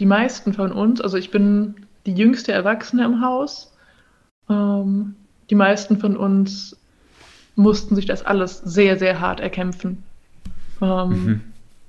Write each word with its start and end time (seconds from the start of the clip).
die 0.00 0.06
meisten 0.06 0.54
von 0.54 0.72
uns, 0.72 1.00
also 1.00 1.18
ich 1.18 1.30
bin 1.30 1.74
die 2.06 2.14
jüngste 2.14 2.52
Erwachsene 2.52 3.04
im 3.04 3.20
Haus, 3.22 3.72
ähm, 4.48 5.14
die 5.50 5.54
meisten 5.54 5.98
von 5.98 6.16
uns 6.16 6.76
mussten 7.54 7.94
sich 7.94 8.06
das 8.06 8.24
alles 8.24 8.58
sehr, 8.58 8.98
sehr 8.98 9.20
hart 9.20 9.40
erkämpfen. 9.40 10.02
Ähm, 10.80 11.08
mhm. 11.08 11.40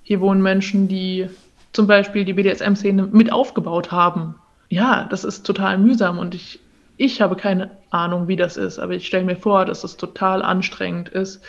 Hier 0.04 0.20
wohnen 0.20 0.42
Menschen, 0.42 0.90
die 0.90 1.30
zum 1.72 1.88
Beispiel 1.88 2.26
die 2.26 2.34
BDSM-Szene 2.34 3.08
mit 3.12 3.32
aufgebaut 3.32 3.92
haben. 3.92 4.36
Ja, 4.68 5.08
das 5.10 5.24
ist 5.24 5.46
total 5.46 5.78
mühsam 5.78 6.20
und 6.20 6.36
ich, 6.36 6.60
ich 6.98 7.22
habe 7.22 7.38
keine 7.38 7.72
Ahnung, 7.92 8.28
wie 8.28 8.36
das 8.36 8.58
ist, 8.58 8.78
aber 8.78 8.94
ich 8.94 9.08
stelle 9.08 9.24
mir 9.24 9.38
vor, 9.38 9.66
dass 9.66 9.86
es 9.86 9.96
total 9.96 10.44
anstrengend 10.44 11.08
ist 11.10 11.42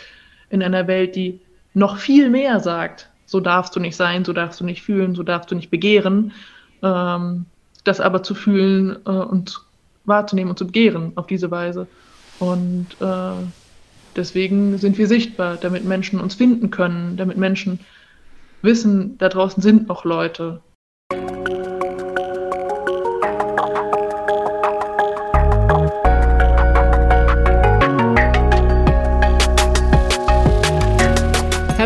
in 0.49 0.63
einer 0.63 0.87
Welt, 0.87 1.17
die 1.17 1.41
noch 1.73 1.97
viel 1.97 2.29
mehr 2.29 2.61
sagt, 2.61 3.09
so 3.25 3.39
darfst 3.39 3.75
du 3.75 3.79
nicht 3.79 3.95
sein, 3.95 4.25
so 4.25 4.33
darfst 4.33 4.59
du 4.59 4.65
nicht 4.65 4.81
fühlen, 4.81 5.15
so 5.15 5.23
darfst 5.23 5.51
du 5.51 5.55
nicht 5.55 5.69
begehren, 5.69 6.33
ähm, 6.81 7.45
das 7.83 7.99
aber 7.99 8.23
zu 8.23 8.35
fühlen 8.35 8.97
äh, 9.05 9.09
und 9.09 9.61
wahrzunehmen 10.05 10.51
und 10.51 10.57
zu 10.57 10.65
begehren 10.67 11.13
auf 11.15 11.27
diese 11.27 11.51
Weise. 11.51 11.87
Und 12.39 12.87
äh, 12.99 13.45
deswegen 14.15 14.77
sind 14.77 14.97
wir 14.97 15.07
sichtbar, 15.07 15.57
damit 15.57 15.85
Menschen 15.85 16.19
uns 16.19 16.35
finden 16.35 16.71
können, 16.71 17.17
damit 17.17 17.37
Menschen 17.37 17.79
wissen, 18.61 19.17
da 19.17 19.29
draußen 19.29 19.61
sind 19.61 19.87
noch 19.87 20.05
Leute, 20.05 20.61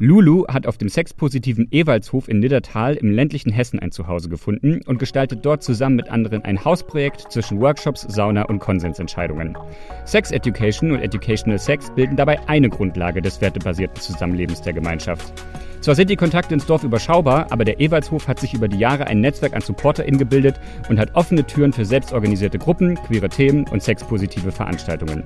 Lulu 0.00 0.46
hat 0.46 0.68
auf 0.68 0.78
dem 0.78 0.88
sexpositiven 0.88 1.66
Ewaldshof 1.72 2.28
in 2.28 2.38
Niddertal 2.38 2.94
im 2.94 3.10
ländlichen 3.10 3.50
Hessen 3.50 3.80
ein 3.80 3.90
Zuhause 3.90 4.28
gefunden 4.28 4.80
und 4.86 5.00
gestaltet 5.00 5.44
dort 5.44 5.64
zusammen 5.64 5.96
mit 5.96 6.08
anderen 6.08 6.44
ein 6.44 6.64
Hausprojekt 6.64 7.32
zwischen 7.32 7.60
Workshops, 7.60 8.02
Sauna 8.02 8.44
und 8.44 8.60
Konsensentscheidungen. 8.60 9.58
Sex 10.04 10.30
Education 10.30 10.92
und 10.92 11.00
Educational 11.00 11.58
Sex 11.58 11.90
bilden 11.96 12.14
dabei 12.14 12.38
eine 12.48 12.68
Grundlage 12.68 13.20
des 13.20 13.40
wertebasierten 13.40 14.00
Zusammenlebens 14.00 14.62
der 14.62 14.72
Gemeinschaft. 14.72 15.32
Zwar 15.80 15.94
sind 15.94 16.10
die 16.10 16.16
Kontakte 16.16 16.54
ins 16.54 16.66
Dorf 16.66 16.82
überschaubar, 16.82 17.46
aber 17.50 17.64
der 17.64 17.80
Ewaldshof 17.80 18.26
hat 18.26 18.40
sich 18.40 18.52
über 18.52 18.66
die 18.66 18.78
Jahre 18.78 19.06
ein 19.06 19.20
Netzwerk 19.20 19.54
an 19.54 19.62
SupporterInnen 19.62 20.18
gebildet 20.18 20.56
und 20.88 20.98
hat 20.98 21.14
offene 21.14 21.46
Türen 21.46 21.72
für 21.72 21.84
selbstorganisierte 21.84 22.58
Gruppen, 22.58 22.96
queere 22.96 23.28
Themen 23.28 23.64
und 23.68 23.82
sexpositive 23.82 24.50
Veranstaltungen. 24.50 25.22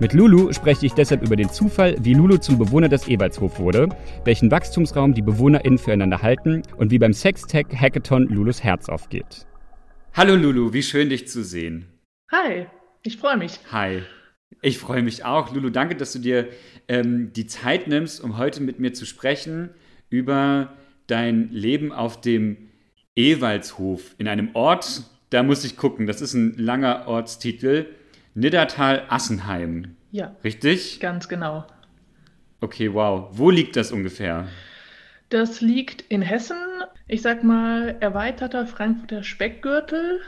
Mit 0.00 0.12
Lulu 0.12 0.52
spreche 0.52 0.86
ich 0.86 0.94
deshalb 0.94 1.22
über 1.22 1.36
den 1.36 1.50
Zufall, 1.50 1.94
wie 2.00 2.14
Lulu 2.14 2.38
zum 2.38 2.58
Bewohner 2.58 2.88
des 2.88 3.06
Ewaldshof 3.06 3.60
wurde, 3.60 3.88
welchen 4.24 4.50
Wachstumsraum 4.50 5.14
die 5.14 5.22
BewohnerInnen 5.22 5.78
füreinander 5.78 6.22
halten 6.22 6.62
und 6.76 6.90
wie 6.90 6.98
beim 6.98 7.12
Sextech 7.12 7.66
Hackathon 7.74 8.28
Lulus 8.28 8.62
Herz 8.62 8.88
aufgeht. 8.88 9.46
Hallo 10.14 10.34
Lulu, 10.34 10.72
wie 10.72 10.82
schön 10.82 11.08
dich 11.08 11.28
zu 11.28 11.42
sehen. 11.42 11.86
Hi, 12.30 12.66
ich 13.02 13.16
freue 13.16 13.36
mich. 13.36 13.60
Hi. 13.70 14.02
Ich 14.60 14.78
freue 14.78 15.02
mich 15.02 15.24
auch. 15.24 15.54
Lulu, 15.54 15.70
danke, 15.70 15.96
dass 15.96 16.12
du 16.12 16.18
dir 16.18 16.48
ähm, 16.88 17.32
die 17.32 17.46
Zeit 17.46 17.88
nimmst, 17.88 18.22
um 18.22 18.38
heute 18.38 18.62
mit 18.62 18.78
mir 18.78 18.92
zu 18.92 19.06
sprechen 19.06 19.70
über 20.10 20.72
dein 21.06 21.50
Leben 21.50 21.92
auf 21.92 22.20
dem 22.20 22.68
Ewaldshof 23.16 24.14
in 24.18 24.28
einem 24.28 24.50
Ort, 24.54 25.02
da 25.30 25.42
muss 25.42 25.64
ich 25.64 25.76
gucken, 25.76 26.06
das 26.06 26.20
ist 26.20 26.34
ein 26.34 26.54
langer 26.56 27.06
Ortstitel, 27.06 27.86
Niddertal-Assenheim. 28.34 29.96
Ja. 30.10 30.36
Richtig? 30.44 31.00
Ganz 31.00 31.28
genau. 31.28 31.66
Okay, 32.62 32.94
wow. 32.94 33.28
Wo 33.32 33.50
liegt 33.50 33.74
das 33.74 33.90
ungefähr? 33.90 34.46
Das 35.30 35.60
liegt 35.60 36.02
in 36.08 36.22
Hessen, 36.22 36.56
ich 37.08 37.20
sag 37.20 37.42
mal 37.42 37.96
erweiterter 37.98 38.66
Frankfurter 38.66 39.24
Speckgürtel, 39.24 40.20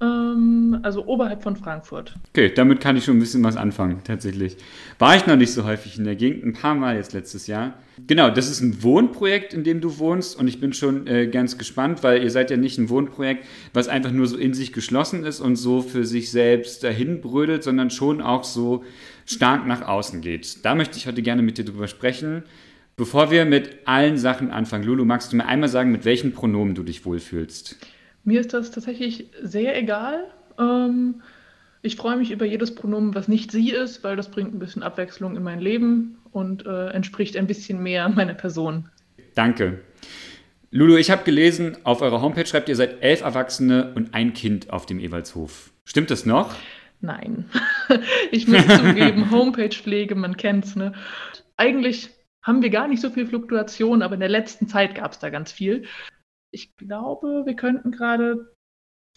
ähm, 0.00 0.80
also 0.82 1.06
oberhalb 1.06 1.44
von 1.44 1.54
Frankfurt. 1.56 2.16
Okay, 2.30 2.52
damit 2.52 2.80
kann 2.80 2.96
ich 2.96 3.04
schon 3.04 3.18
ein 3.18 3.20
bisschen 3.20 3.44
was 3.44 3.56
anfangen, 3.56 4.00
tatsächlich. 4.02 4.56
War 4.98 5.14
ich 5.14 5.26
noch 5.26 5.36
nicht 5.36 5.52
so 5.52 5.64
häufig 5.64 5.96
in 5.96 6.04
der 6.04 6.16
Gegend, 6.16 6.44
ein 6.44 6.54
paar 6.54 6.74
Mal 6.74 6.96
jetzt 6.96 7.12
letztes 7.12 7.46
Jahr. 7.46 7.74
Genau, 8.06 8.28
das 8.28 8.50
ist 8.50 8.60
ein 8.60 8.82
Wohnprojekt, 8.82 9.54
in 9.54 9.64
dem 9.64 9.80
du 9.80 9.98
wohnst 9.98 10.38
und 10.38 10.48
ich 10.48 10.60
bin 10.60 10.72
schon 10.74 11.06
äh, 11.06 11.28
ganz 11.28 11.56
gespannt, 11.56 12.02
weil 12.02 12.22
ihr 12.22 12.30
seid 12.30 12.50
ja 12.50 12.58
nicht 12.58 12.76
ein 12.78 12.90
Wohnprojekt, 12.90 13.46
was 13.72 13.88
einfach 13.88 14.12
nur 14.12 14.26
so 14.26 14.36
in 14.36 14.52
sich 14.52 14.72
geschlossen 14.72 15.24
ist 15.24 15.40
und 15.40 15.56
so 15.56 15.80
für 15.80 16.04
sich 16.04 16.30
selbst 16.30 16.84
dahin 16.84 17.22
brödelt, 17.22 17.62
sondern 17.62 17.90
schon 17.90 18.20
auch 18.20 18.44
so 18.44 18.84
stark 19.24 19.66
nach 19.66 19.82
außen 19.82 20.20
geht. 20.20 20.64
Da 20.64 20.74
möchte 20.74 20.98
ich 20.98 21.06
heute 21.06 21.22
gerne 21.22 21.42
mit 21.42 21.56
dir 21.56 21.64
drüber 21.64 21.88
sprechen. 21.88 22.42
Bevor 22.96 23.30
wir 23.30 23.44
mit 23.44 23.70
allen 23.86 24.18
Sachen 24.18 24.50
anfangen, 24.50 24.84
Lulu, 24.84 25.04
magst 25.04 25.32
du 25.32 25.36
mir 25.36 25.46
einmal 25.46 25.68
sagen, 25.68 25.90
mit 25.90 26.04
welchen 26.04 26.32
Pronomen 26.32 26.74
du 26.74 26.82
dich 26.82 27.04
wohlfühlst? 27.04 27.76
Mir 28.24 28.40
ist 28.40 28.52
das 28.52 28.70
tatsächlich 28.70 29.26
sehr 29.42 29.78
egal. 29.78 30.24
Ähm, 30.58 31.22
ich 31.82 31.96
freue 31.96 32.16
mich 32.16 32.30
über 32.30 32.44
jedes 32.44 32.74
Pronomen, 32.74 33.14
was 33.14 33.28
nicht 33.28 33.52
sie 33.52 33.70
ist, 33.70 34.02
weil 34.02 34.16
das 34.16 34.30
bringt 34.30 34.54
ein 34.54 34.58
bisschen 34.58 34.82
Abwechslung 34.82 35.36
in 35.36 35.42
mein 35.42 35.60
Leben 35.60 36.16
und 36.36 36.66
äh, 36.66 36.88
entspricht 36.90 37.36
ein 37.36 37.46
bisschen 37.46 37.82
mehr 37.82 38.08
meiner 38.14 38.34
Person. 38.34 38.90
Danke. 39.34 39.80
Lulu, 40.70 40.96
ich 40.96 41.10
habe 41.10 41.24
gelesen, 41.24 41.78
auf 41.84 42.02
eurer 42.02 42.20
Homepage 42.20 42.46
schreibt 42.46 42.68
ihr 42.68 42.76
seit 42.76 43.02
elf 43.02 43.22
Erwachsene 43.22 43.92
und 43.94 44.14
ein 44.14 44.32
Kind 44.34 44.70
auf 44.70 44.84
dem 44.84 45.00
Ewaldshof. 45.00 45.72
Stimmt 45.84 46.10
das 46.10 46.26
noch? 46.26 46.54
Nein. 47.00 47.48
ich 48.30 48.46
muss 48.48 48.66
zugeben, 48.66 49.30
Homepage-Pflege, 49.30 50.14
man 50.14 50.36
kennt's, 50.36 50.76
ne? 50.76 50.92
Eigentlich 51.56 52.10
haben 52.42 52.62
wir 52.62 52.70
gar 52.70 52.88
nicht 52.88 53.00
so 53.00 53.10
viel 53.10 53.26
Fluktuation, 53.26 54.02
aber 54.02 54.14
in 54.14 54.20
der 54.20 54.28
letzten 54.28 54.68
Zeit 54.68 54.94
gab 54.94 55.12
es 55.12 55.18
da 55.18 55.30
ganz 55.30 55.52
viel 55.52 55.84
ich 56.56 56.74
glaube, 56.76 57.42
wir 57.44 57.54
könnten 57.54 57.90
gerade 57.90 58.55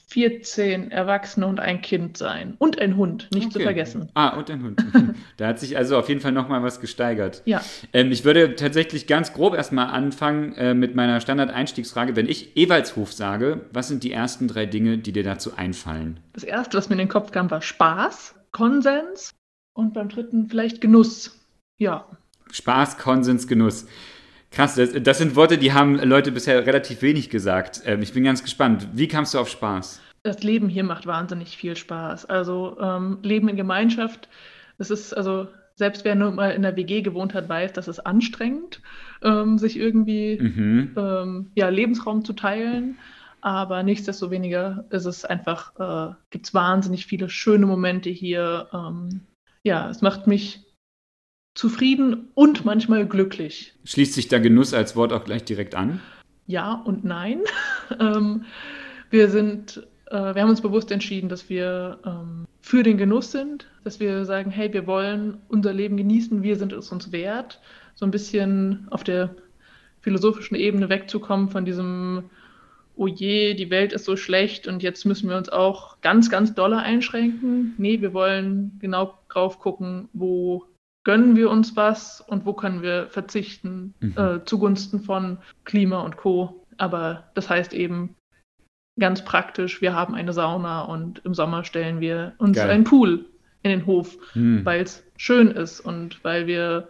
14 0.09 0.89
Erwachsene 0.89 1.45
und 1.45 1.59
ein 1.59 1.81
Kind 1.81 2.17
sein. 2.17 2.55
Und 2.57 2.79
ein 2.79 2.97
Hund, 2.97 3.29
nicht 3.31 3.47
okay. 3.47 3.53
zu 3.53 3.59
vergessen. 3.59 4.09
Ah, 4.15 4.29
und 4.37 4.49
ein 4.49 4.63
Hund. 4.63 4.83
da 5.37 5.47
hat 5.47 5.59
sich 5.59 5.77
also 5.77 5.97
auf 5.97 6.09
jeden 6.09 6.19
Fall 6.19 6.31
nochmal 6.31 6.63
was 6.63 6.81
gesteigert. 6.81 7.43
Ja. 7.45 7.61
Ähm, 7.93 8.11
ich 8.11 8.25
würde 8.25 8.55
tatsächlich 8.55 9.05
ganz 9.05 9.33
grob 9.33 9.53
erstmal 9.53 9.87
anfangen 9.87 10.53
äh, 10.53 10.73
mit 10.73 10.95
meiner 10.95 11.21
Standard-Einstiegsfrage. 11.21 12.15
Wenn 12.15 12.27
ich 12.27 12.57
Ewaldshof 12.57 13.13
sage, 13.13 13.61
was 13.71 13.87
sind 13.87 14.03
die 14.03 14.11
ersten 14.11 14.47
drei 14.47 14.65
Dinge, 14.65 14.97
die 14.97 15.11
dir 15.11 15.23
dazu 15.23 15.55
einfallen? 15.55 16.19
Das 16.33 16.43
erste, 16.43 16.77
was 16.77 16.89
mir 16.89 16.95
in 16.95 16.99
den 16.99 17.09
Kopf 17.09 17.31
kam, 17.31 17.51
war 17.51 17.61
Spaß, 17.61 18.33
Konsens 18.51 19.35
und 19.73 19.93
beim 19.93 20.09
dritten 20.09 20.49
vielleicht 20.49 20.81
Genuss. 20.81 21.39
Ja. 21.77 22.07
Spaß, 22.51 22.97
Konsens, 22.97 23.47
Genuss. 23.47 23.85
Krass, 24.51 24.75
das, 24.75 24.91
das, 25.01 25.17
sind 25.19 25.35
Worte, 25.35 25.57
die 25.57 25.73
haben 25.73 25.95
Leute 25.95 26.31
bisher 26.31 26.65
relativ 26.65 27.01
wenig 27.01 27.29
gesagt. 27.29 27.81
Ähm, 27.85 28.01
ich 28.01 28.13
bin 28.13 28.23
ganz 28.23 28.43
gespannt. 28.43 28.87
Wie 28.93 29.07
kamst 29.07 29.33
du 29.33 29.39
auf 29.39 29.49
Spaß? 29.49 30.01
Das 30.23 30.43
Leben 30.43 30.69
hier 30.69 30.83
macht 30.83 31.05
wahnsinnig 31.05 31.55
viel 31.55 31.75
Spaß. 31.75 32.25
Also 32.25 32.77
ähm, 32.81 33.19
Leben 33.21 33.47
in 33.47 33.55
Gemeinschaft, 33.55 34.27
das 34.77 34.89
ist 34.91 35.13
also 35.13 35.47
selbst 35.75 36.03
wer 36.03 36.13
nur 36.13 36.31
mal 36.31 36.51
in 36.51 36.61
der 36.61 36.75
WG 36.75 37.01
gewohnt 37.01 37.33
hat, 37.33 37.47
weiß, 37.47 37.73
das 37.73 37.87
ist 37.87 37.99
anstrengend, 37.99 38.81
ähm, 39.23 39.57
sich 39.57 39.77
irgendwie 39.77 40.37
mhm. 40.39 40.91
ähm, 40.97 41.51
ja, 41.55 41.69
Lebensraum 41.69 42.25
zu 42.25 42.33
teilen. 42.33 42.97
Aber 43.41 43.83
nichtsdestoweniger 43.83 44.83
ist 44.89 45.05
es 45.05 45.23
einfach, 45.23 45.71
äh, 45.79 46.13
gibt 46.29 46.47
es 46.47 46.53
wahnsinnig 46.53 47.05
viele 47.05 47.29
schöne 47.29 47.65
Momente 47.65 48.09
hier. 48.09 48.67
Ähm, 48.73 49.21
ja, 49.63 49.89
es 49.89 50.01
macht 50.01 50.27
mich 50.27 50.65
zufrieden 51.59 52.29
und 52.35 52.63
manchmal 52.63 53.05
glücklich. 53.05 53.73
Schließt 53.83 54.13
sich 54.13 54.29
da 54.29 54.39
Genuss 54.39 54.73
als 54.73 54.95
Wort 54.95 55.11
auch 55.11 55.25
gleich 55.25 55.43
direkt 55.43 55.75
an? 55.75 55.99
Ja 56.47 56.71
und 56.85 57.03
nein. 57.03 57.41
ähm, 57.99 58.45
wir 59.09 59.29
sind, 59.29 59.85
äh, 60.05 60.33
wir 60.33 60.41
haben 60.41 60.49
uns 60.49 60.61
bewusst 60.61 60.89
entschieden, 60.89 61.27
dass 61.27 61.49
wir 61.49 61.99
ähm, 62.05 62.45
für 62.61 62.81
den 62.81 62.97
Genuss 62.97 63.33
sind, 63.33 63.67
dass 63.83 63.99
wir 63.99 64.23
sagen, 64.23 64.51
hey, 64.51 64.71
wir 64.71 64.87
wollen 64.87 65.37
unser 65.49 65.73
Leben 65.73 65.97
genießen, 65.97 66.43
wir 66.43 66.55
sind 66.55 66.71
es 66.71 66.93
uns 66.93 67.11
wert, 67.11 67.59
so 67.93 68.05
ein 68.05 68.11
bisschen 68.11 68.87
auf 68.89 69.03
der 69.03 69.35
philosophischen 69.99 70.55
Ebene 70.55 70.87
wegzukommen 70.87 71.49
von 71.49 71.65
diesem 71.65 72.29
oh 72.95 73.07
je, 73.07 73.53
die 73.53 73.69
Welt 73.69 73.91
ist 73.91 74.05
so 74.05 74.15
schlecht 74.15 74.65
und 74.65 74.81
jetzt 74.81 75.05
müssen 75.05 75.29
wir 75.29 75.35
uns 75.35 75.49
auch 75.49 75.99
ganz, 76.01 76.29
ganz 76.29 76.53
doll 76.53 76.73
einschränken. 76.73 77.73
Nee, 77.77 78.01
wir 78.01 78.13
wollen 78.13 78.77
genau 78.79 79.17
drauf 79.29 79.59
gucken, 79.59 80.09
wo 80.13 80.65
gönnen 81.03 81.35
wir 81.35 81.49
uns 81.49 81.75
was 81.75 82.21
und 82.21 82.45
wo 82.45 82.53
können 82.53 82.81
wir 82.81 83.07
verzichten 83.07 83.93
mhm. 83.99 84.15
äh, 84.17 84.45
zugunsten 84.45 84.99
von 84.99 85.37
Klima 85.63 86.01
und 86.01 86.17
Co. 86.17 86.65
Aber 86.77 87.29
das 87.35 87.49
heißt 87.49 87.73
eben 87.73 88.15
ganz 88.99 89.23
praktisch, 89.23 89.81
wir 89.81 89.93
haben 89.93 90.13
eine 90.13 90.33
Sauna 90.33 90.81
und 90.81 91.19
im 91.25 91.33
Sommer 91.33 91.63
stellen 91.63 91.99
wir 91.99 92.33
uns 92.37 92.57
Geil. 92.57 92.69
einen 92.69 92.83
Pool 92.83 93.25
in 93.63 93.71
den 93.71 93.85
Hof, 93.85 94.17
mhm. 94.35 94.63
weil 94.65 94.81
es 94.81 95.03
schön 95.17 95.51
ist 95.51 95.79
und 95.79 96.23
weil 96.23 96.47
wir 96.47 96.89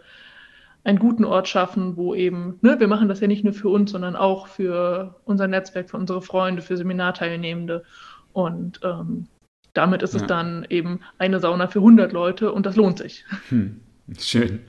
einen 0.84 0.98
guten 0.98 1.24
Ort 1.24 1.48
schaffen, 1.48 1.96
wo 1.96 2.14
eben, 2.14 2.58
ne, 2.62 2.80
wir 2.80 2.88
machen 2.88 3.08
das 3.08 3.20
ja 3.20 3.26
nicht 3.26 3.44
nur 3.44 3.52
für 3.52 3.68
uns, 3.68 3.90
sondern 3.90 4.16
auch 4.16 4.46
für 4.46 5.20
unser 5.24 5.46
Netzwerk, 5.46 5.90
für 5.90 5.98
unsere 5.98 6.22
Freunde, 6.22 6.62
für 6.62 6.76
Seminarteilnehmende. 6.76 7.84
Und 8.32 8.80
ähm, 8.82 9.26
damit 9.74 10.02
ist 10.02 10.14
ja. 10.14 10.20
es 10.20 10.26
dann 10.26 10.66
eben 10.70 11.00
eine 11.18 11.38
Sauna 11.40 11.66
für 11.68 11.80
100 11.80 12.12
Leute 12.12 12.52
und 12.52 12.66
das 12.66 12.76
lohnt 12.76 12.98
sich. 12.98 13.24
Hm, 13.50 13.80
schön. 14.18 14.60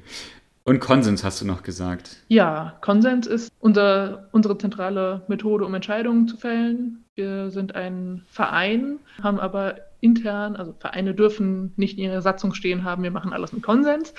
Und 0.64 0.80
Konsens 0.80 1.24
hast 1.24 1.42
du 1.42 1.46
noch 1.46 1.64
gesagt. 1.64 2.18
Ja, 2.28 2.78
Konsens 2.82 3.26
ist 3.26 3.52
unser, 3.60 4.28
unsere 4.32 4.58
zentrale 4.58 5.24
Methode, 5.28 5.66
um 5.66 5.74
Entscheidungen 5.74 6.28
zu 6.28 6.38
fällen. 6.38 7.04
Wir 7.16 7.50
sind 7.50 7.76
ein 7.76 8.24
Verein, 8.28 9.00
haben 9.22 9.40
aber 9.40 9.78
intern, 10.02 10.56
also 10.56 10.74
Vereine 10.80 11.14
dürfen 11.14 11.74
nicht 11.78 11.98
in 11.98 12.06
ihrer 12.06 12.22
Satzung 12.22 12.54
stehen 12.54 12.84
haben, 12.84 13.04
wir 13.04 13.12
machen 13.12 13.34
alles 13.34 13.54
mit 13.54 13.64
Konsens. 13.64 14.14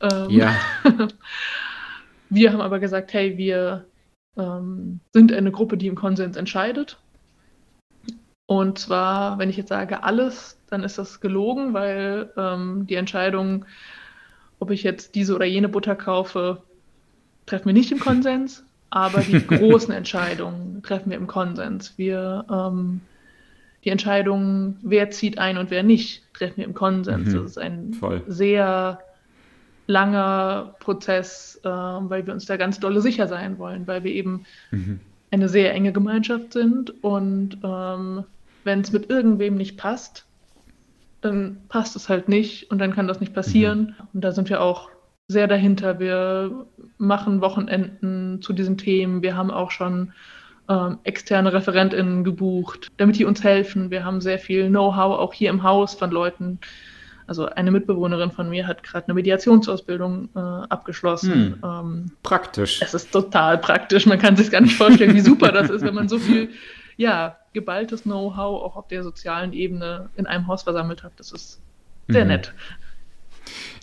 Ähm, 0.00 0.30
ja. 0.30 0.54
wir 2.30 2.52
haben 2.52 2.60
aber 2.60 2.78
gesagt, 2.78 3.12
hey, 3.12 3.36
wir 3.38 3.86
ähm, 4.36 5.00
sind 5.12 5.32
eine 5.32 5.50
Gruppe, 5.50 5.76
die 5.76 5.86
im 5.86 5.94
Konsens 5.94 6.36
entscheidet. 6.36 6.98
Und 8.46 8.78
zwar, 8.78 9.38
wenn 9.38 9.50
ich 9.50 9.56
jetzt 9.56 9.70
sage 9.70 10.02
alles, 10.04 10.58
dann 10.68 10.84
ist 10.84 10.98
das 10.98 11.20
gelogen, 11.20 11.74
weil 11.74 12.32
ähm, 12.36 12.86
die 12.86 12.94
Entscheidung, 12.94 13.64
ob 14.58 14.70
ich 14.70 14.82
jetzt 14.82 15.14
diese 15.14 15.34
oder 15.34 15.44
jene 15.44 15.68
Butter 15.68 15.96
kaufe, 15.96 16.62
treffen 17.46 17.66
wir 17.66 17.72
nicht 17.72 17.92
im 17.92 18.00
Konsens, 18.00 18.64
aber 18.90 19.20
die 19.20 19.40
großen 19.46 19.92
Entscheidungen 19.92 20.82
treffen 20.82 21.10
wir 21.10 21.16
im 21.16 21.26
Konsens. 21.26 21.94
Wir 21.96 22.44
ähm, 22.50 23.00
die 23.84 23.90
Entscheidung, 23.90 24.76
wer 24.82 25.10
zieht 25.10 25.38
ein 25.38 25.58
und 25.58 25.70
wer 25.70 25.84
nicht, 25.84 26.24
treffen 26.34 26.56
wir 26.56 26.64
im 26.64 26.74
Konsens. 26.74 27.28
Mhm, 27.28 27.32
das 27.34 27.50
ist 27.52 27.58
ein 27.58 27.94
voll. 27.94 28.22
sehr 28.26 28.98
langer 29.86 30.74
Prozess, 30.80 31.60
äh, 31.62 31.68
weil 31.68 32.26
wir 32.26 32.34
uns 32.34 32.46
da 32.46 32.56
ganz 32.56 32.80
dolle 32.80 33.00
sicher 33.00 33.28
sein 33.28 33.58
wollen, 33.58 33.86
weil 33.86 34.02
wir 34.02 34.12
eben 34.12 34.44
mhm. 34.72 34.98
eine 35.30 35.48
sehr 35.48 35.72
enge 35.72 35.92
Gemeinschaft 35.92 36.52
sind 36.52 37.02
und 37.04 37.58
ähm, 37.62 38.24
wenn 38.64 38.80
es 38.80 38.90
mit 38.90 39.08
irgendwem 39.08 39.54
nicht 39.54 39.76
passt, 39.76 40.25
dann 41.26 41.58
passt 41.68 41.96
es 41.96 42.08
halt 42.08 42.28
nicht 42.28 42.70
und 42.70 42.78
dann 42.78 42.94
kann 42.94 43.06
das 43.06 43.20
nicht 43.20 43.34
passieren. 43.34 43.94
Mhm. 43.98 44.08
Und 44.14 44.20
da 44.24 44.32
sind 44.32 44.48
wir 44.48 44.62
auch 44.62 44.90
sehr 45.28 45.46
dahinter. 45.46 45.98
Wir 45.98 46.66
machen 46.98 47.40
Wochenenden 47.40 48.40
zu 48.42 48.52
diesen 48.52 48.78
Themen. 48.78 49.22
Wir 49.22 49.36
haben 49.36 49.50
auch 49.50 49.70
schon 49.70 50.12
ähm, 50.68 50.98
externe 51.04 51.52
ReferentInnen 51.52 52.24
gebucht, 52.24 52.88
damit 52.96 53.18
die 53.18 53.24
uns 53.24 53.42
helfen. 53.42 53.90
Wir 53.90 54.04
haben 54.04 54.20
sehr 54.20 54.38
viel 54.38 54.68
Know-how 54.68 55.18
auch 55.18 55.32
hier 55.32 55.50
im 55.50 55.62
Haus 55.62 55.94
von 55.94 56.10
Leuten. 56.10 56.58
Also 57.26 57.46
eine 57.46 57.72
Mitbewohnerin 57.72 58.30
von 58.30 58.48
mir 58.48 58.68
hat 58.68 58.84
gerade 58.84 59.06
eine 59.06 59.14
Mediationsausbildung 59.14 60.28
äh, 60.36 60.38
abgeschlossen. 60.38 61.58
Hm. 61.60 61.64
Ähm, 61.64 62.10
praktisch. 62.22 62.80
Es 62.82 62.94
ist 62.94 63.10
total 63.10 63.58
praktisch. 63.58 64.06
Man 64.06 64.20
kann 64.20 64.36
sich 64.36 64.50
gar 64.50 64.60
nicht 64.60 64.76
vorstellen, 64.76 65.14
wie 65.14 65.20
super 65.20 65.50
das 65.50 65.70
ist, 65.70 65.82
wenn 65.82 65.94
man 65.94 66.08
so 66.08 66.18
viel 66.18 66.50
ja, 66.96 67.36
geballtes 67.56 68.02
Know-how 68.02 68.62
auch 68.62 68.76
auf 68.76 68.86
der 68.86 69.02
sozialen 69.02 69.52
Ebene 69.52 70.10
in 70.16 70.26
einem 70.26 70.46
Haus 70.46 70.62
versammelt 70.62 71.02
hat. 71.02 71.12
Das 71.16 71.32
ist 71.32 71.60
sehr 72.06 72.24
mhm. 72.24 72.30
nett. 72.30 72.54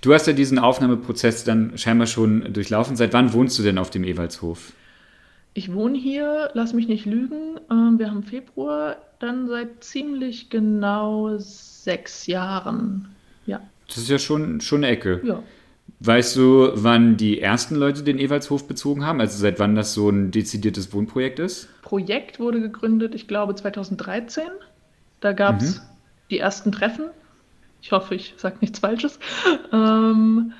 Du 0.01 0.13
hast 0.13 0.27
ja 0.27 0.33
diesen 0.33 0.59
Aufnahmeprozess 0.59 1.43
dann 1.43 1.77
scheinbar 1.77 2.07
schon 2.07 2.53
durchlaufen. 2.53 2.95
Seit 2.95 3.13
wann 3.13 3.33
wohnst 3.33 3.57
du 3.59 3.63
denn 3.63 3.77
auf 3.77 3.89
dem 3.89 4.03
Ewaldshof? 4.03 4.73
Ich 5.53 5.73
wohne 5.73 5.97
hier, 5.97 6.49
lass 6.53 6.73
mich 6.73 6.87
nicht 6.87 7.05
lügen. 7.05 7.59
Ähm, 7.69 7.99
wir 7.99 8.09
haben 8.09 8.23
Februar, 8.23 8.97
dann 9.19 9.47
seit 9.47 9.83
ziemlich 9.83 10.49
genau 10.49 11.37
sechs 11.37 12.27
Jahren. 12.27 13.09
Ja. 13.45 13.61
Das 13.87 13.97
ist 13.97 14.09
ja 14.09 14.19
schon, 14.19 14.61
schon 14.61 14.83
eine 14.83 14.93
Ecke. 14.93 15.21
Ja. 15.23 15.43
Weißt 16.05 16.35
du, 16.35 16.69
wann 16.73 17.15
die 17.15 17.39
ersten 17.39 17.75
Leute 17.75 18.03
den 18.03 18.19
Ewaldshof 18.19 18.67
bezogen 18.67 19.05
haben? 19.05 19.21
Also 19.21 19.38
seit 19.38 19.57
wann 19.59 19.73
das 19.73 19.94
so 19.94 20.09
ein 20.09 20.31
dezidiertes 20.31 20.91
Wohnprojekt 20.91 21.39
ist? 21.39 21.69
Projekt 21.81 22.41
wurde 22.41 22.59
gegründet, 22.59 23.15
ich 23.15 23.25
glaube 23.25 23.55
2013. 23.55 24.44
Da 25.21 25.31
gab 25.31 25.61
es 25.61 25.77
mhm. 25.77 25.81
die 26.29 26.39
ersten 26.39 26.73
Treffen. 26.73 27.05
Ich 27.81 27.94
hoffe, 27.94 28.15
ich 28.15 28.33
sage 28.35 28.57
nichts 28.59 28.79
Falsches. 28.79 29.17
Ähm, 29.71 30.51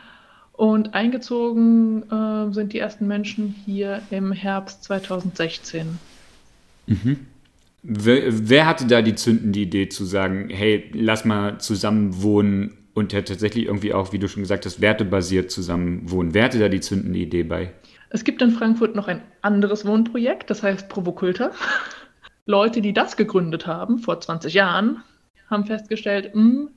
und 0.54 0.94
eingezogen 0.94 2.04
äh, 2.10 2.54
sind 2.54 2.72
die 2.72 2.80
ersten 2.80 3.07
Menschen 3.07 3.54
hier 3.66 4.01
im 4.12 4.31
Herbst 4.31 4.86
2016. 4.86 6.00
Mhm. 6.88 7.19
Wer, 7.81 8.50
wer, 8.50 8.66
hatte 8.66 8.88
da 8.88 9.01
die 9.01 9.16
zündende 9.16 9.60
Idee 9.60 9.90
zu 9.90 10.06
sagen, 10.06 10.50
hey, 10.50 10.90
lass 10.94 11.25
mal 11.25 11.60
zusammen 11.60 12.22
wohnen 12.24 12.78
und 12.94 13.13
ja 13.13 13.22
tatsächlich 13.22 13.66
irgendwie 13.66 13.94
auch, 13.94 14.13
wie 14.13 14.19
du 14.19 14.28
schon 14.28 14.44
gesagt 14.44 14.66
hast, 14.66 14.81
wertebasiert 14.81 15.51
zusammen 15.51 16.10
wohnen. 16.12 16.34
Wer 16.34 16.45
hatte 16.45 16.60
da 16.60 16.69
die 16.69 16.81
zündende 16.81 17.19
Idee 17.19 17.44
bei? 17.44 17.74
Es 18.10 18.24
gibt 18.24 18.42
in 18.42 18.51
Frankfurt 18.51 18.95
noch 18.95 19.07
ein 19.07 19.22
anderes 19.42 19.86
Wohnprojekt, 19.86 20.50
das 20.50 20.62
heißt 20.62 20.90
Provokulta. 20.90 21.51
Leute, 22.45 22.81
die 22.81 22.94
das 22.94 23.18
gegründet 23.18 23.66
haben, 23.66 23.98
vor 23.98 24.19
20 24.19 24.54
Jahren, 24.54 25.01
haben 25.50 25.66
festgestellt, 25.66 26.36
mh, 26.36 26.42
hm, 26.42 26.69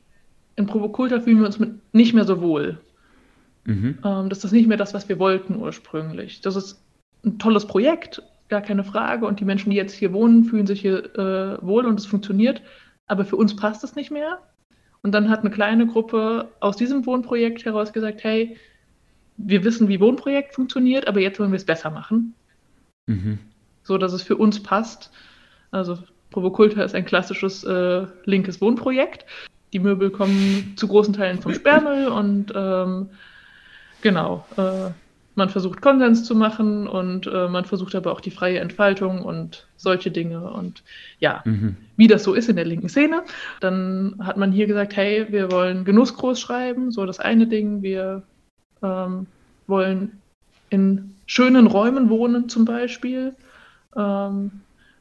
in 0.57 0.67
Provokulta 0.67 1.21
fühlen 1.21 1.41
wir 1.41 1.47
uns 1.47 1.61
nicht 1.93 2.15
mehr 2.15 2.25
so 2.25 2.41
wohl. 2.41 2.79
Mhm. 3.65 3.99
Ähm, 4.05 4.29
das 4.31 4.45
ist 4.45 4.53
nicht 4.53 4.69
mehr 4.69 4.79
das, 4.79 4.95
was 4.95 5.09
wir 5.09 5.19
wollten 5.19 5.57
ursprünglich. 5.57 6.41
Das 6.41 6.57
ist 6.57 6.81
ein 7.25 7.39
tolles 7.39 7.67
Projekt, 7.67 8.23
gar 8.49 8.63
keine 8.63 8.85
Frage. 8.85 9.27
Und 9.27 9.41
die 9.41 9.45
Menschen, 9.45 9.71
die 9.71 9.77
jetzt 9.77 9.93
hier 9.93 10.13
wohnen, 10.15 10.45
fühlen 10.45 10.67
sich 10.67 10.81
hier 10.81 11.15
äh, 11.17 11.67
wohl 11.67 11.85
und 11.85 12.01
es 12.01 12.07
funktioniert. 12.07 12.63
Aber 13.07 13.25
für 13.25 13.37
uns 13.37 13.55
passt 13.55 13.85
es 13.85 13.95
nicht 13.95 14.11
mehr. 14.11 14.39
Und 15.07 15.13
dann 15.13 15.31
hat 15.31 15.43
eine 15.43 15.51
kleine 15.51 15.87
Gruppe 15.87 16.49
aus 16.59 16.77
diesem 16.77 17.07
Wohnprojekt 17.07 17.65
heraus 17.65 17.93
gesagt, 17.93 18.25
hey, 18.25 18.57
wir 19.37 19.63
wissen, 19.63 19.87
wie 19.87 20.01
Wohnprojekt 20.01 20.53
funktioniert, 20.53 21.07
aber 21.07 21.21
jetzt 21.21 21.39
wollen 21.39 21.53
wir 21.53 21.59
es 21.59 21.65
besser 21.65 21.91
machen. 21.91 22.35
Mhm. 23.07 23.39
So, 23.85 23.99
dass 23.99 24.13
es 24.13 24.23
für 24.23 24.35
uns 24.35 24.61
passt. 24.65 25.13
Also 25.71 25.97
Provokulta 26.33 26.83
ist 26.83 26.97
ein 26.97 27.05
klassisches 27.05 27.63
äh, 27.63 28.09
linkes 28.25 28.61
Wohnprojekt. 28.61 29.25
Die 29.73 29.79
Möbel 29.79 30.11
kommen 30.11 30.73
zu 30.75 30.89
großen 30.89 31.15
Teilen 31.15 31.41
vom 31.41 31.55
Sperrmüll 31.55 32.09
und 32.09 32.53
ähm, 32.57 33.11
genau, 34.03 34.45
äh, 34.57 34.91
man 35.37 35.51
versucht 35.51 35.83
Konsens 35.83 36.25
zu 36.25 36.35
machen 36.35 36.89
und 36.89 37.27
äh, 37.27 37.49
man 37.49 37.67
versucht 37.67 37.95
aber 37.95 38.11
auch 38.11 38.21
die 38.21 38.31
freie 38.31 38.59
Entfaltung 38.59 39.23
und 39.23 39.69
solche 39.77 40.11
Dinge. 40.11 40.51
Und 40.51 40.83
ja, 41.21 41.43
mhm. 41.45 41.77
wie 41.97 42.09
das 42.09 42.25
so 42.25 42.35
ist 42.35 42.49
in 42.49 42.57
der 42.57 42.65
linken 42.65 42.89
Szene, 42.89 43.23
dann 43.61 44.17
hat 44.21 44.39
man 44.39 44.51
hier 44.51 44.67
gesagt, 44.67 44.97
hey, 44.97 45.27
wir 45.31 45.53
wollen 45.53 45.85
Genuss 45.85 46.17
groß 46.17 46.41
schreiben, 46.41 46.91
so 46.91 47.05
das 47.05 47.21
eine 47.21 47.47
Ding, 47.47 47.83
wir 47.83 48.23
ähm, 48.83 49.27
wollen 49.67 50.21
in 50.71 51.15
schönen 51.27 51.67
Räumen 51.67 52.09
wohnen 52.09 52.49
zum 52.49 52.65
Beispiel. 52.65 53.35
Ähm, 53.95 54.51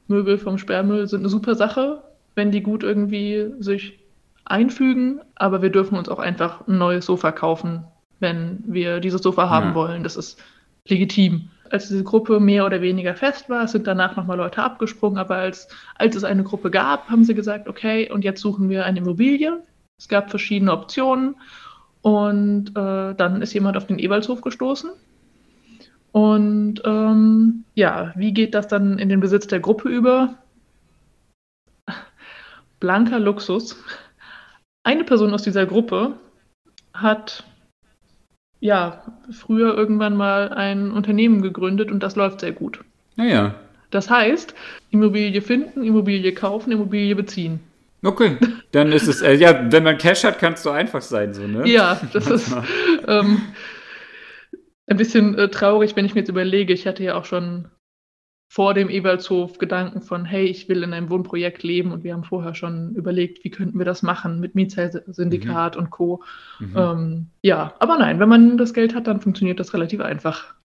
Möbel 0.07 0.37
vom 0.37 0.57
Sperrmüll 0.57 1.07
sind 1.07 1.21
eine 1.21 1.29
super 1.29 1.55
Sache, 1.55 2.03
wenn 2.35 2.51
die 2.51 2.61
gut 2.61 2.83
irgendwie 2.83 3.53
sich 3.59 3.99
einfügen, 4.43 5.21
aber 5.35 5.61
wir 5.61 5.69
dürfen 5.69 5.97
uns 5.97 6.09
auch 6.09 6.19
einfach 6.19 6.67
ein 6.67 6.77
neues 6.77 7.05
Sofa 7.05 7.31
kaufen, 7.31 7.85
wenn 8.25 8.63
wir 8.65 8.99
dieses 8.99 9.21
Sofa 9.21 9.49
haben 9.49 9.69
ja. 9.69 9.75
wollen. 9.75 10.03
Das 10.03 10.15
ist 10.15 10.41
legitim. 10.87 11.49
Als 11.69 11.87
diese 11.87 12.03
Gruppe 12.03 12.39
mehr 12.39 12.65
oder 12.65 12.81
weniger 12.81 13.15
fest 13.15 13.49
war, 13.49 13.67
sind 13.67 13.85
danach 13.85 14.15
nochmal 14.15 14.37
Leute 14.37 14.63
abgesprungen, 14.63 15.19
aber 15.19 15.35
als, 15.35 15.67
als 15.95 16.15
es 16.15 16.23
eine 16.23 16.43
Gruppe 16.43 16.71
gab, 16.71 17.09
haben 17.09 17.23
sie 17.23 17.35
gesagt, 17.35 17.67
okay, 17.67 18.11
und 18.11 18.23
jetzt 18.23 18.41
suchen 18.41 18.69
wir 18.69 18.85
eine 18.85 18.99
Immobilie. 18.99 19.63
Es 19.99 20.07
gab 20.07 20.29
verschiedene 20.31 20.71
Optionen 20.73 21.35
und 22.01 22.69
äh, 22.75 23.15
dann 23.15 23.41
ist 23.41 23.53
jemand 23.53 23.77
auf 23.77 23.87
den 23.87 23.99
Ebalshof 23.99 24.41
gestoßen. 24.41 24.89
Und 26.11 26.81
ähm, 26.85 27.65
ja, 27.75 28.13
wie 28.15 28.33
geht 28.33 28.55
das 28.55 28.67
dann 28.67 28.97
in 28.99 29.09
den 29.09 29.19
Besitz 29.19 29.47
der 29.47 29.59
Gruppe 29.59 29.89
über? 29.89 30.35
Blanker 32.79 33.19
Luxus. 33.19 33.83
Eine 34.83 35.03
Person 35.03 35.33
aus 35.33 35.43
dieser 35.43 35.65
Gruppe 35.65 36.13
hat 36.93 37.43
ja 38.65 39.03
früher 39.31 39.75
irgendwann 39.75 40.17
mal 40.17 40.49
ein 40.49 40.91
Unternehmen 40.91 41.41
gegründet 41.41 41.91
und 41.91 42.01
das 42.01 42.15
läuft 42.15 42.41
sehr 42.41 42.51
gut. 42.51 42.79
Naja. 43.15 43.55
Das 43.91 44.09
heißt, 44.09 44.55
Immobilie 44.89 45.41
finden, 45.41 45.83
Immobilie 45.83 46.33
kaufen, 46.33 46.71
Immobilie 46.71 47.15
beziehen. 47.15 47.59
Okay, 48.03 48.37
dann 48.71 48.91
ist 48.91 49.07
es, 49.07 49.21
äh, 49.21 49.33
ja, 49.33 49.71
wenn 49.71 49.83
man 49.83 49.97
Cash 49.97 50.23
hat, 50.23 50.39
kann 50.39 50.53
es 50.53 50.63
so 50.63 50.69
einfach 50.71 51.01
sein, 51.01 51.33
so, 51.33 51.47
ne? 51.47 51.67
Ja, 51.67 51.99
das 52.11 52.27
ist 52.27 52.55
ähm, 53.07 53.41
ein 54.87 54.97
bisschen 54.97 55.37
äh, 55.37 55.49
traurig, 55.49 55.95
wenn 55.95 56.05
ich 56.05 56.13
mir 56.13 56.21
jetzt 56.21 56.29
überlege, 56.29 56.73
ich 56.73 56.85
hatte 56.85 57.03
ja 57.03 57.15
auch 57.15 57.25
schon 57.25 57.65
vor 58.55 58.73
dem 58.73 58.89
Ewaldshof 58.89 59.57
Gedanken 59.57 60.01
von, 60.01 60.23
hey, 60.23 60.45
ich 60.45 60.69
will 60.69 60.81
in 60.81 60.93
einem 60.93 61.09
Wohnprojekt 61.09 61.61
leben 61.61 61.91
und 61.91 62.05
wir 62.05 62.13
haben 62.13 62.23
vorher 62.23 62.55
schon 62.55 62.95
überlegt, 62.95 63.43
wie 63.43 63.49
könnten 63.49 63.77
wir 63.77 63.83
das 63.83 64.01
machen 64.01 64.39
mit 64.39 64.55
Mietssyndikat 64.55 65.75
mhm. 65.75 65.81
und 65.81 65.89
Co. 65.89 66.23
Mhm. 66.59 66.73
Ähm, 66.73 67.27
ja, 67.41 67.73
aber 67.79 67.97
nein, 67.97 68.17
wenn 68.21 68.29
man 68.29 68.57
das 68.57 68.73
Geld 68.73 68.95
hat, 68.95 69.07
dann 69.07 69.19
funktioniert 69.19 69.59
das 69.59 69.73
relativ 69.73 69.99
einfach. 69.99 70.55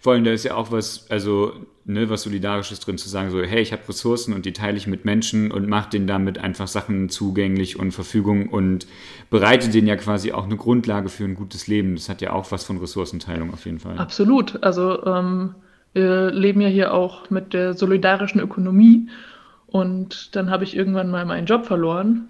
Vor 0.00 0.12
allem, 0.12 0.22
da 0.22 0.30
ist 0.30 0.44
ja 0.44 0.54
auch 0.54 0.70
was, 0.70 1.10
also, 1.10 1.52
ne, 1.84 2.08
was 2.08 2.22
Solidarisches 2.22 2.78
drin, 2.78 2.96
zu 2.96 3.08
sagen, 3.08 3.32
so, 3.32 3.42
hey, 3.42 3.60
ich 3.60 3.72
habe 3.72 3.88
Ressourcen 3.88 4.32
und 4.32 4.46
die 4.46 4.52
teile 4.52 4.76
ich 4.76 4.86
mit 4.86 5.04
Menschen 5.04 5.50
und 5.50 5.68
mache 5.68 5.90
denen 5.90 6.06
damit 6.06 6.38
einfach 6.38 6.68
Sachen 6.68 7.08
zugänglich 7.08 7.76
und 7.76 7.90
Verfügung 7.90 8.48
und 8.50 8.86
bereite 9.30 9.68
denen 9.68 9.88
ja 9.88 9.96
quasi 9.96 10.30
auch 10.30 10.44
eine 10.44 10.56
Grundlage 10.56 11.08
für 11.08 11.24
ein 11.24 11.34
gutes 11.34 11.66
Leben. 11.66 11.96
Das 11.96 12.08
hat 12.08 12.22
ja 12.22 12.32
auch 12.34 12.52
was 12.52 12.62
von 12.62 12.78
Ressourcenteilung 12.78 13.52
auf 13.52 13.64
jeden 13.64 13.80
Fall. 13.80 13.98
Absolut. 13.98 14.62
Also, 14.62 15.04
ähm, 15.04 15.56
wir 15.92 16.30
leben 16.30 16.60
ja 16.60 16.68
hier 16.68 16.94
auch 16.94 17.30
mit 17.30 17.52
der 17.52 17.74
solidarischen 17.74 18.40
Ökonomie 18.40 19.08
und 19.66 20.34
dann 20.36 20.50
habe 20.50 20.64
ich 20.64 20.76
irgendwann 20.76 21.10
mal 21.10 21.24
meinen 21.24 21.46
Job 21.46 21.66
verloren. 21.66 22.28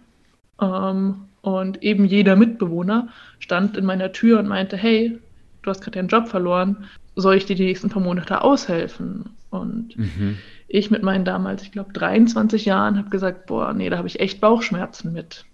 Ähm, 0.61 1.23
und 1.43 1.83
eben 1.83 2.05
jeder 2.05 2.37
Mitbewohner 2.37 3.09
stand 3.38 3.76
in 3.76 3.87
meiner 3.87 4.12
Tür 4.12 4.38
und 4.38 4.49
meinte, 4.49 4.76
hey, 4.76 5.19
du 5.62 5.71
hast 5.71 5.81
gerade 5.81 5.99
deinen 5.99 6.09
Job 6.09 6.29
verloren, 6.29 6.85
soll 7.17 7.37
ich 7.37 7.47
dir 7.47 7.57
die 7.57 7.64
nächsten 7.64 7.88
paar 7.88 8.02
Monate 8.02 8.43
aushelfen? 8.43 9.31
Und 9.49 9.97
mhm. 9.97 10.37
ich 10.69 10.90
mit 10.90 11.02
meinen 11.02 11.25
damals, 11.25 11.62
ich 11.62 11.73
glaube, 11.73 11.93
23 11.93 12.67
Jahren 12.67 12.99
habe 12.99 13.09
gesagt, 13.09 13.47
boah, 13.47 13.73
nee, 13.73 13.88
da 13.88 13.97
habe 13.97 14.09
ich 14.09 14.21
echt 14.21 14.40
Bauchschmerzen 14.40 15.12
mit. 15.12 15.45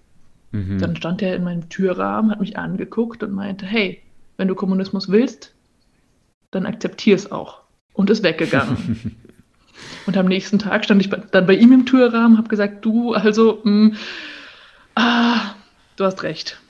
Mhm. 0.50 0.78
Dann 0.78 0.96
stand 0.96 1.22
er 1.22 1.36
in 1.36 1.44
meinem 1.44 1.68
Türrahmen, 1.68 2.30
hat 2.30 2.40
mich 2.40 2.58
angeguckt 2.58 3.22
und 3.22 3.32
meinte, 3.32 3.64
hey, 3.64 4.02
wenn 4.36 4.48
du 4.48 4.54
Kommunismus 4.54 5.08
willst, 5.08 5.54
dann 6.50 6.66
akzeptier 6.66 7.14
es 7.14 7.30
auch. 7.30 7.65
Und 7.96 8.10
ist 8.10 8.22
weggegangen. 8.22 9.16
und 10.06 10.16
am 10.16 10.26
nächsten 10.26 10.58
Tag 10.58 10.84
stand 10.84 11.00
ich 11.00 11.10
dann 11.10 11.46
bei 11.46 11.54
ihm 11.54 11.72
im 11.72 11.86
Türrahmen, 11.86 12.38
habe 12.38 12.48
gesagt, 12.48 12.84
du, 12.84 13.14
also, 13.14 13.60
mh, 13.64 13.70
mm, 13.70 13.96
ah, 14.94 15.54
du 15.96 16.04
hast 16.04 16.22
recht. 16.22 16.60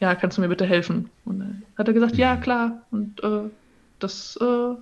Ja, 0.00 0.14
kannst 0.14 0.36
du 0.36 0.42
mir 0.42 0.48
bitte 0.48 0.66
helfen? 0.66 1.08
Und 1.24 1.38
dann 1.38 1.62
hat 1.78 1.88
er 1.88 1.94
gesagt, 1.94 2.16
ja, 2.16 2.36
klar. 2.36 2.82
Und 2.90 3.22
äh, 3.22 3.48
das 4.00 4.36
äh, 4.40 4.74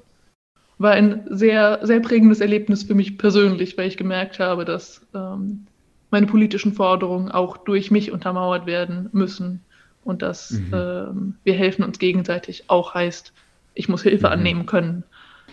war 0.79 0.93
ein 0.93 1.23
sehr, 1.29 1.81
sehr 1.83 2.01
prägendes 2.01 2.41
Erlebnis 2.41 2.83
für 2.83 2.95
mich 2.95 3.19
persönlich, 3.19 3.77
weil 3.77 3.89
ich 3.89 3.97
gemerkt 3.97 4.41
habe, 4.41 4.65
dass 4.65 5.07
ähm, 5.15 5.67
meine 6.11 6.27
politischen 6.27 6.73
Forderungen 6.73 7.31
auch 7.31 7.57
durch 7.57 7.91
mich 7.91 8.11
untermauert 8.11 8.67
werden 8.67 9.09
müssen 9.13 9.61
und 10.05 10.23
dass 10.23 10.51
mhm. 10.51 10.71
ähm, 10.73 11.35
wir 11.45 11.55
helfen 11.55 11.85
uns 11.85 11.99
gegenseitig 11.99 12.65
auch 12.69 12.95
heißt, 12.95 13.33
ich 13.75 13.89
muss 13.89 14.03
Hilfe 14.03 14.27
mhm. 14.27 14.33
annehmen 14.33 14.67
können. 14.67 15.05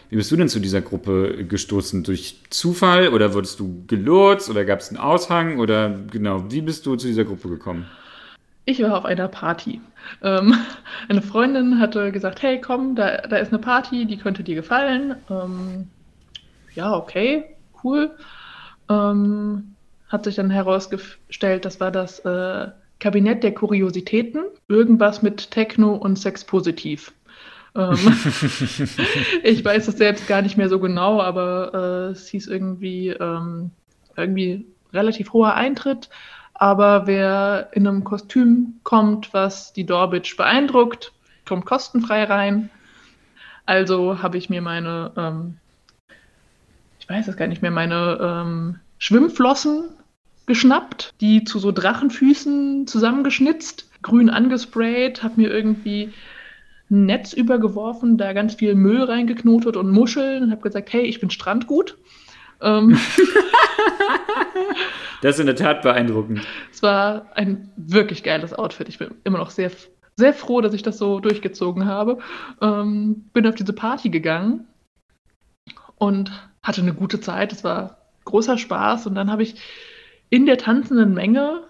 Wie 0.10 0.16
bist 0.16 0.32
du 0.32 0.36
denn 0.36 0.50
zu 0.50 0.60
dieser 0.60 0.82
Gruppe 0.82 1.46
gestoßen? 1.46 2.04
Durch 2.04 2.42
Zufall 2.50 3.10
oder 3.10 3.34
wurdest 3.36 3.60
du 3.60 3.84
gelotst 3.86 4.50
oder 4.50 4.66
gab 4.66 4.80
es 4.80 4.90
einen 4.90 4.98
Aushang 4.98 5.60
oder 5.60 5.96
genau, 6.12 6.52
wie 6.52 6.62
bist 6.62 6.86
du 6.86 6.96
zu 6.96 7.08
dieser 7.08 7.26
Gruppe 7.26 7.48
gekommen? 7.48 7.86
Ich 8.66 8.82
war 8.82 8.98
auf 8.98 9.06
einer 9.06 9.28
Party. 9.28 9.82
Ähm, 10.24 10.56
eine 11.10 11.22
Freundin 11.22 11.80
hatte 11.80 12.12
gesagt, 12.12 12.42
hey 12.42 12.60
komm, 12.60 12.96
da, 12.96 13.18
da 13.18 13.38
ist 13.38 13.50
eine 13.50 13.60
Party, 13.60 14.06
die 14.06 14.18
könnte 14.18 14.44
dir 14.44 14.56
gefallen. 14.56 15.16
Ähm, 15.30 15.88
ja, 16.74 16.96
okay, 16.96 17.44
cool. 17.84 18.12
Ähm, 18.90 19.76
hat 20.08 20.24
sich 20.24 20.36
dann 20.36 20.50
herausgestellt, 20.50 21.66
das 21.66 21.80
war 21.80 21.92
das 21.92 22.20
äh, 22.26 22.68
Kabinett 23.00 23.44
der 23.44 23.54
Kuriositäten. 23.54 24.46
Irgendwas 24.68 25.22
mit 25.22 25.52
Techno 25.52 25.94
und 25.94 26.18
Sex 26.18 26.44
positiv. 26.44 27.14
Ähm, 27.76 27.98
ich 29.44 29.64
weiß 29.64 29.88
es 29.88 29.98
selbst 29.98 30.28
gar 30.28 30.42
nicht 30.42 30.58
mehr 30.58 30.70
so 30.70 30.80
genau, 30.80 31.22
aber 31.22 31.74
äh, 31.74 32.12
es 32.12 32.28
hieß 32.30 32.48
irgendwie, 32.48 33.10
ähm, 33.10 33.72
irgendwie 34.16 34.66
relativ 34.94 35.34
hoher 35.34 35.56
Eintritt. 35.56 36.10
Aber 36.54 37.08
wer 37.08 37.70
in 37.72 37.88
einem 37.88 38.04
Kostüm 38.04 38.80
kommt, 38.84 39.34
was 39.34 39.72
die 39.72 39.86
Dorbitch 39.86 40.36
beeindruckt, 40.36 41.14
kommt 41.48 41.66
kostenfrei 41.66 42.26
rein. 42.26 42.70
Also 43.66 44.22
habe 44.22 44.38
ich 44.38 44.50
mir 44.50 44.62
meine, 44.62 45.12
ähm, 45.16 45.58
ich 47.00 47.08
weiß 47.08 47.28
es 47.28 47.38
gar 47.38 47.48
nicht 47.48 47.62
mehr, 47.62 47.72
meine 47.72 48.18
ähm, 48.22 48.80
Schwimmflossen 48.98 49.86
geschnappt, 50.48 51.14
die 51.22 51.44
zu 51.44 51.60
so 51.60 51.72
Drachenfüßen 51.72 52.88
zusammengeschnitzt, 52.88 53.90
grün 54.02 54.30
angesprayt, 54.30 55.24
habe 55.24 55.40
mir 55.40 55.52
irgendwie 55.52 56.12
ein 56.90 57.06
Netz 57.06 57.34
übergeworfen, 57.34 58.18
da 58.18 58.34
ganz 58.34 58.56
viel 58.56 58.76
Müll 58.76 59.04
reingeknotet 59.04 59.78
und 59.78 59.92
Muscheln 59.92 60.44
und 60.44 60.52
habe 60.52 60.62
gesagt, 60.62 60.92
hey, 60.92 61.04
ich 61.04 61.20
bin 61.20 61.30
Strandgut. 61.30 61.98
Ähm, 62.62 62.92
das 65.22 65.36
ist 65.36 65.40
in 65.40 65.46
der 65.46 65.56
Tat 65.56 65.82
beeindruckend. 65.82 66.42
Es 66.72 66.82
war 66.82 67.28
ein 67.36 67.72
wirklich 67.78 68.24
geiles 68.24 68.54
Outfit. 68.54 68.90
Ich 68.90 68.98
bin 68.98 69.12
immer 69.24 69.38
noch 69.38 69.52
sehr, 69.52 69.72
sehr 70.16 70.34
froh, 70.34 70.62
dass 70.62 70.74
ich 70.74 70.84
das 70.84 70.98
so 70.98 71.20
durchgezogen 71.20 71.86
habe. 71.86 72.20
Ähm, 72.62 73.30
bin 73.34 73.48
auf 73.48 73.56
diese 73.56 73.74
Party 73.74 74.10
gegangen 74.10 74.68
und 75.96 76.32
hatte 76.64 76.82
eine 76.82 76.94
gute 76.94 77.22
Zeit. 77.22 77.54
Es 77.54 77.64
war 77.64 77.98
großer 78.26 78.58
Spaß. 78.58 79.08
Und 79.08 79.16
dann 79.16 79.32
habe 79.32 79.44
ich 79.44 79.56
in 80.30 80.46
der 80.46 80.58
tanzenden 80.58 81.14
Menge 81.14 81.64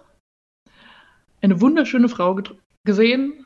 eine 1.42 1.62
wunderschöne 1.62 2.10
Frau 2.10 2.40
gesehen, 2.84 3.39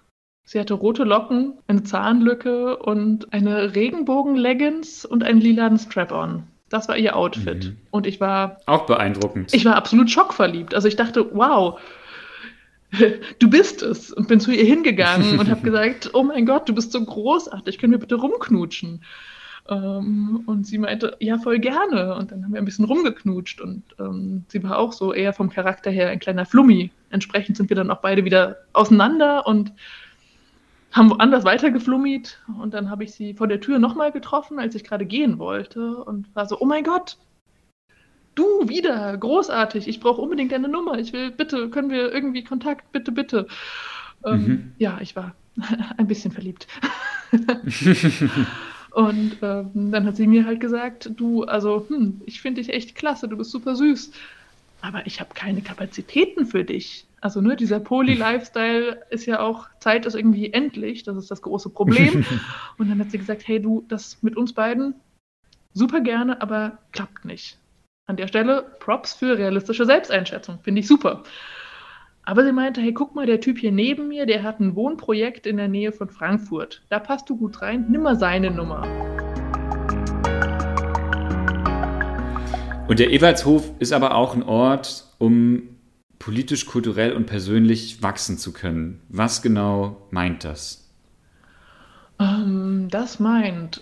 Sie 0.45 0.59
hatte 0.59 0.73
rote 0.73 1.03
Locken, 1.03 1.53
eine 1.67 1.83
Zahnlücke 1.83 2.77
und 2.77 3.33
eine 3.33 3.75
Regenbogen-Leggings 3.75 5.05
und 5.05 5.23
einen 5.23 5.39
lilanen 5.39 5.79
Strap-on. 5.79 6.43
Das 6.69 6.87
war 6.87 6.97
ihr 6.97 7.15
Outfit. 7.15 7.65
Mhm. 7.65 7.77
Und 7.91 8.07
ich 8.07 8.19
war. 8.19 8.57
Auch 8.65 8.85
beeindruckend. 8.85 9.53
Ich 9.53 9.63
war 9.63 9.75
absolut 9.75 10.09
schockverliebt. 10.09 10.73
Also 10.73 10.87
ich 10.87 10.95
dachte, 10.95 11.29
wow, 11.33 11.79
du 13.39 13.49
bist 13.49 13.83
es. 13.83 14.11
Und 14.11 14.27
bin 14.27 14.39
zu 14.39 14.51
ihr 14.51 14.65
hingegangen 14.65 15.39
und 15.39 15.49
habe 15.49 15.61
gesagt, 15.63 16.11
oh 16.13 16.23
mein 16.23 16.45
Gott, 16.45 16.67
du 16.67 16.73
bist 16.73 16.91
so 16.91 17.03
großartig, 17.03 17.77
können 17.77 17.91
wir 17.91 17.99
bitte 17.99 18.15
rumknutschen? 18.15 19.03
Ähm, 19.69 20.43
und 20.45 20.67
sie 20.67 20.77
meinte, 20.77 21.15
ja, 21.19 21.37
voll 21.37 21.59
gerne. 21.59 22.15
Und 22.15 22.31
dann 22.31 22.43
haben 22.43 22.53
wir 22.53 22.61
ein 22.61 22.65
bisschen 22.65 22.85
rumgeknutscht. 22.85 23.61
Und 23.61 23.83
ähm, 23.99 24.43
sie 24.49 24.63
war 24.63 24.77
auch 24.77 24.93
so 24.93 25.13
eher 25.13 25.31
vom 25.31 25.49
Charakter 25.49 25.89
her 25.89 26.09
ein 26.09 26.19
kleiner 26.19 26.45
Flummi. 26.45 26.91
Entsprechend 27.11 27.55
sind 27.55 27.69
wir 27.69 27.75
dann 27.75 27.91
auch 27.91 28.01
beide 28.01 28.25
wieder 28.25 28.57
auseinander 28.73 29.47
und 29.47 29.71
haben 30.93 31.09
woanders 31.09 31.43
weitergeflummiert 31.43 32.39
und 32.61 32.73
dann 32.73 32.89
habe 32.89 33.03
ich 33.03 33.13
sie 33.13 33.33
vor 33.33 33.47
der 33.47 33.59
Tür 33.59 33.79
nochmal 33.79 34.11
getroffen, 34.11 34.59
als 34.59 34.75
ich 34.75 34.83
gerade 34.83 35.05
gehen 35.05 35.39
wollte 35.39 35.97
und 35.97 36.33
war 36.35 36.47
so, 36.47 36.59
oh 36.59 36.65
mein 36.65 36.83
Gott, 36.83 37.17
du 38.35 38.69
wieder, 38.69 39.17
großartig, 39.17 39.87
ich 39.87 39.99
brauche 39.99 40.21
unbedingt 40.21 40.51
deine 40.51 40.67
Nummer, 40.67 40.99
ich 40.99 41.11
will, 41.11 41.31
bitte, 41.31 41.69
können 41.69 41.89
wir 41.89 42.11
irgendwie 42.13 42.43
Kontakt, 42.43 42.91
bitte, 42.91 43.11
bitte. 43.11 43.47
Ähm, 44.23 44.45
mhm. 44.45 44.71
Ja, 44.77 44.99
ich 45.01 45.15
war 45.15 45.35
ein 45.97 46.07
bisschen 46.07 46.31
verliebt. 46.31 46.67
und 48.91 49.37
ähm, 49.41 49.91
dann 49.91 50.05
hat 50.05 50.15
sie 50.15 50.27
mir 50.27 50.45
halt 50.45 50.59
gesagt, 50.59 51.11
du, 51.15 51.43
also, 51.43 51.85
hm, 51.89 52.21
ich 52.25 52.41
finde 52.41 52.61
dich 52.61 52.71
echt 52.71 52.93
klasse, 52.93 53.27
du 53.27 53.37
bist 53.37 53.49
super 53.49 53.75
süß, 53.75 54.11
aber 54.83 55.07
ich 55.07 55.21
habe 55.21 55.33
keine 55.33 55.61
Kapazitäten 55.61 56.45
für 56.45 56.65
dich. 56.65 57.07
Also 57.21 57.39
ne, 57.39 57.55
dieser 57.55 57.79
Poly-Lifestyle 57.79 59.01
ist 59.09 59.25
ja 59.25 59.39
auch, 59.39 59.69
Zeit 59.79 60.05
ist 60.05 60.13
irgendwie 60.13 60.51
endlich, 60.51 61.03
das 61.03 61.15
ist 61.15 61.31
das 61.31 61.41
große 61.41 61.69
Problem. 61.69 62.25
und 62.77 62.89
dann 62.89 62.99
hat 62.99 63.09
sie 63.09 63.17
gesagt, 63.17 63.47
hey 63.47 63.61
du, 63.61 63.85
das 63.87 64.21
mit 64.21 64.35
uns 64.35 64.51
beiden 64.51 64.93
super 65.73 66.01
gerne, 66.01 66.41
aber 66.41 66.79
klappt 66.91 67.23
nicht. 67.23 67.57
An 68.07 68.17
der 68.17 68.27
Stelle 68.27 68.75
Props 68.79 69.13
für 69.13 69.37
realistische 69.37 69.85
Selbsteinschätzung, 69.85 70.59
finde 70.61 70.81
ich 70.81 70.87
super. 70.87 71.23
Aber 72.25 72.43
sie 72.43 72.51
meinte, 72.51 72.81
hey, 72.81 72.93
guck 72.93 73.15
mal, 73.15 73.25
der 73.25 73.39
Typ 73.39 73.59
hier 73.59 73.71
neben 73.71 74.09
mir, 74.09 74.25
der 74.25 74.43
hat 74.43 74.59
ein 74.59 74.75
Wohnprojekt 74.75 75.47
in 75.47 75.55
der 75.55 75.69
Nähe 75.69 75.93
von 75.93 76.09
Frankfurt. 76.09 76.83
Da 76.89 76.99
passt 76.99 77.29
du 77.29 77.37
gut 77.37 77.61
rein, 77.61 77.85
nimm 77.89 78.01
mal 78.01 78.17
seine 78.17 78.51
Nummer. 78.51 79.22
Und 82.93 82.99
der 82.99 83.09
Ewaldshof 83.09 83.71
ist 83.79 83.91
aber 83.91 84.13
auch 84.13 84.35
ein 84.35 84.43
Ort, 84.43 85.05
um 85.17 85.63
politisch, 86.19 86.67
kulturell 86.67 87.13
und 87.13 87.25
persönlich 87.25 88.03
wachsen 88.03 88.37
zu 88.37 88.53
können. 88.53 89.01
Was 89.09 89.41
genau 89.41 89.97
meint 90.11 90.43
das? 90.43 90.87
Ähm, 92.19 92.89
das 92.91 93.19
meint, 93.19 93.81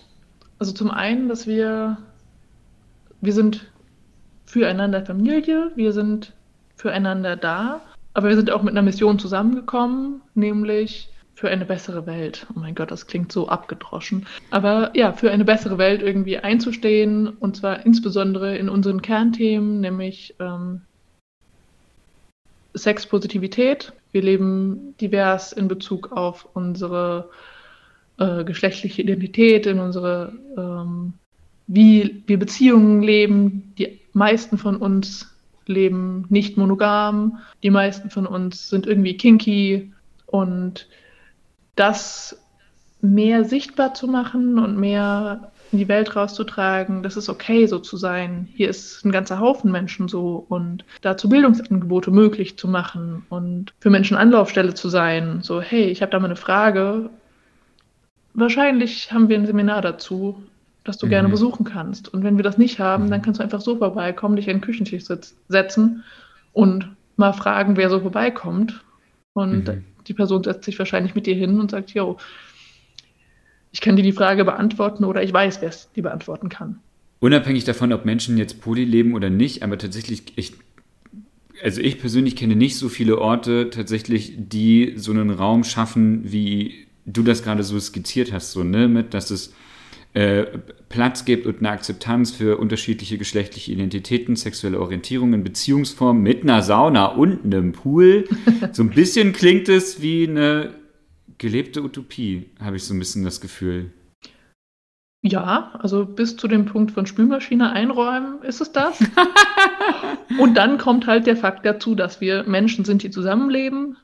also 0.58 0.72
zum 0.72 0.90
einen, 0.90 1.28
dass 1.28 1.46
wir, 1.46 1.98
wir 3.20 3.34
sind 3.34 3.70
füreinander 4.46 5.04
Familie, 5.04 5.72
wir 5.74 5.92
sind 5.92 6.32
füreinander 6.76 7.36
da, 7.36 7.82
aber 8.14 8.30
wir 8.30 8.36
sind 8.36 8.50
auch 8.50 8.62
mit 8.62 8.72
einer 8.72 8.80
Mission 8.80 9.18
zusammengekommen, 9.18 10.22
nämlich 10.34 11.11
für 11.42 11.50
eine 11.50 11.64
bessere 11.64 12.06
Welt. 12.06 12.46
Oh 12.54 12.60
mein 12.60 12.76
Gott, 12.76 12.92
das 12.92 13.08
klingt 13.08 13.32
so 13.32 13.48
abgedroschen. 13.48 14.26
Aber 14.52 14.92
ja, 14.94 15.12
für 15.12 15.32
eine 15.32 15.44
bessere 15.44 15.76
Welt 15.76 16.00
irgendwie 16.00 16.38
einzustehen 16.38 17.26
und 17.26 17.56
zwar 17.56 17.84
insbesondere 17.84 18.56
in 18.56 18.68
unseren 18.68 19.02
Kernthemen, 19.02 19.80
nämlich 19.80 20.36
ähm, 20.38 20.82
Sexpositivität. 22.74 23.92
Wir 24.12 24.22
leben 24.22 24.94
divers 25.00 25.52
in 25.52 25.66
Bezug 25.66 26.12
auf 26.12 26.48
unsere 26.54 27.28
äh, 28.20 28.44
geschlechtliche 28.44 29.02
Identität, 29.02 29.66
in 29.66 29.80
unsere, 29.80 30.32
ähm, 30.56 31.14
wie 31.66 32.22
wir 32.28 32.38
Beziehungen 32.38 33.02
leben. 33.02 33.74
Die 33.78 33.98
meisten 34.12 34.58
von 34.58 34.76
uns 34.76 35.34
leben 35.66 36.24
nicht 36.28 36.56
monogam. 36.56 37.40
Die 37.64 37.70
meisten 37.70 38.10
von 38.10 38.28
uns 38.28 38.68
sind 38.68 38.86
irgendwie 38.86 39.16
kinky. 39.16 39.92
Und 40.26 40.86
das 41.76 42.38
mehr 43.00 43.44
sichtbar 43.44 43.94
zu 43.94 44.06
machen 44.06 44.58
und 44.58 44.78
mehr 44.78 45.52
in 45.72 45.78
die 45.78 45.88
Welt 45.88 46.14
rauszutragen, 46.14 47.02
das 47.02 47.16
ist 47.16 47.30
okay, 47.30 47.66
so 47.66 47.78
zu 47.78 47.96
sein. 47.96 48.46
Hier 48.54 48.68
ist 48.68 49.04
ein 49.04 49.10
ganzer 49.10 49.40
Haufen 49.40 49.72
Menschen 49.72 50.06
so 50.06 50.44
und 50.48 50.84
dazu 51.00 51.28
Bildungsangebote 51.30 52.10
möglich 52.10 52.58
zu 52.58 52.68
machen 52.68 53.24
und 53.30 53.72
für 53.80 53.88
Menschen 53.88 54.16
Anlaufstelle 54.16 54.74
zu 54.74 54.90
sein. 54.90 55.40
So, 55.42 55.62
hey, 55.62 55.84
ich 55.84 56.02
habe 56.02 56.12
da 56.12 56.20
mal 56.20 56.26
eine 56.26 56.36
Frage. 56.36 57.08
Wahrscheinlich 58.34 59.12
haben 59.12 59.30
wir 59.30 59.38
ein 59.38 59.46
Seminar 59.46 59.80
dazu, 59.80 60.42
das 60.84 60.98
du 60.98 61.06
mhm. 61.06 61.10
gerne 61.10 61.28
besuchen 61.30 61.64
kannst. 61.64 62.12
Und 62.12 62.22
wenn 62.22 62.36
wir 62.36 62.44
das 62.44 62.58
nicht 62.58 62.78
haben, 62.78 63.10
dann 63.10 63.20
mhm. 63.20 63.24
kannst 63.24 63.40
du 63.40 63.44
einfach 63.44 63.62
so 63.62 63.76
vorbeikommen, 63.76 64.36
dich 64.36 64.48
an 64.50 64.56
den 64.56 64.62
Küchentisch 64.62 65.04
setzen 65.48 66.04
und 66.52 66.88
mal 67.16 67.32
fragen, 67.32 67.78
wer 67.78 67.88
so 67.88 68.00
vorbeikommt. 68.00 68.84
Und 69.32 69.68
mhm. 69.68 69.84
Die 70.06 70.14
Person 70.14 70.44
setzt 70.44 70.64
sich 70.64 70.78
wahrscheinlich 70.78 71.14
mit 71.14 71.26
dir 71.26 71.34
hin 71.34 71.60
und 71.60 71.70
sagt, 71.70 71.90
yo, 71.90 72.16
ich 73.72 73.80
kann 73.80 73.96
dir 73.96 74.02
die 74.02 74.12
Frage 74.12 74.44
beantworten 74.44 75.04
oder 75.04 75.22
ich 75.22 75.32
weiß, 75.32 75.60
wer 75.60 75.70
es 75.70 75.90
die 75.92 76.02
beantworten 76.02 76.48
kann. 76.48 76.78
Unabhängig 77.20 77.64
davon, 77.64 77.92
ob 77.92 78.04
Menschen 78.04 78.36
jetzt 78.36 78.60
poly 78.60 78.84
leben 78.84 79.14
oder 79.14 79.30
nicht, 79.30 79.62
aber 79.62 79.78
tatsächlich, 79.78 80.24
ich, 80.36 80.54
also 81.62 81.80
ich 81.80 81.98
persönlich 81.98 82.36
kenne 82.36 82.56
nicht 82.56 82.76
so 82.76 82.88
viele 82.88 83.18
Orte 83.18 83.70
tatsächlich, 83.70 84.34
die 84.36 84.94
so 84.96 85.12
einen 85.12 85.30
Raum 85.30 85.64
schaffen, 85.64 86.32
wie 86.32 86.86
du 87.06 87.22
das 87.22 87.42
gerade 87.42 87.62
so 87.62 87.78
skizziert 87.78 88.32
hast, 88.32 88.52
so, 88.52 88.64
ne, 88.64 88.88
mit, 88.88 89.14
dass 89.14 89.30
es 89.30 89.54
äh, 90.14 90.44
Platz 90.88 91.24
gibt 91.24 91.46
und 91.46 91.58
eine 91.58 91.70
Akzeptanz 91.70 92.32
für 92.32 92.58
unterschiedliche 92.58 93.16
geschlechtliche 93.16 93.72
Identitäten, 93.72 94.36
sexuelle 94.36 94.80
Orientierungen, 94.80 95.42
Beziehungsformen 95.42 96.22
mit 96.22 96.42
einer 96.42 96.62
Sauna 96.62 97.06
und 97.06 97.44
einem 97.44 97.72
Pool. 97.72 98.28
so 98.72 98.82
ein 98.82 98.90
bisschen 98.90 99.32
klingt 99.32 99.68
es 99.68 100.02
wie 100.02 100.28
eine 100.28 100.74
gelebte 101.38 101.82
Utopie, 101.82 102.50
habe 102.60 102.76
ich 102.76 102.84
so 102.84 102.94
ein 102.94 102.98
bisschen 102.98 103.24
das 103.24 103.40
Gefühl. 103.40 103.90
Ja, 105.24 105.70
also 105.78 106.04
bis 106.04 106.36
zu 106.36 106.48
dem 106.48 106.66
Punkt 106.66 106.90
von 106.90 107.06
Spülmaschine 107.06 107.72
einräumen 107.72 108.42
ist 108.42 108.60
es 108.60 108.72
das. 108.72 108.98
und 110.38 110.54
dann 110.54 110.78
kommt 110.78 111.06
halt 111.06 111.26
der 111.26 111.36
Fakt 111.36 111.64
dazu, 111.64 111.94
dass 111.94 112.20
wir 112.20 112.42
Menschen 112.42 112.84
sind, 112.84 113.04
die 113.04 113.10
zusammenleben. 113.10 113.96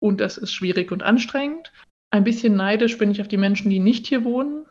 Und 0.00 0.20
das 0.20 0.38
ist 0.38 0.52
schwierig 0.52 0.90
und 0.90 1.02
anstrengend. 1.02 1.70
Ein 2.10 2.24
bisschen 2.24 2.56
neidisch 2.56 2.96
bin 2.96 3.10
ich 3.10 3.20
auf 3.20 3.28
die 3.28 3.36
Menschen, 3.36 3.70
die 3.70 3.78
nicht 3.78 4.06
hier 4.06 4.24
wohnen. 4.24 4.64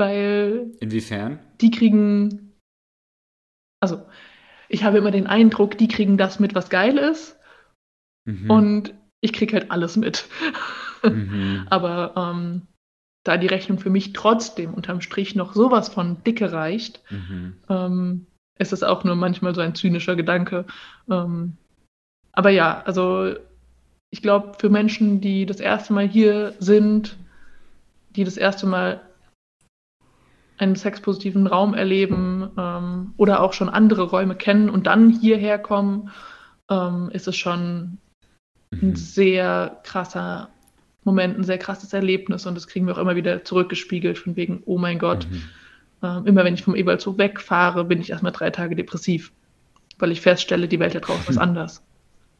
Weil. 0.00 0.72
Inwiefern? 0.80 1.38
Die 1.60 1.70
kriegen. 1.70 2.54
Also, 3.80 4.02
ich 4.68 4.82
habe 4.82 4.98
immer 4.98 5.10
den 5.10 5.26
Eindruck, 5.26 5.76
die 5.76 5.88
kriegen 5.88 6.16
das 6.16 6.40
mit, 6.40 6.54
was 6.54 6.70
geil 6.70 6.96
ist. 6.96 7.38
Mhm. 8.24 8.50
Und 8.50 8.94
ich 9.20 9.34
kriege 9.34 9.52
halt 9.54 9.70
alles 9.70 9.96
mit. 9.96 10.26
Mhm. 11.04 11.66
Aber 11.70 12.14
ähm, 12.16 12.62
da 13.24 13.36
die 13.36 13.46
Rechnung 13.46 13.78
für 13.78 13.90
mich 13.90 14.14
trotzdem 14.14 14.72
unterm 14.72 15.02
Strich 15.02 15.34
noch 15.34 15.52
sowas 15.52 15.90
von 15.90 16.24
dicke 16.24 16.50
reicht, 16.50 17.02
mhm. 17.10 17.56
ähm, 17.68 18.26
ist 18.58 18.72
es 18.72 18.82
auch 18.82 19.04
nur 19.04 19.16
manchmal 19.16 19.54
so 19.54 19.60
ein 19.60 19.74
zynischer 19.74 20.16
Gedanke. 20.16 20.64
Ähm, 21.10 21.58
aber 22.32 22.50
ja, 22.50 22.80
also 22.86 23.34
ich 24.10 24.22
glaube, 24.22 24.54
für 24.58 24.70
Menschen, 24.70 25.20
die 25.20 25.44
das 25.44 25.60
erste 25.60 25.92
Mal 25.92 26.08
hier 26.08 26.54
sind, 26.58 27.18
die 28.16 28.24
das 28.24 28.38
erste 28.38 28.66
Mal 28.66 29.02
einen 30.60 30.76
sexpositiven 30.76 31.46
Raum 31.46 31.74
erleben 31.74 32.50
ähm, 32.56 33.14
oder 33.16 33.42
auch 33.42 33.52
schon 33.52 33.68
andere 33.68 34.02
Räume 34.02 34.34
kennen 34.36 34.68
und 34.68 34.86
dann 34.86 35.10
hierher 35.10 35.58
kommen, 35.58 36.10
ähm, 36.70 37.10
ist 37.12 37.26
es 37.28 37.36
schon 37.36 37.98
mhm. 38.70 38.90
ein 38.90 38.96
sehr 38.96 39.80
krasser 39.84 40.50
Moment 41.02 41.38
ein 41.38 41.44
sehr 41.44 41.58
krasses 41.58 41.92
Erlebnis 41.92 42.44
und 42.44 42.54
das 42.54 42.66
kriegen 42.66 42.86
wir 42.86 42.94
auch 42.94 43.00
immer 43.00 43.16
wieder 43.16 43.42
zurückgespiegelt 43.42 44.18
von 44.18 44.36
wegen, 44.36 44.62
oh 44.66 44.76
mein 44.76 44.98
Gott, 44.98 45.26
mhm. 45.30 45.42
äh, 46.02 46.28
immer 46.28 46.44
wenn 46.44 46.54
ich 46.54 46.62
vom 46.62 46.74
Eberzug 46.74 47.16
wegfahre, 47.16 47.84
bin 47.84 48.00
ich 48.00 48.10
erstmal 48.10 48.32
drei 48.32 48.50
Tage 48.50 48.76
depressiv, 48.76 49.32
weil 49.98 50.12
ich 50.12 50.20
feststelle, 50.20 50.68
die 50.68 50.78
Welt 50.78 50.94
da 50.94 51.00
draußen 51.00 51.30
ist 51.30 51.38
anders. 51.38 51.82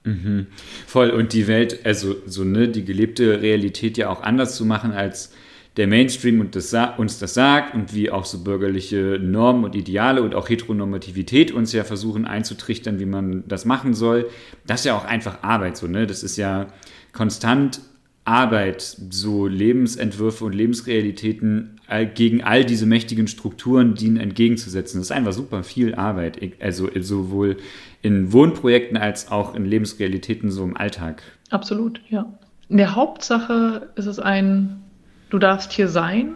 Mhm. 0.04 0.46
Voll 0.86 1.10
und 1.10 1.32
die 1.32 1.46
Welt, 1.46 1.86
also 1.86 2.16
so 2.26 2.44
ne, 2.44 2.68
die 2.68 2.84
gelebte 2.84 3.40
Realität 3.40 3.96
ja 3.96 4.10
auch 4.10 4.22
anders 4.22 4.56
zu 4.56 4.66
machen 4.66 4.92
als 4.92 5.32
der 5.76 5.86
Mainstream 5.86 6.40
und 6.40 6.56
das, 6.56 6.74
uns 6.98 7.18
das 7.18 7.34
sagt 7.34 7.74
und 7.74 7.94
wie 7.94 8.10
auch 8.10 8.24
so 8.24 8.42
bürgerliche 8.42 9.18
Normen 9.22 9.64
und 9.64 9.74
Ideale 9.74 10.22
und 10.22 10.34
auch 10.34 10.48
Heteronormativität 10.48 11.52
uns 11.52 11.72
ja 11.72 11.84
versuchen 11.84 12.26
einzutrichtern, 12.26 12.98
wie 12.98 13.06
man 13.06 13.44
das 13.46 13.64
machen 13.64 13.95
soll. 13.95 14.28
Das 14.66 14.80
ist 14.80 14.86
ja 14.86 14.97
auch 14.97 15.04
einfach 15.04 15.42
Arbeit 15.42 15.76
so, 15.76 15.86
ne? 15.86 16.06
Das 16.06 16.23
ist 16.23 16.36
ja 16.36 16.66
konstant 17.12 17.80
Arbeit, 18.25 18.82
so 18.82 19.47
Lebensentwürfe 19.47 20.45
und 20.45 20.54
Lebensrealitäten 20.54 21.80
gegen 22.14 22.42
all 22.45 22.64
diese 22.64 22.86
mächtigen 22.86 23.26
Strukturen 23.26 23.95
dienen 23.95 24.18
entgegenzusetzen. 24.18 25.00
Das 25.00 25.06
ist 25.06 25.12
einfach 25.12 25.32
super 25.32 25.64
viel 25.64 25.95
Arbeit, 25.95 26.38
also 26.60 26.88
sowohl 27.00 27.56
in 28.02 28.32
Wohnprojekten 28.32 28.97
als 28.97 29.30
auch 29.30 29.54
in 29.54 29.64
Lebensrealitäten 29.64 30.50
so 30.50 30.62
im 30.62 30.76
Alltag. 30.76 31.23
Absolut, 31.49 32.00
ja. 32.08 32.32
In 32.68 32.76
der 32.76 32.95
Hauptsache 32.95 33.88
ist 33.97 34.06
es 34.06 34.21
ein, 34.21 34.82
du 35.30 35.38
darfst 35.38 35.73
hier 35.73 35.88
sein, 35.88 36.34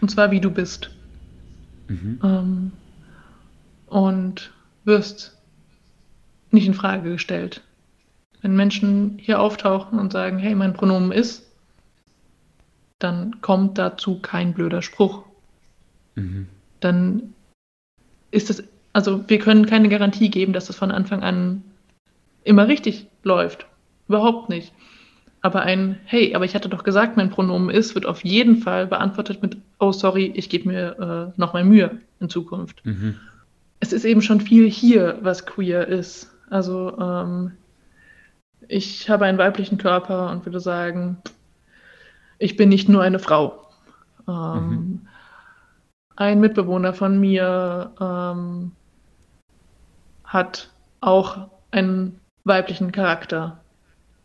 und 0.00 0.10
zwar 0.10 0.30
wie 0.30 0.40
du 0.40 0.50
bist. 0.50 0.90
Mhm. 1.88 2.20
Ähm, 2.22 2.72
und 3.86 4.52
wirst 4.84 5.36
nicht 6.50 6.66
in 6.66 6.74
Frage 6.74 7.10
gestellt. 7.10 7.62
Wenn 8.40 8.56
Menschen 8.56 9.18
hier 9.18 9.40
auftauchen 9.40 9.98
und 9.98 10.12
sagen, 10.12 10.38
hey, 10.38 10.54
mein 10.54 10.74
Pronomen 10.74 11.12
ist, 11.12 11.50
dann 12.98 13.40
kommt 13.40 13.78
dazu 13.78 14.20
kein 14.20 14.54
blöder 14.54 14.82
Spruch. 14.82 15.24
Mhm. 16.14 16.48
Dann 16.80 17.34
ist 18.30 18.50
es, 18.50 18.64
also 18.92 19.28
wir 19.28 19.38
können 19.38 19.66
keine 19.66 19.88
Garantie 19.88 20.30
geben, 20.30 20.52
dass 20.52 20.66
das 20.66 20.76
von 20.76 20.90
Anfang 20.90 21.22
an 21.22 21.62
immer 22.44 22.68
richtig 22.68 23.06
läuft. 23.22 23.66
Überhaupt 24.08 24.48
nicht. 24.48 24.72
Aber 25.44 25.60
ein, 25.60 26.00
hey, 26.06 26.34
aber 26.34 26.46
ich 26.46 26.54
hatte 26.54 26.70
doch 26.70 26.84
gesagt, 26.84 27.18
mein 27.18 27.28
Pronomen 27.28 27.68
ist, 27.68 27.94
wird 27.94 28.06
auf 28.06 28.24
jeden 28.24 28.56
Fall 28.56 28.86
beantwortet 28.86 29.42
mit, 29.42 29.58
oh 29.78 29.92
sorry, 29.92 30.32
ich 30.34 30.48
gebe 30.48 30.70
mir 30.70 31.32
äh, 31.36 31.38
noch 31.38 31.52
mal 31.52 31.62
Mühe 31.64 32.00
in 32.18 32.30
Zukunft. 32.30 32.80
Mhm. 32.86 33.16
Es 33.78 33.92
ist 33.92 34.06
eben 34.06 34.22
schon 34.22 34.40
viel 34.40 34.70
hier, 34.70 35.18
was 35.20 35.44
queer 35.44 35.86
ist. 35.86 36.34
Also 36.48 36.98
ähm, 36.98 37.52
ich 38.68 39.10
habe 39.10 39.26
einen 39.26 39.36
weiblichen 39.36 39.76
Körper 39.76 40.30
und 40.30 40.46
würde 40.46 40.60
sagen, 40.60 41.18
ich 42.38 42.56
bin 42.56 42.70
nicht 42.70 42.88
nur 42.88 43.02
eine 43.02 43.18
Frau. 43.18 43.68
Ähm, 44.26 44.68
mhm. 44.70 45.00
Ein 46.16 46.40
Mitbewohner 46.40 46.94
von 46.94 47.20
mir 47.20 47.92
ähm, 48.00 48.72
hat 50.24 50.70
auch 51.02 51.48
einen 51.70 52.18
weiblichen 52.44 52.92
Charakter, 52.92 53.60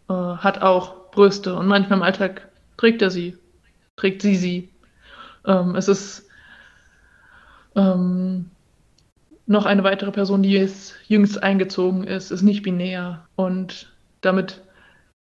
äh, 0.08 0.14
hat 0.14 0.62
auch 0.62 0.99
Brüste 1.20 1.54
und 1.54 1.68
manchmal 1.68 1.98
im 1.98 2.04
Alltag 2.04 2.48
trägt 2.78 3.02
er 3.02 3.10
sie, 3.10 3.36
trägt 3.98 4.22
sie 4.22 4.38
sie. 4.38 4.70
Ähm, 5.46 5.76
es 5.76 5.90
ist 5.90 6.30
ähm, 7.76 8.50
noch 9.46 9.66
eine 9.66 9.84
weitere 9.84 10.12
Person, 10.12 10.44
die 10.44 10.52
jetzt 10.52 10.96
jüngst 11.10 11.44
eingezogen 11.44 12.06
ist, 12.06 12.32
ist 12.32 12.42
nicht 12.42 12.64
binär 12.64 13.28
und 13.36 13.94
damit 14.22 14.64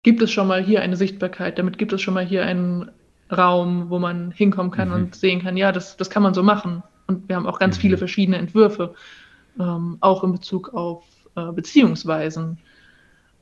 gibt 0.03 0.21
es 0.23 0.33
schon 0.33 0.49
mal 0.49 0.61
hier 0.61 0.83
eine 0.83 0.97
Sichtbarkeit, 0.97 1.57
damit 1.57 1.79
gibt 1.79 1.93
es 1.93 2.03
schon 2.03 2.15
mal 2.15 2.27
hier 2.27 2.45
einen 2.45 2.91
Raum, 3.31 3.89
wo 3.89 4.01
man 4.01 4.33
hinkommen 4.33 4.73
kann 4.73 4.89
mhm. 4.89 4.95
und 4.95 5.15
sehen 5.15 5.43
kann, 5.43 5.57
ja, 5.57 5.71
das, 5.71 5.97
das 5.97 6.11
kann 6.11 6.25
man 6.25 6.35
so 6.35 6.43
machen. 6.43 6.83
Und 7.07 7.29
wir 7.29 7.37
haben 7.37 7.47
auch 7.47 7.61
ganz 7.61 7.77
mhm. 7.77 7.83
viele 7.83 7.99
verschiedene 7.99 8.39
Entwürfe, 8.39 8.97
ähm, 9.61 9.99
auch 10.01 10.25
in 10.25 10.33
Bezug 10.33 10.75
auf 10.75 11.05
äh, 11.37 11.53
Beziehungsweisen. 11.53 12.59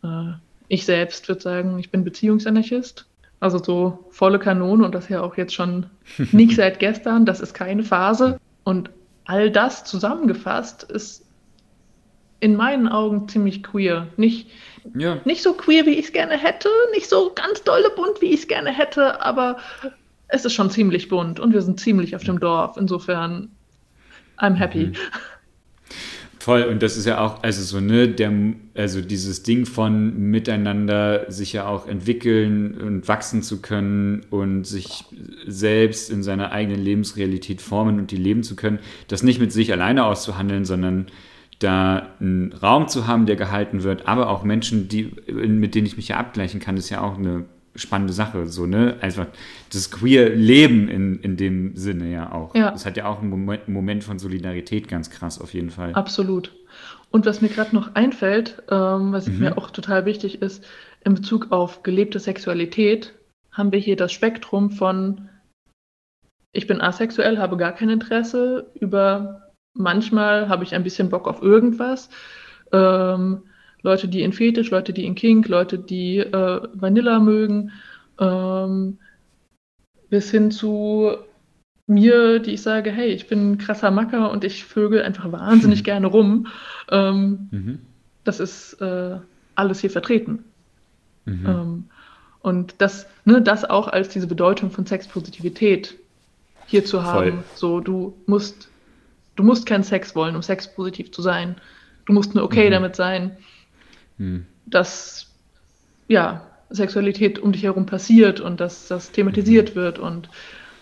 Äh, 0.03 0.33
ich 0.69 0.85
selbst 0.85 1.29
würde 1.29 1.41
sagen, 1.41 1.79
ich 1.79 1.91
bin 1.91 2.05
Beziehungsanarchist. 2.05 3.07
Also 3.41 3.63
so 3.63 4.07
volle 4.11 4.39
Kanone 4.39 4.85
und 4.85 4.95
das 4.95 5.09
ja 5.09 5.21
auch 5.21 5.37
jetzt 5.37 5.55
schon 5.55 5.87
nicht 6.33 6.57
seit 6.57 6.79
gestern, 6.79 7.27
das 7.27 7.41
ist 7.41 7.55
keine 7.55 7.83
Phase. 7.83 8.39
Und 8.65 8.91
all 9.27 9.51
das 9.51 9.85
zusammengefasst 9.85 10.85
ist 10.85 11.25
in 12.41 12.57
meinen 12.57 12.89
Augen 12.89 13.29
ziemlich 13.29 13.63
queer. 13.63 14.09
Nicht, 14.17 14.51
ja. 14.95 15.19
Nicht 15.25 15.43
so 15.43 15.55
queer, 15.55 15.87
wie 15.87 15.95
ich 15.95 16.07
es 16.07 16.13
gerne 16.13 16.37
hätte, 16.37 16.69
nicht 16.93 17.09
so 17.09 17.33
ganz 17.35 17.63
dolle 17.63 17.91
bunt, 17.91 18.21
wie 18.21 18.27
ich 18.27 18.41
es 18.41 18.49
gerne 18.49 18.71
hätte, 18.71 19.23
aber 19.23 19.59
es 20.29 20.45
ist 20.45 20.53
schon 20.53 20.71
ziemlich 20.71 21.09
bunt 21.09 21.41
und 21.41 21.53
wir 21.53 21.63
sind 21.63 21.81
ziemlich 21.81 22.17
auf 22.17 22.25
dem 22.25 22.41
Dorf. 22.41 22.77
Insofern, 22.77 23.51
I'm 24.39 24.55
happy. 24.55 24.87
Mhm. 24.87 24.97
Voll, 26.45 26.65
und 26.65 26.83
das 26.83 26.99
ist 26.99 27.07
ja 27.07 27.25
auch, 27.25 27.43
also 27.43 27.63
so, 27.63 27.81
ne, 27.81 28.07
der, 28.07 28.31
also 28.75 29.01
dieses 29.01 29.45
Ding 29.45 29.65
von 29.65 30.31
miteinander 30.31 31.25
sich 31.33 31.55
ja 31.55 31.67
auch 31.67 31.87
entwickeln 31.89 32.75
und 32.75 33.09
wachsen 33.09 33.43
zu 33.43 33.63
können 33.63 34.27
und 34.29 34.65
sich 34.65 35.07
selbst 35.47 36.11
in 36.11 36.23
seiner 36.23 36.53
eigenen 36.53 36.85
Lebensrealität 36.85 37.63
formen 37.63 37.99
und 37.99 38.11
die 38.11 38.19
leben 38.19 38.43
zu 38.43 38.57
können, 38.57 38.79
das 39.09 39.23
nicht 39.23 39.41
mit 39.41 39.53
sich 39.53 39.73
alleine 39.73 40.05
auszuhandeln, 40.05 40.67
sondern 40.67 41.07
da 41.61 42.11
einen 42.21 42.53
Raum 42.53 42.89
zu 42.89 43.07
haben, 43.07 43.25
der 43.25 43.37
gehalten 43.37 43.83
wird, 43.83 44.07
aber 44.07 44.29
auch 44.29 44.45
Menschen, 44.45 44.87
die, 44.87 45.13
mit 45.33 45.75
denen 45.75 45.87
ich 45.87 45.97
mich 45.97 46.09
ja 46.09 46.19
abgleichen 46.19 46.61
kann, 46.61 46.77
ist 46.77 46.91
ja 46.91 47.01
auch 47.01 47.17
eine 47.17 47.47
spannende 47.75 48.13
Sache, 48.13 48.47
so, 48.47 48.67
ne? 48.67 48.97
Einfach 49.01 49.27
das 49.73 49.91
queer 49.91 50.31
Leben 50.31 50.89
in, 50.89 51.21
in 51.21 51.37
dem 51.37 51.77
Sinne 51.77 52.11
ja 52.11 52.33
auch. 52.33 52.55
Ja. 52.55 52.71
Das 52.71 52.87
hat 52.87 52.97
ja 52.97 53.07
auch 53.07 53.21
einen 53.21 53.31
Moment, 53.31 53.69
Moment 53.69 54.05
von 54.05 54.19
Solidarität 54.19 54.89
ganz 54.89 55.11
krass 55.11 55.41
auf 55.41 55.55
jeden 55.55 55.71
Fall. 55.71 55.93
Absolut. 55.95 56.53
Und 57.11 57.27
was 57.27 57.41
mir 57.41 57.49
gerade 57.49 57.75
noch 57.75 57.95
einfällt, 57.95 58.63
ähm, 58.71 59.13
was 59.13 59.29
mhm. 59.29 59.41
mir 59.41 59.59
auch 59.59 59.71
total 59.71 60.05
wichtig 60.05 60.43
ist, 60.43 60.65
in 61.05 61.15
Bezug 61.15 61.53
auf 61.53 61.83
gelebte 61.83 62.19
Sexualität, 62.19 63.15
haben 63.53 63.73
wir 63.73 63.79
hier 63.79 63.97
das 63.97 64.13
Spektrum 64.13 64.71
von 64.71 65.29
ich 66.55 66.67
bin 66.69 66.81
asexuell, 66.81 67.39
habe 67.39 67.57
gar 67.57 67.73
kein 67.73 67.91
Interesse, 67.91 68.71
über 68.75 69.53
manchmal 69.75 70.49
habe 70.49 70.63
ich 70.65 70.75
ein 70.75 70.85
bisschen 70.85 71.11
Bock 71.11 71.27
auf 71.27 71.43
irgendwas. 71.43 72.09
Ähm, 72.73 73.43
Leute, 73.85 74.09
die 74.09 74.23
in 74.23 74.33
Fetisch, 74.33 74.71
Leute, 74.71 74.93
die 74.95 75.05
in 75.05 75.15
Kink, 75.15 75.47
Leute, 75.47 75.79
die 75.79 76.19
äh, 76.19 76.61
Vanilla 76.73 77.21
mögen, 77.21 77.71
ähm, 78.19 78.99
bis 80.09 80.31
hin 80.31 80.51
zu 80.51 81.13
mir, 81.87 82.39
die 82.39 82.53
ich 82.53 82.63
sage, 82.63 82.91
hey, 82.91 83.09
ich 83.09 83.29
bin 83.29 83.53
ein 83.53 83.59
krasser 83.59 83.91
Macker 83.91 84.31
und 84.31 84.43
ich 84.43 84.65
vögel 84.65 85.03
einfach 85.03 85.31
wahnsinnig 85.31 85.81
mhm. 85.81 85.85
gerne 85.85 86.07
rum. 86.07 86.47
Ähm, 86.91 87.49
mhm. 87.51 87.79
Das 88.25 88.41
ist 88.41 88.81
äh, 88.81 89.19
alles 89.55 89.81
hier 89.81 89.91
vertreten. 89.91 90.45
Mhm. 91.27 91.47
Ähm, 91.47 91.85
und 92.41 92.77
das, 92.79 93.07
ne, 93.27 93.43
das 93.43 93.67
auch 93.67 93.89
als 93.89 94.09
diese 94.09 94.27
Bedeutung 94.27 94.71
von 94.71 94.87
Sexpositivität 94.87 95.95
hier 96.67 96.87
zu 96.87 97.03
haben. 97.03 97.33
Voll. 97.33 97.45
So, 97.55 97.81
du 97.81 98.17
musst, 98.25 98.71
du 99.37 99.43
musst 99.43 99.67
keinen 99.67 99.85
Sex 99.85 100.17
wollen, 100.17 100.37
um 100.37 100.43
sexpositiv 100.43 101.13
zu 101.13 101.21
sein. 101.21 101.57
Du 102.07 102.15
musst 102.15 102.35
nur 102.35 102.45
okay 102.45 102.69
mhm. 102.69 102.73
damit 102.73 102.97
sein, 102.97 103.37
mhm. 104.19 104.47
dass 104.67 105.31
ja, 106.09 106.47
Sexualität 106.71 107.39
um 107.39 107.53
dich 107.53 107.63
herum 107.63 107.87
passiert 107.87 108.41
und 108.41 108.61
dass 108.61 108.89
das 108.89 109.13
thematisiert 109.13 109.71
mhm. 109.71 109.75
wird 109.75 109.99
und 109.99 110.29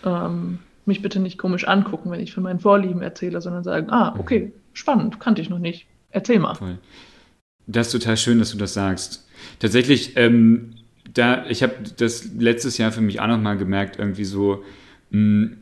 ähm, 0.03 0.59
mich 0.85 1.01
bitte 1.01 1.19
nicht 1.19 1.37
komisch 1.37 1.67
angucken, 1.67 2.11
wenn 2.11 2.19
ich 2.19 2.33
von 2.33 2.43
meinen 2.43 2.59
Vorlieben 2.59 3.01
erzähle, 3.01 3.41
sondern 3.41 3.63
sagen, 3.63 3.89
ah, 3.89 4.11
mhm. 4.11 4.19
okay, 4.19 4.53
spannend, 4.73 5.19
kannte 5.19 5.41
ich 5.41 5.49
noch 5.49 5.59
nicht. 5.59 5.87
Erzähl 6.09 6.39
mal. 6.39 6.55
Voll. 6.55 6.77
Das 7.65 7.87
ist 7.87 7.93
total 7.93 8.17
schön, 8.17 8.39
dass 8.39 8.51
du 8.51 8.57
das 8.57 8.73
sagst. 8.73 9.27
Tatsächlich, 9.59 10.17
ähm, 10.17 10.75
da, 11.13 11.45
ich 11.47 11.63
habe 11.63 11.75
das 11.97 12.29
letztes 12.37 12.77
Jahr 12.77 12.91
für 12.91 13.01
mich 13.01 13.21
auch 13.21 13.27
nochmal 13.27 13.57
gemerkt, 13.57 13.99
irgendwie 13.99 14.25
so, 14.25 14.63
mh, 15.11 15.47
hm, 15.47 15.57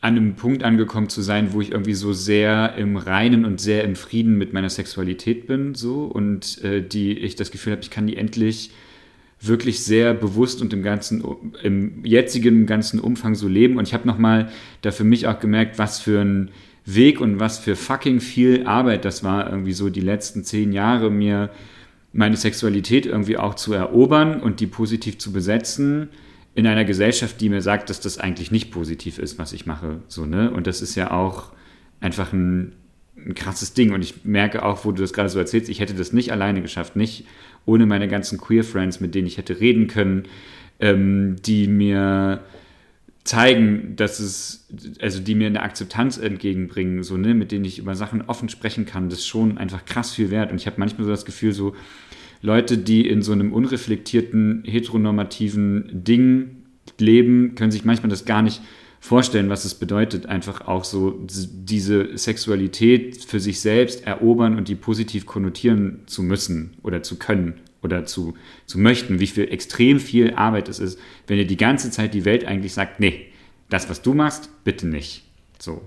an 0.00 0.16
einem 0.16 0.34
Punkt 0.34 0.62
angekommen 0.62 1.08
zu 1.08 1.22
sein, 1.22 1.52
wo 1.52 1.60
ich 1.60 1.72
irgendwie 1.72 1.94
so 1.94 2.12
sehr 2.12 2.74
im 2.76 2.96
Reinen 2.96 3.44
und 3.44 3.60
sehr 3.60 3.82
im 3.84 3.96
Frieden 3.96 4.38
mit 4.38 4.52
meiner 4.52 4.70
Sexualität 4.70 5.46
bin, 5.46 5.74
so. 5.74 6.04
Und 6.04 6.62
äh, 6.62 6.82
die 6.82 7.18
ich 7.18 7.34
das 7.34 7.50
Gefühl 7.50 7.72
habe, 7.72 7.82
ich 7.82 7.90
kann 7.90 8.06
die 8.06 8.16
endlich 8.16 8.70
wirklich 9.40 9.80
sehr 9.84 10.14
bewusst 10.14 10.62
und 10.62 10.72
im 10.72 10.82
ganzen 10.82 11.24
im 11.62 12.04
jetzigen 12.04 12.66
ganzen 12.66 13.00
Umfang 13.00 13.34
so 13.34 13.48
leben. 13.48 13.76
Und 13.78 13.88
ich 13.88 13.94
habe 13.94 14.06
noch 14.06 14.18
mal 14.18 14.50
da 14.82 14.90
für 14.90 15.04
mich 15.04 15.26
auch 15.26 15.40
gemerkt, 15.40 15.78
was 15.78 16.00
für 16.00 16.20
ein 16.20 16.50
Weg 16.84 17.20
und 17.20 17.38
was 17.38 17.58
für 17.58 17.76
fucking 17.76 18.20
viel 18.20 18.66
Arbeit 18.66 19.04
das 19.04 19.22
war 19.22 19.50
irgendwie 19.50 19.72
so 19.72 19.90
die 19.90 20.00
letzten 20.00 20.42
zehn 20.42 20.72
Jahre 20.72 21.10
mir 21.10 21.50
meine 22.12 22.36
Sexualität 22.36 23.04
irgendwie 23.04 23.36
auch 23.36 23.54
zu 23.54 23.74
erobern 23.74 24.40
und 24.40 24.60
die 24.60 24.66
positiv 24.66 25.18
zu 25.18 25.32
besetzen 25.32 26.08
in 26.58 26.66
einer 26.66 26.84
Gesellschaft, 26.84 27.40
die 27.40 27.50
mir 27.50 27.62
sagt, 27.62 27.88
dass 27.88 28.00
das 28.00 28.18
eigentlich 28.18 28.50
nicht 28.50 28.72
positiv 28.72 29.20
ist, 29.20 29.38
was 29.38 29.52
ich 29.52 29.64
mache. 29.64 30.00
So, 30.08 30.26
ne? 30.26 30.50
Und 30.50 30.66
das 30.66 30.82
ist 30.82 30.96
ja 30.96 31.12
auch 31.12 31.52
einfach 32.00 32.32
ein, 32.32 32.72
ein 33.16 33.34
krasses 33.34 33.74
Ding. 33.74 33.92
Und 33.92 34.02
ich 34.02 34.24
merke 34.24 34.64
auch, 34.64 34.84
wo 34.84 34.90
du 34.90 35.00
das 35.00 35.12
gerade 35.12 35.28
so 35.28 35.38
erzählst, 35.38 35.68
ich 35.68 35.78
hätte 35.78 35.94
das 35.94 36.12
nicht 36.12 36.32
alleine 36.32 36.60
geschafft, 36.60 36.96
nicht 36.96 37.26
ohne 37.64 37.86
meine 37.86 38.08
ganzen 38.08 38.38
Queer 38.38 38.64
Friends, 38.64 38.98
mit 38.98 39.14
denen 39.14 39.28
ich 39.28 39.38
hätte 39.38 39.60
reden 39.60 39.86
können, 39.86 40.24
ähm, 40.80 41.36
die 41.46 41.68
mir 41.68 42.40
zeigen, 43.22 43.94
dass 43.94 44.18
es, 44.18 44.66
also 45.00 45.20
die 45.20 45.36
mir 45.36 45.46
eine 45.46 45.62
Akzeptanz 45.62 46.18
entgegenbringen, 46.18 47.04
so, 47.04 47.16
ne, 47.16 47.34
mit 47.34 47.52
denen 47.52 47.66
ich 47.66 47.78
über 47.78 47.94
Sachen 47.94 48.22
offen 48.22 48.48
sprechen 48.48 48.84
kann, 48.84 49.10
das 49.10 49.20
ist 49.20 49.28
schon 49.28 49.58
einfach 49.58 49.84
krass 49.84 50.12
viel 50.12 50.32
wert. 50.32 50.50
Und 50.50 50.56
ich 50.56 50.66
habe 50.66 50.80
manchmal 50.80 51.04
so 51.04 51.12
das 51.12 51.24
Gefühl, 51.24 51.52
so, 51.52 51.76
Leute, 52.40 52.78
die 52.78 53.08
in 53.08 53.22
so 53.22 53.32
einem 53.32 53.52
unreflektierten, 53.52 54.62
heteronormativen 54.64 55.88
Ding 55.92 56.64
leben, 56.98 57.54
können 57.54 57.70
sich 57.70 57.84
manchmal 57.84 58.10
das 58.10 58.24
gar 58.24 58.42
nicht 58.42 58.60
vorstellen, 59.00 59.48
was 59.48 59.64
es 59.64 59.74
bedeutet, 59.74 60.26
einfach 60.26 60.66
auch 60.66 60.84
so 60.84 61.24
diese 61.26 62.16
Sexualität 62.16 63.24
für 63.24 63.40
sich 63.40 63.60
selbst 63.60 64.06
erobern 64.06 64.56
und 64.56 64.68
die 64.68 64.74
positiv 64.74 65.26
konnotieren 65.26 66.00
zu 66.06 66.22
müssen 66.22 66.76
oder 66.82 67.02
zu 67.02 67.16
können 67.16 67.54
oder 67.82 68.04
zu, 68.06 68.34
zu 68.66 68.78
möchten, 68.78 69.20
wie 69.20 69.26
viel 69.26 69.44
extrem 69.44 70.00
viel 70.00 70.34
Arbeit 70.34 70.68
es 70.68 70.80
ist, 70.80 70.98
wenn 71.26 71.38
ihr 71.38 71.46
die 71.46 71.56
ganze 71.56 71.90
Zeit 71.90 72.12
die 72.12 72.24
Welt 72.24 72.44
eigentlich 72.44 72.74
sagt, 72.74 72.98
nee, 72.98 73.26
das, 73.68 73.88
was 73.88 74.02
du 74.02 74.14
machst, 74.14 74.50
bitte 74.64 74.86
nicht. 74.86 75.24
So. 75.58 75.82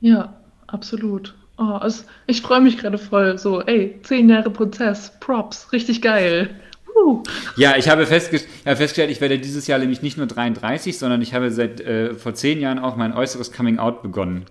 Ja, 0.00 0.40
absolut. 0.66 1.36
Oh, 1.60 1.76
also 1.76 2.04
ich 2.26 2.40
freue 2.40 2.62
mich 2.62 2.78
gerade 2.78 2.96
voll. 2.96 3.36
So, 3.36 3.60
ey, 3.60 4.00
zehn 4.02 4.30
Jahre 4.30 4.48
Prozess, 4.48 5.12
Props, 5.20 5.70
richtig 5.74 6.00
geil. 6.00 6.48
Uh. 6.96 7.22
Ja, 7.54 7.76
ich 7.76 7.90
habe 7.90 8.06
festge 8.06 8.40
ja, 8.64 8.74
festgestellt, 8.74 9.10
ich 9.10 9.20
werde 9.20 9.38
dieses 9.38 9.66
Jahr 9.66 9.78
nämlich 9.78 10.00
nicht 10.00 10.16
nur 10.16 10.26
33, 10.26 10.98
sondern 10.98 11.20
ich 11.20 11.34
habe 11.34 11.50
seit 11.50 11.82
äh, 11.82 12.14
vor 12.14 12.32
zehn 12.32 12.60
Jahren 12.60 12.78
auch 12.78 12.96
mein 12.96 13.12
äußeres 13.12 13.52
Coming 13.52 13.78
Out 13.78 14.02
begonnen. 14.02 14.46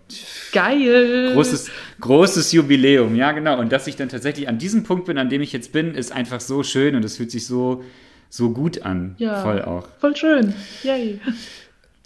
Geil! 0.53 1.31
Großes, 1.33 1.71
großes 1.99 2.51
Jubiläum, 2.51 3.15
ja, 3.15 3.31
genau. 3.31 3.59
Und 3.59 3.71
dass 3.71 3.87
ich 3.87 3.95
dann 3.95 4.09
tatsächlich 4.09 4.47
an 4.47 4.59
diesem 4.59 4.83
Punkt 4.83 5.05
bin, 5.05 5.17
an 5.17 5.29
dem 5.29 5.41
ich 5.41 5.51
jetzt 5.51 5.71
bin, 5.73 5.95
ist 5.95 6.11
einfach 6.11 6.39
so 6.39 6.61
schön 6.61 6.95
und 6.95 7.03
es 7.03 7.17
fühlt 7.17 7.31
sich 7.31 7.47
so, 7.47 7.83
so 8.29 8.51
gut 8.51 8.83
an. 8.83 9.15
Ja, 9.17 9.41
voll 9.41 9.63
auch. 9.63 9.87
Voll 9.99 10.15
schön. 10.15 10.53
Yay. 10.83 11.19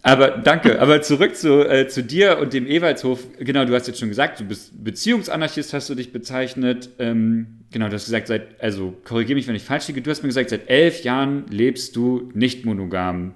Aber 0.05 0.31
danke, 0.31 0.81
aber 0.81 1.01
zurück 1.01 1.33
zu, 1.33 1.67
äh, 1.67 1.87
zu 1.87 2.03
dir 2.03 2.37
und 2.39 2.51
dem 2.51 2.67
Ewaldshof. 2.67 3.25
Genau, 3.39 3.63
du 3.63 3.73
hast 3.73 3.87
jetzt 3.87 3.99
schon 3.99 4.09
gesagt, 4.09 4.41
du 4.41 4.43
bist 4.43 4.83
Beziehungsanarchist, 4.83 5.73
hast 5.73 5.89
du 5.89 5.95
dich 5.95 6.11
bezeichnet. 6.11 6.89
Ähm, 6.99 7.61
genau, 7.71 7.87
du 7.87 7.93
hast 7.93 8.05
gesagt, 8.05 8.27
seit, 8.27 8.61
also 8.61 8.93
korrigiere 9.05 9.37
mich, 9.37 9.47
wenn 9.47 9.55
ich 9.55 9.63
falsch 9.63 9.87
liege, 9.87 10.01
du 10.01 10.11
hast 10.11 10.21
mir 10.21 10.27
gesagt, 10.27 10.49
seit 10.49 10.69
elf 10.69 11.03
Jahren 11.03 11.45
lebst 11.49 11.95
du 11.95 12.29
nicht 12.33 12.65
monogam. 12.65 13.35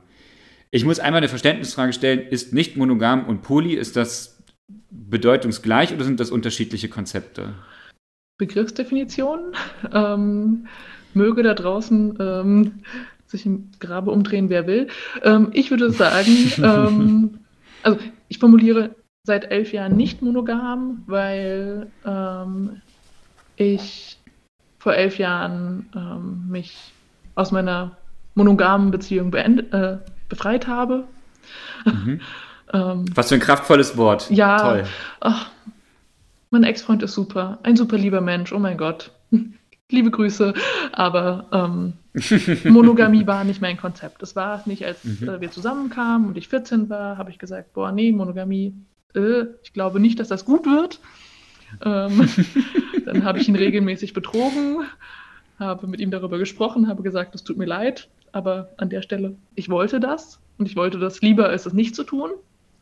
Ich 0.70 0.84
muss 0.84 1.00
einmal 1.00 1.20
eine 1.20 1.30
Verständnisfrage 1.30 1.94
stellen, 1.94 2.28
ist 2.28 2.54
nicht 2.54 2.76
monogam 2.76 3.26
und 3.26 3.44
poly, 3.44 3.74
ist 3.74 3.96
das 3.96 4.44
bedeutungsgleich 4.90 5.94
oder 5.94 6.04
sind 6.04 6.20
das 6.20 6.32
unterschiedliche 6.32 6.90
Konzepte? 6.90 7.54
Begriffsdefinition. 8.38 9.54
Ähm, 9.94 10.68
möge 11.14 11.44
da 11.44 11.54
draußen 11.54 12.18
ähm, 12.20 12.84
sich 13.28 13.46
im 13.46 13.70
Grabe 13.80 14.12
umdrehen, 14.12 14.50
wer 14.50 14.68
will. 14.68 14.88
Ähm, 15.24 15.50
ich 15.54 15.70
würde 15.70 15.92
sagen, 15.92 16.52
ähm, 16.58 17.40
also 17.84 18.00
ich 18.28 18.40
formuliere 18.40 18.96
seit 19.24 19.52
elf 19.52 19.74
Jahren 19.74 19.96
nicht 19.96 20.22
monogam, 20.22 21.04
weil 21.06 21.92
ähm, 22.06 22.82
ich 23.58 24.18
vor 24.80 24.94
elf 24.94 25.18
Jahren 25.18 25.90
ähm, 25.96 26.46
mich 26.50 26.94
aus 27.36 27.52
meiner 27.52 27.98
monogamen 28.36 28.92
Beziehung 28.92 29.34
äh, 29.34 29.98
befreit 30.30 30.68
habe. 30.68 31.04
Mhm. 31.86 32.22
Ähm, 32.74 33.06
Was 33.16 33.30
für 33.30 33.36
ein 33.36 33.40
kraftvolles 33.40 33.96
Wort. 33.96 34.30
Ja. 34.30 34.58
Toll. 34.58 34.84
Ach, 35.22 35.50
mein 36.50 36.64
Ex-Freund 36.64 37.02
ist 37.02 37.14
super. 37.14 37.60
Ein 37.64 37.78
super 37.78 37.98
lieber 37.98 38.20
Mensch. 38.20 38.52
Oh 38.52 38.60
mein 38.60 38.78
Gott. 38.78 39.12
Liebe 39.90 40.12
Grüße. 40.12 40.54
Aber 40.92 41.46
ähm, 41.54 41.94
Monogamie 42.66 43.28
war 43.28 43.44
nicht 43.44 43.62
mein 43.62 43.78
Konzept. 43.78 44.22
Das 44.22 44.36
war 44.36 44.64
nicht, 44.66 44.86
als 44.86 45.04
mhm. 45.04 45.30
äh, 45.30 45.42
wir 45.42 45.52
zusammenkamen 45.52 46.28
und 46.28 46.38
ich 46.38 46.48
14 46.48 46.90
war, 46.90 47.18
habe 47.18 47.30
ich 47.30 47.40
gesagt, 47.40 47.74
boah, 47.74 47.92
nee, 47.92 48.12
Monogamie, 48.12 48.74
äh, 49.16 49.46
ich 49.64 49.74
glaube 49.74 50.00
nicht, 50.00 50.20
dass 50.20 50.28
das 50.28 50.46
gut 50.46 50.66
wird. 50.66 51.00
Ähm, 51.84 52.30
dann 53.06 53.24
habe 53.24 53.40
ich 53.40 53.48
ihn 53.48 53.56
regelmäßig 53.56 54.14
betrogen, 54.14 54.84
habe 55.60 55.88
mit 55.88 56.00
ihm 56.00 56.12
darüber 56.12 56.38
gesprochen, 56.38 56.88
habe 56.88 57.04
gesagt, 57.04 57.36
es 57.36 57.44
tut 57.44 57.58
mir 57.58 57.66
leid, 57.66 58.10
aber 58.32 58.70
an 58.78 58.90
der 58.90 59.02
Stelle, 59.02 59.36
ich 59.56 59.70
wollte 59.70 60.00
das 60.00 60.40
und 60.58 60.68
ich 60.68 60.76
wollte 60.76 61.00
das 61.00 61.22
lieber, 61.22 61.50
als 61.50 61.66
es 61.66 61.74
nicht 61.74 61.96
zu 61.96 62.04
tun. 62.04 62.32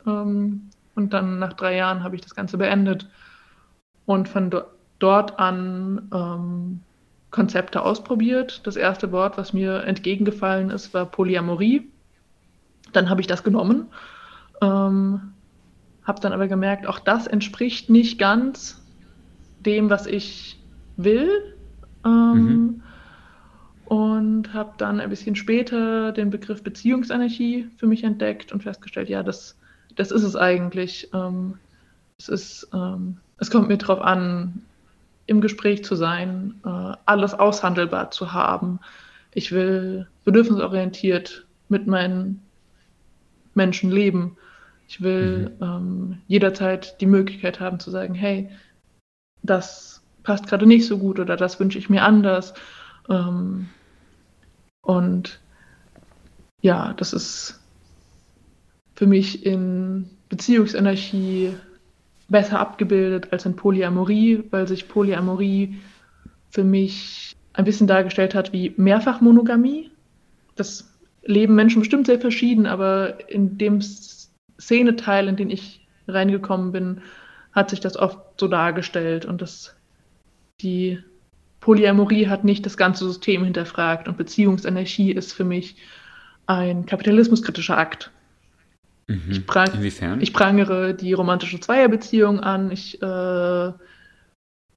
Ähm, 0.06 0.70
und 0.94 1.12
dann 1.12 1.38
nach 1.38 1.52
drei 1.52 1.76
Jahren 1.76 2.02
habe 2.02 2.16
ich 2.16 2.22
das 2.22 2.34
Ganze 2.34 2.56
beendet 2.56 3.08
und 4.06 4.28
von 4.28 4.50
do 4.50 4.62
dort 4.98 5.38
an 5.38 6.08
ähm, 6.10 6.80
Konzepte 7.36 7.82
ausprobiert. 7.82 8.66
Das 8.66 8.76
erste 8.76 9.12
Wort, 9.12 9.36
was 9.36 9.52
mir 9.52 9.84
entgegengefallen 9.84 10.70
ist, 10.70 10.94
war 10.94 11.04
Polyamorie. 11.04 11.86
Dann 12.92 13.10
habe 13.10 13.20
ich 13.20 13.26
das 13.26 13.44
genommen, 13.44 13.88
ähm, 14.62 15.20
habe 16.02 16.20
dann 16.20 16.32
aber 16.32 16.48
gemerkt, 16.48 16.86
auch 16.86 16.98
das 16.98 17.26
entspricht 17.26 17.90
nicht 17.90 18.18
ganz 18.18 18.82
dem, 19.60 19.90
was 19.90 20.06
ich 20.06 20.58
will. 20.96 21.28
Ähm, 22.06 22.32
mhm. 22.32 22.82
Und 23.84 24.54
habe 24.54 24.72
dann 24.78 24.98
ein 24.98 25.10
bisschen 25.10 25.36
später 25.36 26.12
den 26.12 26.30
Begriff 26.30 26.62
Beziehungsanarchie 26.62 27.68
für 27.76 27.86
mich 27.86 28.02
entdeckt 28.02 28.50
und 28.50 28.62
festgestellt, 28.62 29.10
ja, 29.10 29.22
das, 29.22 29.58
das 29.94 30.10
ist 30.10 30.22
es 30.22 30.36
eigentlich. 30.36 31.10
Ähm, 31.12 31.58
es, 32.18 32.30
ist, 32.30 32.68
ähm, 32.72 33.18
es 33.36 33.50
kommt 33.50 33.68
mir 33.68 33.76
darauf 33.76 34.00
an, 34.00 34.62
im 35.26 35.40
Gespräch 35.40 35.84
zu 35.84 35.96
sein, 35.96 36.60
äh, 36.64 36.92
alles 37.04 37.34
aushandelbar 37.34 38.10
zu 38.10 38.32
haben. 38.32 38.80
Ich 39.32 39.52
will 39.52 40.06
bedürfnisorientiert 40.24 41.46
mit 41.68 41.86
meinen 41.86 42.42
Menschen 43.54 43.90
leben. 43.90 44.36
Ich 44.88 45.00
will 45.00 45.56
mhm. 45.58 45.64
ähm, 45.64 46.18
jederzeit 46.28 47.00
die 47.00 47.06
Möglichkeit 47.06 47.60
haben 47.60 47.80
zu 47.80 47.90
sagen, 47.90 48.14
hey, 48.14 48.48
das 49.42 50.02
passt 50.22 50.46
gerade 50.46 50.66
nicht 50.66 50.86
so 50.86 50.98
gut 50.98 51.18
oder 51.18 51.36
das 51.36 51.58
wünsche 51.58 51.78
ich 51.78 51.90
mir 51.90 52.02
anders. 52.02 52.54
Ähm, 53.08 53.68
und 54.82 55.40
ja, 56.62 56.94
das 56.94 57.12
ist 57.12 57.60
für 58.94 59.06
mich 59.06 59.44
in 59.44 60.08
Beziehungsenergie 60.28 61.54
besser 62.28 62.58
abgebildet 62.58 63.32
als 63.32 63.46
in 63.46 63.56
Polyamorie, 63.56 64.44
weil 64.50 64.66
sich 64.66 64.88
Polyamorie 64.88 65.78
für 66.50 66.64
mich 66.64 67.36
ein 67.52 67.64
bisschen 67.64 67.86
dargestellt 67.86 68.34
hat 68.34 68.52
wie 68.52 68.74
Mehrfachmonogamie. 68.76 69.90
Das 70.56 70.92
leben 71.24 71.54
Menschen 71.54 71.80
bestimmt 71.80 72.06
sehr 72.06 72.20
verschieden, 72.20 72.66
aber 72.66 73.30
in 73.30 73.58
dem 73.58 73.80
Szeneteil, 73.80 75.28
in 75.28 75.36
den 75.36 75.50
ich 75.50 75.86
reingekommen 76.08 76.72
bin, 76.72 77.00
hat 77.52 77.70
sich 77.70 77.80
das 77.80 77.96
oft 77.96 78.18
so 78.38 78.48
dargestellt 78.48 79.24
und 79.24 79.40
das, 79.40 79.74
die 80.60 80.98
Polyamorie 81.60 82.28
hat 82.28 82.44
nicht 82.44 82.66
das 82.66 82.76
ganze 82.76 83.06
System 83.06 83.44
hinterfragt 83.44 84.08
und 84.08 84.18
Beziehungsenergie 84.18 85.10
ist 85.10 85.32
für 85.32 85.44
mich 85.44 85.76
ein 86.46 86.86
kapitalismuskritischer 86.86 87.76
Akt. 87.76 88.12
Mhm. 89.08 89.30
Ich, 89.30 89.46
prang, 89.46 89.72
Inwiefern? 89.72 90.20
ich 90.20 90.32
prangere 90.32 90.94
die 90.94 91.12
romantische 91.12 91.60
Zweierbeziehung 91.60 92.40
an. 92.40 92.70
Ich, 92.70 93.00
äh, 93.00 93.68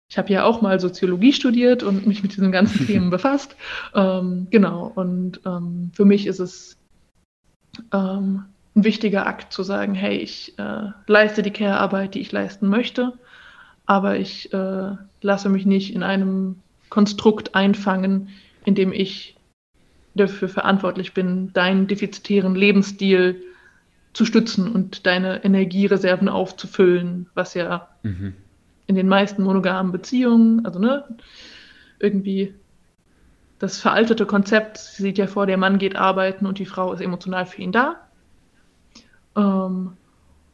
ich 0.09 0.17
habe 0.17 0.29
ja 0.29 0.43
auch 0.43 0.61
mal 0.61 0.79
Soziologie 0.79 1.33
studiert 1.33 1.83
und 1.83 2.05
mich 2.05 2.21
mit 2.21 2.35
diesen 2.35 2.51
ganzen 2.51 2.85
Themen 2.87 3.09
befasst. 3.09 3.55
Ähm, 3.95 4.47
genau, 4.49 4.91
und 4.93 5.41
ähm, 5.45 5.91
für 5.93 6.05
mich 6.05 6.27
ist 6.27 6.39
es 6.39 6.77
ähm, 7.91 8.45
ein 8.75 8.83
wichtiger 8.83 9.25
Akt 9.25 9.51
zu 9.51 9.63
sagen, 9.63 9.95
hey, 9.95 10.17
ich 10.17 10.57
äh, 10.59 10.91
leiste 11.07 11.41
die 11.41 11.51
Care-Arbeit, 11.51 12.13
die 12.13 12.21
ich 12.21 12.31
leisten 12.31 12.69
möchte, 12.69 13.13
aber 13.87 14.17
ich 14.17 14.53
äh, 14.53 14.95
lasse 15.21 15.49
mich 15.49 15.65
nicht 15.65 15.93
in 15.95 16.03
einem 16.03 16.57
Konstrukt 16.89 17.55
einfangen, 17.55 18.29
in 18.65 18.75
dem 18.75 18.93
ich 18.93 19.35
dafür 20.13 20.49
verantwortlich 20.49 21.13
bin, 21.13 21.51
deinen 21.53 21.87
defizitären 21.87 22.55
Lebensstil 22.55 23.41
zu 24.19 24.25
stützen 24.25 24.69
und 24.69 25.05
deine 25.05 25.45
Energiereserven 25.45 26.27
aufzufüllen, 26.27 27.29
was 27.35 27.53
ja 27.53 27.87
mhm. 28.03 28.33
in 28.85 28.95
den 28.95 29.07
meisten 29.07 29.43
monogamen 29.43 29.93
Beziehungen, 29.93 30.65
also 30.65 30.77
ne, 30.77 31.05
irgendwie 31.99 32.53
das 33.59 33.79
veraltete 33.79 34.25
Konzept 34.25 34.77
sieht 34.77 35.17
ja 35.17 35.25
vor, 35.25 35.45
der 35.45 35.55
Mann 35.55 35.77
geht 35.77 35.95
arbeiten 35.95 36.45
und 36.45 36.59
die 36.59 36.65
Frau 36.65 36.91
ist 36.91 36.99
emotional 36.99 37.45
für 37.45 37.61
ihn 37.61 37.71
da. 37.71 37.95
Ähm, 39.37 39.93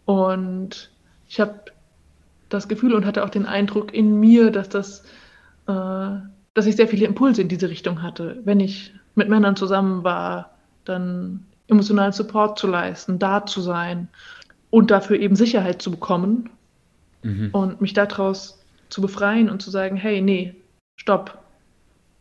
und 0.06 0.91
ich 1.28 1.39
habe 1.39 1.62
das 2.49 2.67
Gefühl 2.67 2.93
und 2.93 3.08
hatte 3.08 3.23
auch 3.23 3.32
den 3.32 3.47
Eindruck 3.47 3.95
in 3.95 4.19
mir, 4.19 4.51
dass 4.51 4.69
das, 4.69 5.06
äh, 5.65 6.19
dass 6.54 6.67
ich 6.67 6.75
sehr 6.75 6.88
viele 6.88 7.08
Impulse 7.08 7.41
in 7.41 7.47
diese 7.47 7.67
Richtung 7.67 8.04
hatte. 8.04 8.41
Wenn 8.43 8.60
ich 8.60 8.93
mit 9.15 9.28
Männern 9.28 9.56
zusammen 9.56 10.04
war, 10.04 10.51
dann 10.84 11.47
emotionalen 11.67 12.12
Support 12.12 12.60
zu 12.60 12.67
leisten, 12.67 13.19
da 13.19 13.45
zu 13.45 13.62
sein 13.62 14.08
und 14.69 14.91
dafür 14.91 15.19
eben 15.19 15.36
Sicherheit 15.36 15.82
zu 15.82 15.91
bekommen 15.91 16.49
mhm. 17.23 17.49
und 17.51 17.82
mich 17.82 17.93
daraus 17.93 18.60
zu 18.89 19.01
befreien 19.01 19.49
und 19.49 19.62
zu 19.62 19.71
sagen, 19.71 19.95
hey, 19.95 20.21
nee, 20.21 20.56
stopp. 20.95 21.39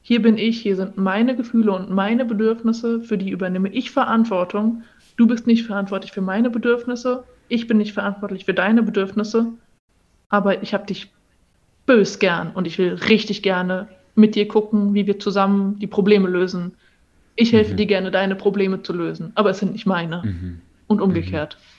Hier 0.03 0.21
bin 0.21 0.37
ich, 0.37 0.61
hier 0.61 0.77
sind 0.77 0.99
meine 0.99 1.35
Gefühle 1.35 1.73
und 1.73 1.91
meine 1.91 2.25
Bedürfnisse, 2.25 3.01
für 3.01 3.17
die 3.17 3.31
übernehme 3.31 3.71
ich 3.71 3.91
Verantwortung 3.91 4.83
du 5.17 5.27
bist 5.27 5.47
nicht 5.47 5.65
verantwortlich 5.65 6.13
für 6.13 6.21
meine 6.21 6.51
Bedürfnisse, 6.51 7.25
ich 7.49 7.67
bin 7.67 7.79
nicht 7.79 7.93
verantwortlich 7.93 8.45
für 8.45 8.55
deine 8.55 8.83
Bedürfnisse, 8.83 9.47
aber 10.29 10.63
ich 10.63 10.75
habe 10.75 10.87
dich 10.87 11.13
bös 11.87 12.19
gern 12.19 12.53
und 12.53 12.67
ich 12.67 12.79
will 12.79 12.95
richtig 12.95 13.43
gerne 13.43 13.89
mit 14.15 14.35
dir 14.35 14.49
gucken, 14.49 14.95
wie 14.95 15.07
wir 15.07 15.19
zusammen 15.19 15.79
die 15.79 15.87
Probleme 15.87 16.29
lösen. 16.29 16.77
Ich 17.37 17.53
helfe 17.53 17.73
mhm. 17.73 17.77
dir 17.77 17.87
gerne, 17.87 18.11
deine 18.11 18.37
Probleme 18.37 18.83
zu 18.83 18.93
lösen, 18.93 19.33
aber 19.35 19.51
es 19.51 19.59
sind 19.59 19.73
nicht 19.73 19.87
meine. 19.87 20.23
Mhm. 20.25 20.61
Und 20.87 21.01
umgekehrt. 21.01 21.57
Mhm. 21.59 21.75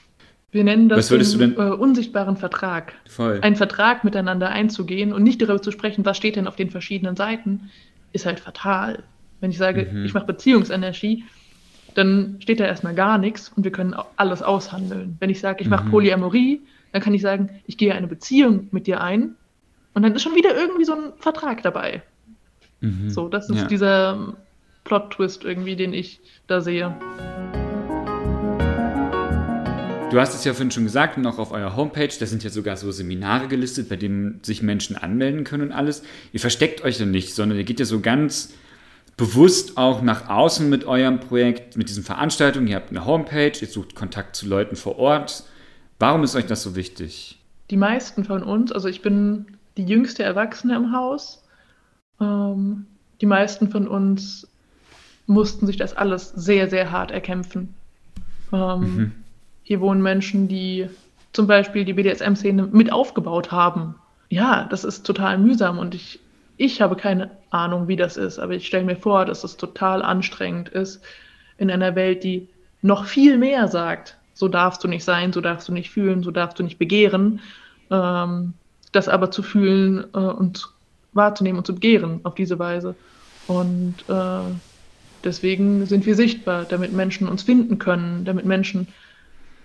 Wir 0.56 0.64
nennen 0.64 0.88
das 0.88 1.08
den 1.08 1.56
äh, 1.56 1.56
unsichtbaren 1.56 2.36
Vertrag. 2.36 2.94
Voll. 3.08 3.40
Einen 3.42 3.56
Vertrag 3.56 4.04
miteinander 4.04 4.48
einzugehen 4.48 5.12
und 5.12 5.22
nicht 5.22 5.42
darüber 5.42 5.60
zu 5.60 5.70
sprechen, 5.70 6.04
was 6.04 6.16
steht 6.16 6.36
denn 6.36 6.46
auf 6.46 6.56
den 6.56 6.70
verschiedenen 6.70 7.14
Seiten, 7.14 7.70
ist 8.12 8.26
halt 8.26 8.40
fatal. 8.40 9.02
Wenn 9.40 9.50
ich 9.50 9.58
sage, 9.58 9.88
mhm. 9.90 10.04
ich 10.06 10.14
mache 10.14 10.26
Beziehungsenergie, 10.26 11.24
dann 11.94 12.36
steht 12.40 12.60
da 12.60 12.64
erstmal 12.64 12.94
gar 12.94 13.18
nichts 13.18 13.50
und 13.54 13.64
wir 13.64 13.72
können 13.72 13.94
alles 14.16 14.42
aushandeln. 14.42 15.16
Wenn 15.20 15.30
ich 15.30 15.40
sage, 15.40 15.62
ich 15.62 15.68
mache 15.68 15.84
mhm. 15.84 15.90
Polyamorie, 15.90 16.62
dann 16.92 17.02
kann 17.02 17.14
ich 17.14 17.22
sagen, 17.22 17.50
ich 17.66 17.76
gehe 17.76 17.94
eine 17.94 18.06
Beziehung 18.06 18.68
mit 18.70 18.86
dir 18.86 19.02
ein 19.02 19.34
und 19.94 20.02
dann 20.02 20.14
ist 20.14 20.22
schon 20.22 20.34
wieder 20.34 20.56
irgendwie 20.56 20.84
so 20.84 20.94
ein 20.94 21.12
Vertrag 21.18 21.62
dabei. 21.62 22.02
Mhm. 22.80 23.10
So, 23.10 23.28
das 23.28 23.50
ist 23.50 23.56
ja. 23.58 23.66
dieser 23.66 24.36
Plot-Twist 24.86 25.44
irgendwie, 25.44 25.76
den 25.76 25.92
ich 25.92 26.20
da 26.46 26.62
sehe. 26.62 26.96
Du 30.10 30.20
hast 30.20 30.34
es 30.34 30.44
ja 30.44 30.54
vorhin 30.54 30.70
schon 30.70 30.84
gesagt 30.84 31.18
und 31.18 31.26
auch 31.26 31.38
auf 31.38 31.50
eurer 31.50 31.76
Homepage, 31.76 32.08
da 32.18 32.26
sind 32.26 32.44
ja 32.44 32.48
sogar 32.48 32.76
so 32.76 32.92
Seminare 32.92 33.48
gelistet, 33.48 33.88
bei 33.88 33.96
denen 33.96 34.40
sich 34.42 34.62
Menschen 34.62 34.96
anmelden 34.96 35.44
können 35.44 35.64
und 35.64 35.72
alles. 35.72 36.02
Ihr 36.32 36.40
versteckt 36.40 36.82
euch 36.84 37.00
ja 37.00 37.06
nicht, 37.06 37.34
sondern 37.34 37.58
ihr 37.58 37.64
geht 37.64 37.80
ja 37.80 37.86
so 37.86 38.00
ganz 38.00 38.54
bewusst 39.16 39.76
auch 39.76 40.02
nach 40.02 40.28
außen 40.28 40.70
mit 40.70 40.84
eurem 40.84 41.18
Projekt, 41.18 41.76
mit 41.76 41.88
diesen 41.88 42.04
Veranstaltungen. 42.04 42.68
Ihr 42.68 42.76
habt 42.76 42.90
eine 42.90 43.04
Homepage, 43.04 43.52
ihr 43.60 43.66
sucht 43.66 43.96
Kontakt 43.96 44.36
zu 44.36 44.46
Leuten 44.46 44.76
vor 44.76 44.98
Ort. 44.98 45.42
Warum 45.98 46.22
ist 46.22 46.36
euch 46.36 46.46
das 46.46 46.62
so 46.62 46.76
wichtig? 46.76 47.40
Die 47.70 47.76
meisten 47.76 48.24
von 48.24 48.42
uns, 48.42 48.70
also 48.70 48.88
ich 48.88 49.02
bin 49.02 49.46
die 49.76 49.84
jüngste 49.84 50.22
Erwachsene 50.22 50.76
im 50.76 50.92
Haus. 50.92 51.42
Ähm, 52.20 52.86
die 53.20 53.26
meisten 53.26 53.70
von 53.70 53.88
uns 53.88 54.46
mussten 55.26 55.66
sich 55.66 55.76
das 55.76 55.96
alles 55.96 56.30
sehr, 56.30 56.68
sehr 56.68 56.90
hart 56.90 57.10
erkämpfen. 57.10 57.74
Ähm, 58.52 58.80
mhm. 58.80 59.12
Hier 59.62 59.80
wohnen 59.80 60.02
Menschen, 60.02 60.48
die 60.48 60.88
zum 61.32 61.46
Beispiel 61.46 61.84
die 61.84 61.94
BDSM-Szene 61.94 62.68
mit 62.70 62.92
aufgebaut 62.92 63.50
haben. 63.50 63.96
Ja, 64.28 64.66
das 64.70 64.84
ist 64.84 65.04
total 65.04 65.38
mühsam 65.38 65.78
und 65.78 65.94
ich 65.94 66.20
ich 66.56 66.80
habe 66.80 66.96
keine 66.96 67.30
Ahnung, 67.50 67.88
wie 67.88 67.96
das 67.96 68.16
ist, 68.16 68.38
aber 68.38 68.54
ich 68.54 68.66
stelle 68.66 68.84
mir 68.84 68.96
vor, 68.96 69.26
dass 69.26 69.44
es 69.44 69.56
total 69.56 70.02
anstrengend 70.02 70.68
ist 70.70 71.02
in 71.58 71.70
einer 71.70 71.94
Welt, 71.94 72.24
die 72.24 72.48
noch 72.82 73.04
viel 73.04 73.36
mehr 73.38 73.68
sagt, 73.68 74.16
so 74.34 74.48
darfst 74.48 74.82
du 74.82 74.88
nicht 74.88 75.04
sein, 75.04 75.32
so 75.32 75.40
darfst 75.40 75.68
du 75.68 75.72
nicht 75.72 75.90
fühlen, 75.90 76.22
so 76.22 76.30
darfst 76.30 76.58
du 76.58 76.62
nicht 76.62 76.78
begehren, 76.78 77.40
ähm, 77.90 78.54
das 78.92 79.08
aber 79.08 79.30
zu 79.30 79.42
fühlen 79.42 80.04
äh, 80.14 80.18
und 80.18 80.68
wahrzunehmen 81.12 81.58
und 81.58 81.66
zu 81.66 81.74
begehren 81.74 82.20
auf 82.22 82.34
diese 82.34 82.58
Weise. 82.58 82.94
Und 83.46 83.94
äh, 84.08 84.40
deswegen 85.24 85.86
sind 85.86 86.06
wir 86.06 86.14
sichtbar, 86.14 86.64
damit 86.64 86.92
Menschen 86.92 87.28
uns 87.28 87.42
finden 87.42 87.78
können, 87.78 88.24
damit 88.24 88.44
Menschen 88.44 88.88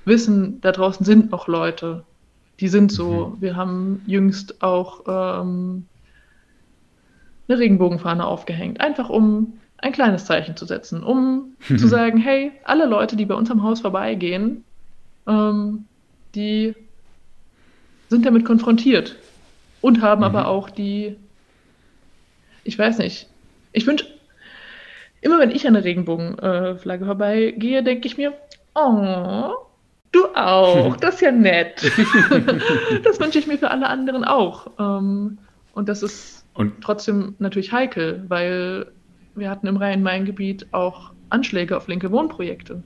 wissen, 0.06 0.62
da 0.62 0.72
draußen 0.72 1.06
sind 1.06 1.32
noch 1.32 1.48
Leute, 1.48 2.04
die 2.60 2.68
sind 2.68 2.92
so. 2.92 3.36
Mhm. 3.36 3.42
Wir 3.42 3.56
haben 3.56 4.02
jüngst 4.06 4.62
auch 4.62 5.02
ähm, 5.08 5.86
eine 7.48 7.60
Regenbogenfahne 7.60 8.26
aufgehängt, 8.26 8.82
einfach 8.82 9.10
um 9.10 9.54
ein 9.78 9.94
kleines 9.94 10.26
Zeichen 10.26 10.56
zu 10.56 10.66
setzen, 10.66 11.04
um 11.04 11.56
zu 11.68 11.88
sagen, 11.88 12.18
hey, 12.18 12.52
alle 12.64 12.86
Leute, 12.86 13.16
die 13.16 13.26
bei 13.26 13.36
uns 13.36 13.50
am 13.52 13.64
Haus 13.64 13.82
vorbeigehen, 13.82 14.64
ähm, 15.28 15.86
die 16.36 16.76
sind 18.10 18.26
damit 18.26 18.46
konfrontiert 18.46 19.16
und 19.82 20.02
haben 20.02 20.20
mhm. 20.20 20.26
aber 20.26 20.48
auch 20.48 20.70
die, 20.70 21.16
ich 22.64 22.78
weiß 22.78 23.00
nicht, 23.00 23.28
ich 23.74 23.88
wünsche, 23.88 24.06
immer 25.22 25.40
wenn 25.40 25.52
ich 25.52 25.68
an 25.68 25.74
der 25.74 25.84
Regenbogenflagge 25.84 27.04
äh, 27.04 27.08
vorbeigehe, 27.08 27.84
denke 27.84 28.08
ich 28.08 28.18
mir, 28.18 28.34
oh, 28.76 29.52
du 30.12 30.26
auch, 30.36 30.98
das 30.98 31.16
ist 31.16 31.22
ja 31.22 31.32
nett. 31.32 31.84
das 33.04 33.20
wünsche 33.20 33.40
ich 33.40 33.48
mir 33.48 33.58
für 33.58 33.72
alle 33.72 33.88
anderen 33.88 34.26
auch. 34.26 34.68
Ähm, 34.80 35.38
und 35.74 35.90
das 35.90 36.04
ist 36.04 36.46
und 36.54 36.82
trotzdem 36.82 37.36
natürlich 37.40 37.72
heikel, 37.72 38.26
weil 38.28 38.92
wir 39.36 39.50
hatten 39.50 39.68
im 39.68 39.78
Rhein-Main-Gebiet 39.78 40.68
auch 40.74 41.12
Anschläge 41.30 41.78
auf 41.78 41.88
linke 41.88 42.12
Wohnprojekte. 42.12 42.84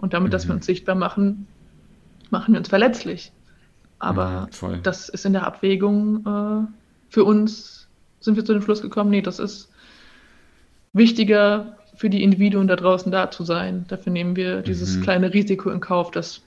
Und 0.00 0.12
damit, 0.12 0.28
mhm. 0.28 0.32
dass 0.32 0.46
wir 0.46 0.52
mhm. 0.52 0.58
uns 0.58 0.66
sichtbar 0.66 0.94
machen, 0.94 1.46
machen 2.30 2.52
wir 2.52 2.58
uns 2.58 2.68
verletzlich. 2.68 3.32
Aber 3.98 4.48
ja, 4.60 4.76
das 4.82 5.08
ist 5.08 5.24
in 5.24 5.32
der 5.32 5.46
Abwägung 5.46 6.24
äh, 6.26 6.72
für 7.08 7.24
uns, 7.24 7.88
sind 8.20 8.36
wir 8.36 8.44
zu 8.44 8.52
dem 8.52 8.62
Schluss 8.62 8.82
gekommen, 8.82 9.10
nee, 9.10 9.22
das 9.22 9.38
ist 9.38 9.67
wichtiger 10.92 11.76
für 11.96 12.10
die 12.10 12.22
Individuen 12.22 12.68
da 12.68 12.76
draußen 12.76 13.10
da 13.10 13.30
zu 13.30 13.44
sein. 13.44 13.84
Dafür 13.88 14.12
nehmen 14.12 14.36
wir 14.36 14.62
dieses 14.62 14.96
mhm. 14.96 15.02
kleine 15.02 15.34
Risiko 15.34 15.70
in 15.70 15.80
Kauf, 15.80 16.10
dass 16.10 16.42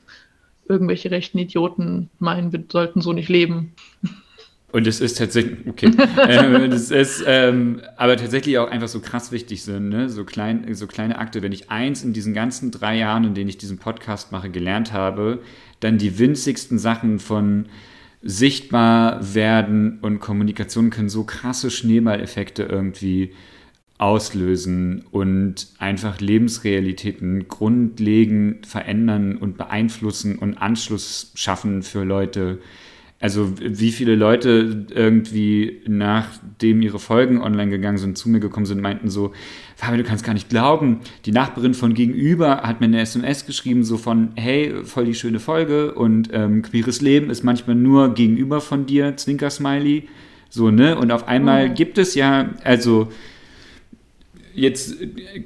irgendwelche 0.67 1.11
rechten 1.11 1.37
Idioten 1.37 2.09
meinen, 2.19 2.53
wir 2.53 2.63
sollten 2.71 3.01
so 3.01 3.11
nicht 3.11 3.29
leben. 3.29 3.73
Und 4.71 4.87
es 4.87 5.01
ist 5.01 5.17
tatsächlich, 5.17 5.67
okay, 5.67 5.87
äh, 6.27 6.69
das 6.69 6.91
ist 6.91 7.23
ähm, 7.27 7.81
aber 7.97 8.15
tatsächlich 8.15 8.57
auch 8.57 8.69
einfach 8.69 8.87
so 8.87 9.01
krass 9.01 9.33
wichtig 9.33 9.63
sind, 9.63 9.89
ne? 9.89 10.09
so, 10.09 10.23
klein, 10.23 10.73
so 10.73 10.87
kleine 10.87 11.19
Akte. 11.19 11.41
Wenn 11.41 11.51
ich 11.51 11.69
eins 11.69 12.03
in 12.03 12.13
diesen 12.13 12.33
ganzen 12.33 12.71
drei 12.71 12.97
Jahren, 12.97 13.25
in 13.25 13.33
denen 13.33 13.49
ich 13.49 13.57
diesen 13.57 13.77
Podcast 13.77 14.31
mache, 14.31 14.49
gelernt 14.49 14.93
habe, 14.93 15.39
dann 15.81 15.97
die 15.97 16.17
winzigsten 16.17 16.79
Sachen 16.79 17.19
von 17.19 17.65
sichtbar 18.21 19.33
werden 19.33 19.99
und 20.01 20.19
Kommunikation 20.19 20.89
können 20.89 21.09
so 21.09 21.23
krasse 21.25 21.71
Schneeballeffekte 21.71 22.63
irgendwie 22.63 23.33
auslösen 24.01 25.03
und 25.11 25.67
einfach 25.77 26.19
Lebensrealitäten 26.19 27.47
grundlegend 27.47 28.65
verändern 28.65 29.37
und 29.37 29.59
beeinflussen 29.59 30.39
und 30.39 30.57
Anschluss 30.57 31.31
schaffen 31.35 31.83
für 31.83 32.03
Leute. 32.03 32.57
Also 33.19 33.53
wie 33.59 33.91
viele 33.91 34.15
Leute 34.15 34.87
irgendwie, 34.89 35.81
nachdem 35.87 36.81
ihre 36.81 36.97
Folgen 36.97 37.43
online 37.43 37.69
gegangen 37.69 37.99
sind, 37.99 38.17
zu 38.17 38.29
mir 38.29 38.39
gekommen 38.39 38.65
sind, 38.65 38.81
meinten 38.81 39.07
so, 39.11 39.33
Fabian, 39.75 39.99
du 39.99 40.03
kannst 40.03 40.25
gar 40.25 40.33
nicht 40.33 40.49
glauben, 40.49 41.01
die 41.25 41.31
Nachbarin 41.31 41.75
von 41.75 41.93
gegenüber 41.93 42.63
hat 42.63 42.79
mir 42.81 42.87
eine 42.87 43.01
SMS 43.01 43.45
geschrieben, 43.45 43.83
so 43.83 43.97
von, 43.97 44.29
hey, 44.33 44.83
voll 44.83 45.05
die 45.05 45.13
schöne 45.13 45.39
Folge 45.39 45.93
und 45.93 46.31
ähm, 46.33 46.63
queeres 46.63 47.01
Leben 47.01 47.29
ist 47.29 47.43
manchmal 47.43 47.75
nur 47.75 48.15
gegenüber 48.15 48.61
von 48.61 48.87
dir, 48.87 49.15
Zwinker-Smiley, 49.15 50.07
so, 50.49 50.71
ne? 50.71 50.97
Und 50.97 51.11
auf 51.11 51.27
einmal 51.27 51.69
oh. 51.69 51.73
gibt 51.75 51.99
es 51.99 52.15
ja, 52.15 52.49
also 52.63 53.09
jetzt 54.53 54.95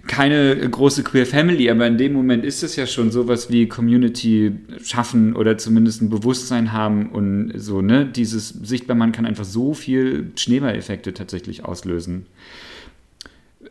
keine 0.08 0.70
große 0.70 1.04
Queer 1.04 1.26
Family, 1.26 1.70
aber 1.70 1.88
in 1.88 1.98
dem 1.98 2.14
Moment 2.14 2.46
ist 2.46 2.64
es 2.64 2.76
ja 2.76 2.88
schon 2.88 3.12
sowas 3.12 3.50
wie 3.50 3.68
Community 3.68 4.54
schaffen 4.84 5.36
oder 5.36 5.58
zumindest 5.58 6.02
ein 6.02 6.10
Bewusstsein 6.10 6.72
haben 6.72 7.10
und 7.10 7.52
so, 7.56 7.82
ne? 7.82 8.06
Dieses 8.06 8.50
sichtbar, 8.50 8.96
man 8.96 9.12
kann 9.12 9.26
einfach 9.26 9.46
so 9.46 9.74
viel 9.74 10.32
Schneeballeffekte 10.36 11.14
tatsächlich 11.14 11.66
auslösen. 11.66 12.26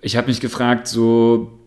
Ich 0.02 0.16
habe 0.16 0.28
mich 0.28 0.40
gefragt, 0.40 0.86
so 0.86 1.58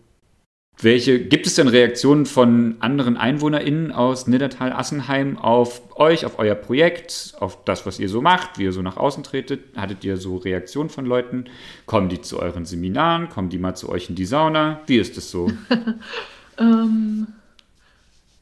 welche, 0.80 1.20
gibt 1.20 1.48
es 1.48 1.56
denn 1.56 1.68
Reaktionen 1.68 2.28
von 2.28 2.76
anderen 2.82 3.18
EinwohnerInnen 3.18 3.92
aus 3.92 4.28
Niddertal-Assenheim 4.28 5.38
auf 5.38 5.82
euch, 5.98 6.24
auf 6.24 6.38
euer 6.38 6.54
Projekt, 6.54 7.34
auf 7.40 7.63
das, 7.66 7.88
was 7.88 8.00
ihr 8.00 8.10
so 8.10 8.22
macht, 8.22 8.60
wie 8.60 8.66
ihr 8.66 8.72
so 8.72 8.84
nach 8.84 8.98
außen 8.98 9.24
tretet? 9.24 9.76
Hattet 9.76 10.04
ihr 10.04 10.18
so 10.18 10.38
Reaktionen 10.38 10.90
von 10.90 11.08
Leuten? 11.08 11.46
Kommen 11.88 12.10
die 12.10 12.22
zu 12.22 12.40
euren 12.40 12.66
Seminaren? 12.66 13.30
Kommen 13.30 13.50
die 13.50 13.58
mal 13.58 13.74
zu 13.76 13.90
euch 13.90 14.10
in 14.10 14.16
die 14.16 14.26
Sauna? 14.26 14.82
Wie 14.86 14.98
ist 14.98 15.18
es 15.18 15.32
so? 15.32 15.52
ähm, 16.60 17.28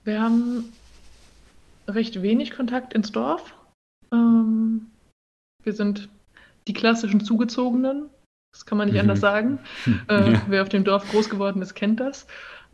wir 0.04 0.22
haben 0.22 0.74
recht 1.88 2.22
wenig 2.22 2.52
Kontakt 2.52 2.94
ins 2.94 3.14
Dorf. 3.14 3.54
Ähm, 4.12 4.88
wir 5.64 5.72
sind 5.72 6.10
die 6.68 6.74
klassischen 6.74 7.24
Zugezogenen. 7.24 8.10
Das 8.56 8.66
kann 8.66 8.78
man 8.78 8.88
nicht 8.88 8.96
mhm. 8.96 9.02
anders 9.02 9.20
sagen. 9.20 9.60
Äh, 10.08 10.34
ja. 10.34 10.42
Wer 10.48 10.62
auf 10.62 10.70
dem 10.70 10.86
Dorf 10.86 11.10
groß 11.12 11.30
geworden 11.30 11.62
ist, 11.62 11.76
kennt 11.76 12.00
das. 12.00 12.26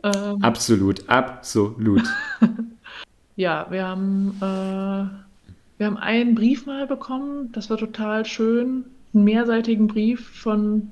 Ähm, 0.04 0.42
absolut, 0.42 1.08
absolut. 1.08 2.02
ja, 3.36 3.66
wir 3.70 3.86
haben, 3.86 4.36
äh, 4.38 5.78
wir 5.78 5.86
haben 5.86 5.96
einen 5.96 6.34
Brief 6.34 6.66
mal 6.66 6.86
bekommen, 6.86 7.50
das 7.52 7.68
war 7.68 7.78
total 7.78 8.24
schön. 8.24 8.84
Einen 9.12 9.24
mehrseitigen 9.24 9.88
Brief 9.88 10.28
von 10.28 10.90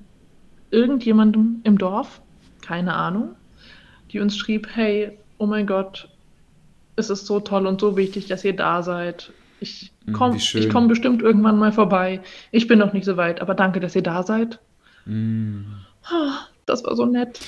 irgendjemandem 0.70 1.60
im 1.62 1.78
Dorf, 1.78 2.20
keine 2.60 2.94
Ahnung, 2.94 3.36
die 4.10 4.18
uns 4.18 4.36
schrieb, 4.36 4.68
hey, 4.74 5.16
oh 5.38 5.46
mein 5.46 5.66
Gott, 5.66 6.08
es 6.96 7.10
ist 7.10 7.26
so 7.26 7.38
toll 7.38 7.66
und 7.66 7.80
so 7.80 7.96
wichtig, 7.96 8.26
dass 8.26 8.44
ihr 8.44 8.56
da 8.56 8.82
seid. 8.82 9.32
Ich 9.60 9.92
hm, 10.06 10.14
komme 10.14 10.38
komm 10.72 10.88
bestimmt 10.88 11.22
irgendwann 11.22 11.58
mal 11.58 11.72
vorbei. 11.72 12.20
Ich 12.50 12.66
bin 12.66 12.78
noch 12.78 12.92
nicht 12.92 13.04
so 13.04 13.16
weit, 13.16 13.40
aber 13.40 13.54
danke, 13.54 13.78
dass 13.78 13.94
ihr 13.94 14.02
da 14.02 14.22
seid. 14.22 14.58
Mm. 15.06 15.62
Das 16.66 16.84
war 16.84 16.96
so 16.96 17.06
nett. 17.06 17.40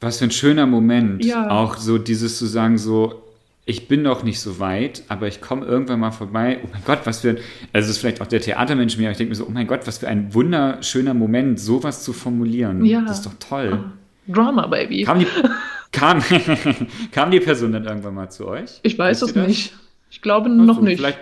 Was 0.00 0.18
für 0.18 0.24
ein 0.24 0.30
schöner 0.30 0.66
Moment. 0.66 1.24
Ja. 1.24 1.50
Auch 1.50 1.76
so 1.76 1.98
dieses 1.98 2.38
zu 2.38 2.46
sagen, 2.46 2.78
so, 2.78 3.22
ich 3.64 3.88
bin 3.88 4.02
noch 4.02 4.22
nicht 4.22 4.40
so 4.40 4.60
weit, 4.60 5.02
aber 5.08 5.26
ich 5.26 5.40
komme 5.40 5.66
irgendwann 5.66 6.00
mal 6.00 6.12
vorbei. 6.12 6.60
Oh 6.62 6.68
mein 6.72 6.82
Gott, 6.84 7.00
was 7.04 7.20
für 7.20 7.30
ein, 7.30 7.38
also 7.72 7.86
es 7.86 7.96
ist 7.96 7.98
vielleicht 7.98 8.20
auch 8.20 8.26
der 8.26 8.40
Theatermensch 8.40 8.96
mir, 8.96 9.06
aber 9.06 9.12
ich 9.12 9.18
denke 9.18 9.30
mir 9.30 9.34
so, 9.36 9.46
oh 9.46 9.50
mein 9.50 9.66
Gott, 9.66 9.86
was 9.86 9.98
für 9.98 10.08
ein 10.08 10.32
wunderschöner 10.32 11.14
Moment, 11.14 11.58
sowas 11.58 12.04
zu 12.04 12.12
formulieren. 12.12 12.84
Ja. 12.84 13.00
Das 13.00 13.18
ist 13.18 13.26
doch 13.26 13.34
toll. 13.40 13.78
Oh, 13.82 14.32
Drama, 14.32 14.66
Baby. 14.68 15.02
Kam 15.02 15.18
die, 15.18 15.26
kam, 15.92 16.22
kam 17.12 17.30
die 17.30 17.40
Person 17.40 17.72
dann 17.72 17.84
irgendwann 17.84 18.14
mal 18.14 18.30
zu 18.30 18.46
euch? 18.46 18.80
Ich 18.82 18.96
weiß 18.96 19.22
es 19.22 19.34
nicht. 19.34 19.74
Ich 20.10 20.22
glaube 20.22 20.48
also, 20.48 20.62
noch 20.62 20.80
nicht. 20.80 20.98
Vielleicht, 20.98 21.18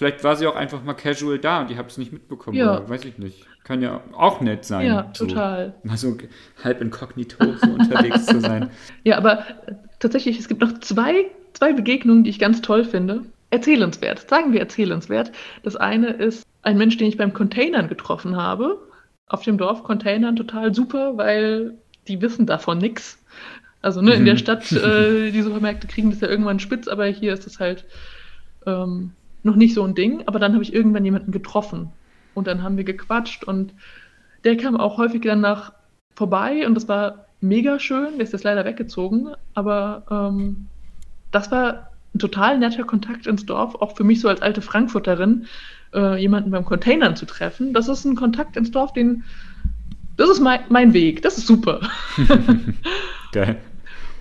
vielleicht 0.00 0.24
war 0.24 0.34
sie 0.34 0.46
auch 0.46 0.56
einfach 0.56 0.82
mal 0.82 0.94
casual 0.94 1.38
da 1.38 1.60
und 1.60 1.70
ihr 1.70 1.76
habt 1.76 1.90
es 1.90 1.98
nicht 1.98 2.10
mitbekommen. 2.10 2.56
Ja. 2.56 2.78
Oder, 2.78 2.88
weiß 2.88 3.04
ich 3.04 3.18
nicht. 3.18 3.46
Kann 3.64 3.82
ja 3.82 4.02
auch 4.16 4.40
nett 4.40 4.64
sein. 4.64 4.86
Ja, 4.86 5.02
total. 5.02 5.74
So, 5.82 5.88
mal 5.88 5.96
so 5.98 6.16
halb 6.64 6.80
inkognito 6.80 7.36
so 7.58 7.70
unterwegs 7.78 8.24
zu 8.24 8.40
sein. 8.40 8.70
Ja, 9.04 9.18
aber 9.18 9.44
tatsächlich, 9.98 10.38
es 10.38 10.48
gibt 10.48 10.62
noch 10.62 10.78
zwei, 10.78 11.26
zwei 11.52 11.74
Begegnungen, 11.74 12.24
die 12.24 12.30
ich 12.30 12.38
ganz 12.38 12.62
toll 12.62 12.84
finde. 12.84 13.26
Erzählenswert. 13.50 14.26
Sagen 14.26 14.54
wir 14.54 14.60
erzählenswert. 14.60 15.32
Das 15.64 15.76
eine 15.76 16.08
ist 16.08 16.46
ein 16.62 16.78
Mensch, 16.78 16.96
den 16.96 17.08
ich 17.08 17.18
beim 17.18 17.34
Containern 17.34 17.88
getroffen 17.88 18.36
habe. 18.36 18.78
Auf 19.26 19.42
dem 19.42 19.58
Dorf 19.58 19.82
Containern 19.82 20.34
total 20.34 20.74
super, 20.74 21.18
weil 21.18 21.74
die 22.08 22.22
wissen 22.22 22.46
davon 22.46 22.78
nichts. 22.78 23.22
Also 23.82 24.00
ne, 24.00 24.14
in 24.14 24.24
der 24.24 24.34
mhm. 24.34 24.38
Stadt, 24.38 24.72
äh, 24.72 25.30
die 25.30 25.42
Supermärkte 25.42 25.88
kriegen 25.88 26.08
das 26.08 26.22
ja 26.22 26.28
irgendwann 26.28 26.58
spitz, 26.58 26.88
aber 26.88 27.04
hier 27.04 27.34
ist 27.34 27.46
es 27.46 27.60
halt 27.60 27.84
ähm, 28.64 29.12
noch 29.42 29.56
nicht 29.56 29.74
so 29.74 29.84
ein 29.84 29.94
Ding. 29.94 30.22
Aber 30.26 30.38
dann 30.38 30.52
habe 30.52 30.62
ich 30.62 30.74
irgendwann 30.74 31.04
jemanden 31.04 31.32
getroffen 31.32 31.90
und 32.34 32.46
dann 32.46 32.62
haben 32.62 32.76
wir 32.76 32.84
gequatscht 32.84 33.44
und 33.44 33.74
der 34.44 34.56
kam 34.56 34.76
auch 34.76 34.98
häufig 34.98 35.22
dann 35.22 35.40
nach 35.40 35.72
vorbei 36.14 36.66
und 36.66 36.74
das 36.74 36.88
war 36.88 37.26
mega 37.40 37.78
schön. 37.78 38.14
Der 38.16 38.24
ist 38.24 38.32
jetzt 38.32 38.44
leider 38.44 38.64
weggezogen, 38.64 39.30
aber 39.54 40.04
ähm, 40.10 40.66
das 41.30 41.50
war 41.50 41.90
ein 42.14 42.18
total 42.18 42.58
netter 42.58 42.84
Kontakt 42.84 43.26
ins 43.26 43.46
Dorf, 43.46 43.74
auch 43.76 43.96
für 43.96 44.04
mich 44.04 44.20
so 44.20 44.28
als 44.28 44.42
alte 44.42 44.62
Frankfurterin, 44.62 45.46
äh, 45.94 46.20
jemanden 46.20 46.50
beim 46.50 46.64
Containern 46.64 47.16
zu 47.16 47.26
treffen. 47.26 47.72
Das 47.72 47.88
ist 47.88 48.04
ein 48.04 48.16
Kontakt 48.16 48.56
ins 48.56 48.70
Dorf, 48.70 48.92
den 48.92 49.24
das 50.16 50.28
ist 50.28 50.40
mein, 50.40 50.60
mein 50.68 50.92
Weg, 50.92 51.22
das 51.22 51.38
ist 51.38 51.46
super. 51.46 51.80
Geil. 53.32 53.56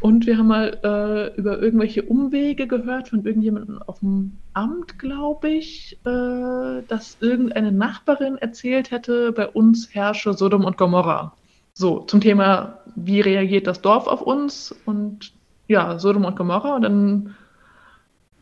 Und 0.01 0.25
wir 0.25 0.37
haben 0.37 0.47
mal 0.47 0.79
äh, 0.83 1.37
über 1.37 1.61
irgendwelche 1.61 2.03
Umwege 2.03 2.67
gehört 2.67 3.09
von 3.09 3.25
irgendjemandem 3.25 3.81
auf 3.81 3.99
dem 3.99 4.37
Amt, 4.53 4.97
glaube 4.97 5.49
ich, 5.49 5.99
äh, 6.05 6.81
dass 6.87 7.17
irgendeine 7.19 7.71
Nachbarin 7.71 8.37
erzählt 8.37 8.91
hätte, 8.91 9.33
bei 9.33 9.47
uns 9.47 9.93
herrsche 9.93 10.33
Sodom 10.33 10.63
und 10.63 10.77
Gomorra. 10.77 11.33
So, 11.73 11.99
zum 12.01 12.21
Thema, 12.21 12.79
wie 12.95 13.19
reagiert 13.19 13.67
das 13.67 13.81
Dorf 13.81 14.07
auf 14.07 14.21
uns? 14.21 14.73
Und 14.85 15.33
ja, 15.67 15.99
Sodom 15.99 16.23
und 16.25 16.37
Gomorra. 16.37 16.75
Und 16.75 16.81
dann 16.83 17.35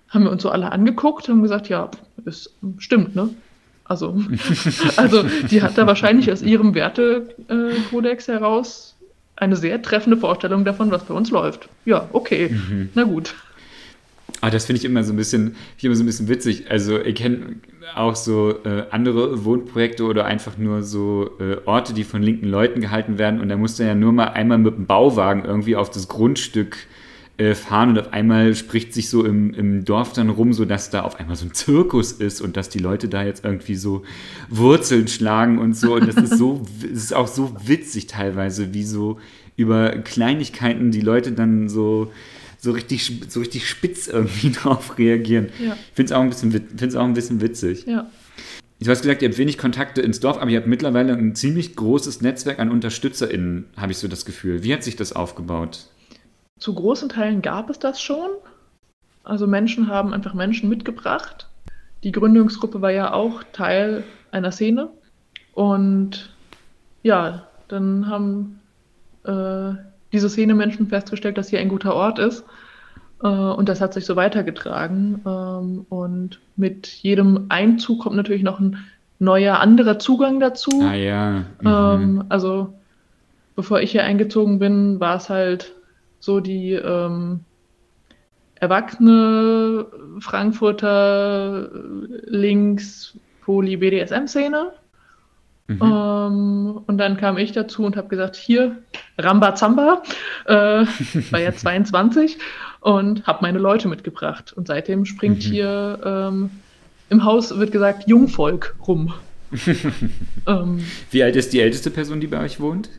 haben 0.09 0.23
wir 0.23 0.31
uns 0.31 0.43
so 0.43 0.49
alle 0.49 0.71
angeguckt 0.71 1.27
und 1.27 1.41
gesagt, 1.41 1.69
ja, 1.69 1.89
es 2.25 2.55
stimmt, 2.77 3.15
ne? 3.15 3.29
Also, 3.83 4.21
also 4.97 5.23
die 5.49 5.61
hat 5.61 5.77
da 5.77 5.87
wahrscheinlich 5.87 6.31
aus 6.31 6.41
ihrem 6.41 6.75
Wertekodex 6.75 8.27
heraus 8.27 8.96
eine 9.37 9.55
sehr 9.55 9.81
treffende 9.81 10.17
Vorstellung 10.17 10.65
davon, 10.65 10.91
was 10.91 11.05
bei 11.05 11.13
uns 11.13 11.31
läuft. 11.31 11.69
Ja, 11.85 12.09
okay, 12.11 12.49
mhm. 12.49 12.89
na 12.95 13.03
gut. 13.03 13.35
Ah, 14.41 14.49
das 14.49 14.65
finde 14.65 14.79
ich 14.79 14.85
immer 14.85 15.03
so 15.03 15.13
ein 15.13 15.15
bisschen, 15.15 15.55
immer 15.81 15.95
so 15.95 16.03
ein 16.03 16.05
bisschen 16.05 16.27
witzig. 16.27 16.69
Also 16.69 16.99
ich 16.99 17.15
kenne 17.15 17.55
auch 17.95 18.15
so 18.15 18.53
äh, 18.65 18.83
andere 18.91 19.45
Wohnprojekte 19.45 20.03
oder 20.03 20.25
einfach 20.25 20.57
nur 20.57 20.83
so 20.83 21.31
äh, 21.39 21.57
Orte, 21.65 21.93
die 21.93 22.03
von 22.03 22.21
linken 22.21 22.47
Leuten 22.47 22.81
gehalten 22.81 23.17
werden 23.17 23.39
und 23.39 23.49
da 23.49 23.57
musst 23.57 23.79
du 23.79 23.83
ja 23.83 23.95
nur 23.95 24.11
mal 24.11 24.27
einmal 24.27 24.57
mit 24.57 24.75
dem 24.75 24.85
Bauwagen 24.85 25.45
irgendwie 25.45 25.75
auf 25.75 25.89
das 25.89 26.07
Grundstück 26.07 26.77
äh, 27.37 27.53
fahren 27.53 27.89
und 27.89 27.99
auf 27.99 28.13
einmal 28.13 28.55
spricht 28.55 28.93
sich 28.93 29.09
so 29.09 29.23
im, 29.23 29.53
im 29.53 29.85
Dorf 29.85 30.13
dann 30.13 30.29
rum, 30.29 30.53
so 30.53 30.65
dass 30.65 30.89
da 30.89 31.01
auf 31.01 31.19
einmal 31.19 31.35
so 31.35 31.45
ein 31.45 31.53
Zirkus 31.53 32.11
ist 32.11 32.41
und 32.41 32.57
dass 32.57 32.69
die 32.69 32.79
Leute 32.79 33.07
da 33.07 33.23
jetzt 33.23 33.45
irgendwie 33.45 33.75
so 33.75 34.03
Wurzeln 34.49 35.07
schlagen 35.07 35.59
und 35.59 35.75
so. 35.75 35.95
Und 35.95 36.07
das 36.07 36.15
ist 36.15 36.37
so, 36.37 36.65
es 36.83 37.03
ist 37.03 37.13
auch 37.13 37.27
so 37.27 37.55
witzig 37.65 38.07
teilweise, 38.07 38.73
wie 38.73 38.83
so 38.83 39.19
über 39.55 39.89
Kleinigkeiten 39.89 40.91
die 40.91 41.01
Leute 41.01 41.31
dann 41.31 41.69
so 41.69 42.11
so 42.59 42.71
richtig, 42.71 43.21
so 43.29 43.39
richtig 43.39 43.69
spitz 43.69 44.07
irgendwie 44.07 44.49
drauf 44.51 44.97
reagieren. 44.97 45.49
Ja. 45.59 45.73
Ich 45.73 45.95
finde 45.95 46.11
es 46.13 46.17
auch, 46.17 46.21
ein 46.21 46.29
bisschen, 46.29 46.97
auch 46.97 47.05
ein 47.05 47.13
bisschen 47.13 47.39
witzig. 47.39 47.85
Ja. 47.85 48.09
Du 48.79 48.89
hast 48.89 49.01
gesagt, 49.01 49.21
ihr 49.21 49.29
habt 49.29 49.37
wenig 49.37 49.57
Kontakte 49.57 50.01
ins 50.01 50.19
Dorf, 50.19 50.37
aber 50.37 50.49
ihr 50.51 50.57
habt 50.57 50.67
mittlerweile 50.67 51.13
ein 51.13 51.35
ziemlich 51.35 51.75
großes 51.75 52.21
Netzwerk 52.21 52.59
an 52.59 52.69
UnterstützerInnen, 52.69 53.65
habe 53.75 53.91
ich 53.91 53.99
so 53.99 54.07
das 54.07 54.25
Gefühl. 54.25 54.63
Wie 54.63 54.73
hat 54.73 54.83
sich 54.83 54.95
das 54.95 55.13
aufgebaut? 55.13 55.87
Zu 56.59 56.73
großen 56.73 57.09
Teilen 57.09 57.41
gab 57.41 57.69
es 57.69 57.79
das 57.79 58.01
schon. 58.01 58.29
Also 59.23 59.47
Menschen 59.47 59.87
haben 59.87 60.13
einfach 60.13 60.33
Menschen 60.33 60.69
mitgebracht. 60.69 61.47
Die 62.03 62.11
Gründungsgruppe 62.11 62.81
war 62.81 62.91
ja 62.91 63.13
auch 63.13 63.43
Teil 63.51 64.03
einer 64.31 64.51
Szene. 64.51 64.89
Und 65.53 66.33
ja, 67.03 67.47
dann 67.67 68.07
haben 68.07 68.59
äh, 69.23 69.73
diese 70.13 70.29
Szene 70.29 70.55
Menschen 70.55 70.87
festgestellt, 70.87 71.37
dass 71.37 71.49
hier 71.49 71.59
ein 71.59 71.69
guter 71.69 71.93
Ort 71.93 72.19
ist. 72.19 72.45
Äh, 73.21 73.27
und 73.27 73.67
das 73.67 73.81
hat 73.81 73.93
sich 73.93 74.05
so 74.05 74.15
weitergetragen. 74.15 75.21
Ähm, 75.25 75.85
und 75.89 76.39
mit 76.55 76.87
jedem 76.87 77.47
Einzug 77.49 78.01
kommt 78.01 78.15
natürlich 78.15 78.43
noch 78.43 78.59
ein 78.59 78.77
neuer, 79.19 79.59
anderer 79.59 79.99
Zugang 79.99 80.39
dazu. 80.39 80.69
Ah 80.81 80.93
ja. 80.93 81.45
Mhm. 81.61 81.65
Ähm, 81.65 82.23
also 82.29 82.73
bevor 83.55 83.81
ich 83.81 83.91
hier 83.91 84.03
eingezogen 84.03 84.59
bin, 84.59 84.99
war 84.99 85.17
es 85.17 85.29
halt 85.29 85.73
so 86.19 86.39
die 86.39 86.73
ähm, 86.73 87.41
erwachsene 88.55 89.85
Frankfurter 90.19 91.69
links 92.25 93.17
Poly 93.41 93.77
BDSM-Szene. 93.77 94.71
Mhm. 95.67 95.81
Ähm, 95.81 96.81
und 96.85 96.97
dann 96.97 97.17
kam 97.17 97.37
ich 97.37 97.51
dazu 97.51 97.83
und 97.83 97.97
habe 97.97 98.07
gesagt, 98.07 98.35
hier, 98.35 98.77
Rambazamba, 99.17 100.01
äh, 100.45 100.53
war 101.31 101.39
ja 101.39 101.53
22 101.53 102.37
und 102.79 103.27
habe 103.27 103.39
meine 103.41 103.59
Leute 103.59 103.87
mitgebracht. 103.87 104.53
Und 104.53 104.67
seitdem 104.67 105.05
springt 105.05 105.45
mhm. 105.45 105.51
hier 105.51 105.99
ähm, 106.03 106.49
im 107.09 107.23
Haus, 107.23 107.57
wird 107.57 107.71
gesagt, 107.71 108.07
Jungvolk 108.07 108.75
rum. 108.87 109.13
ähm, 110.47 110.83
Wie 111.11 111.23
alt 111.23 111.35
ist 111.35 111.53
die 111.53 111.59
älteste 111.59 111.89
Person, 111.89 112.19
die 112.19 112.27
bei 112.27 112.39
euch 112.43 112.59
wohnt? 112.59 112.89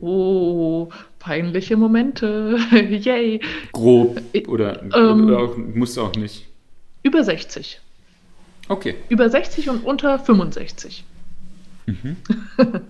Oh, 0.00 0.88
peinliche 1.24 1.76
Momente. 1.76 2.58
Yay. 2.72 3.40
Grob 3.72 4.20
oder, 4.46 4.82
ähm, 4.82 5.26
oder 5.26 5.38
auch, 5.38 5.56
musst 5.56 5.96
du 5.96 6.02
auch 6.02 6.14
nicht. 6.14 6.46
Über 7.02 7.24
60. 7.24 7.80
Okay. 8.68 8.94
Über 9.08 9.28
60 9.30 9.70
und 9.70 9.84
unter 9.84 10.18
65. 10.18 11.04
Mhm. 11.86 12.16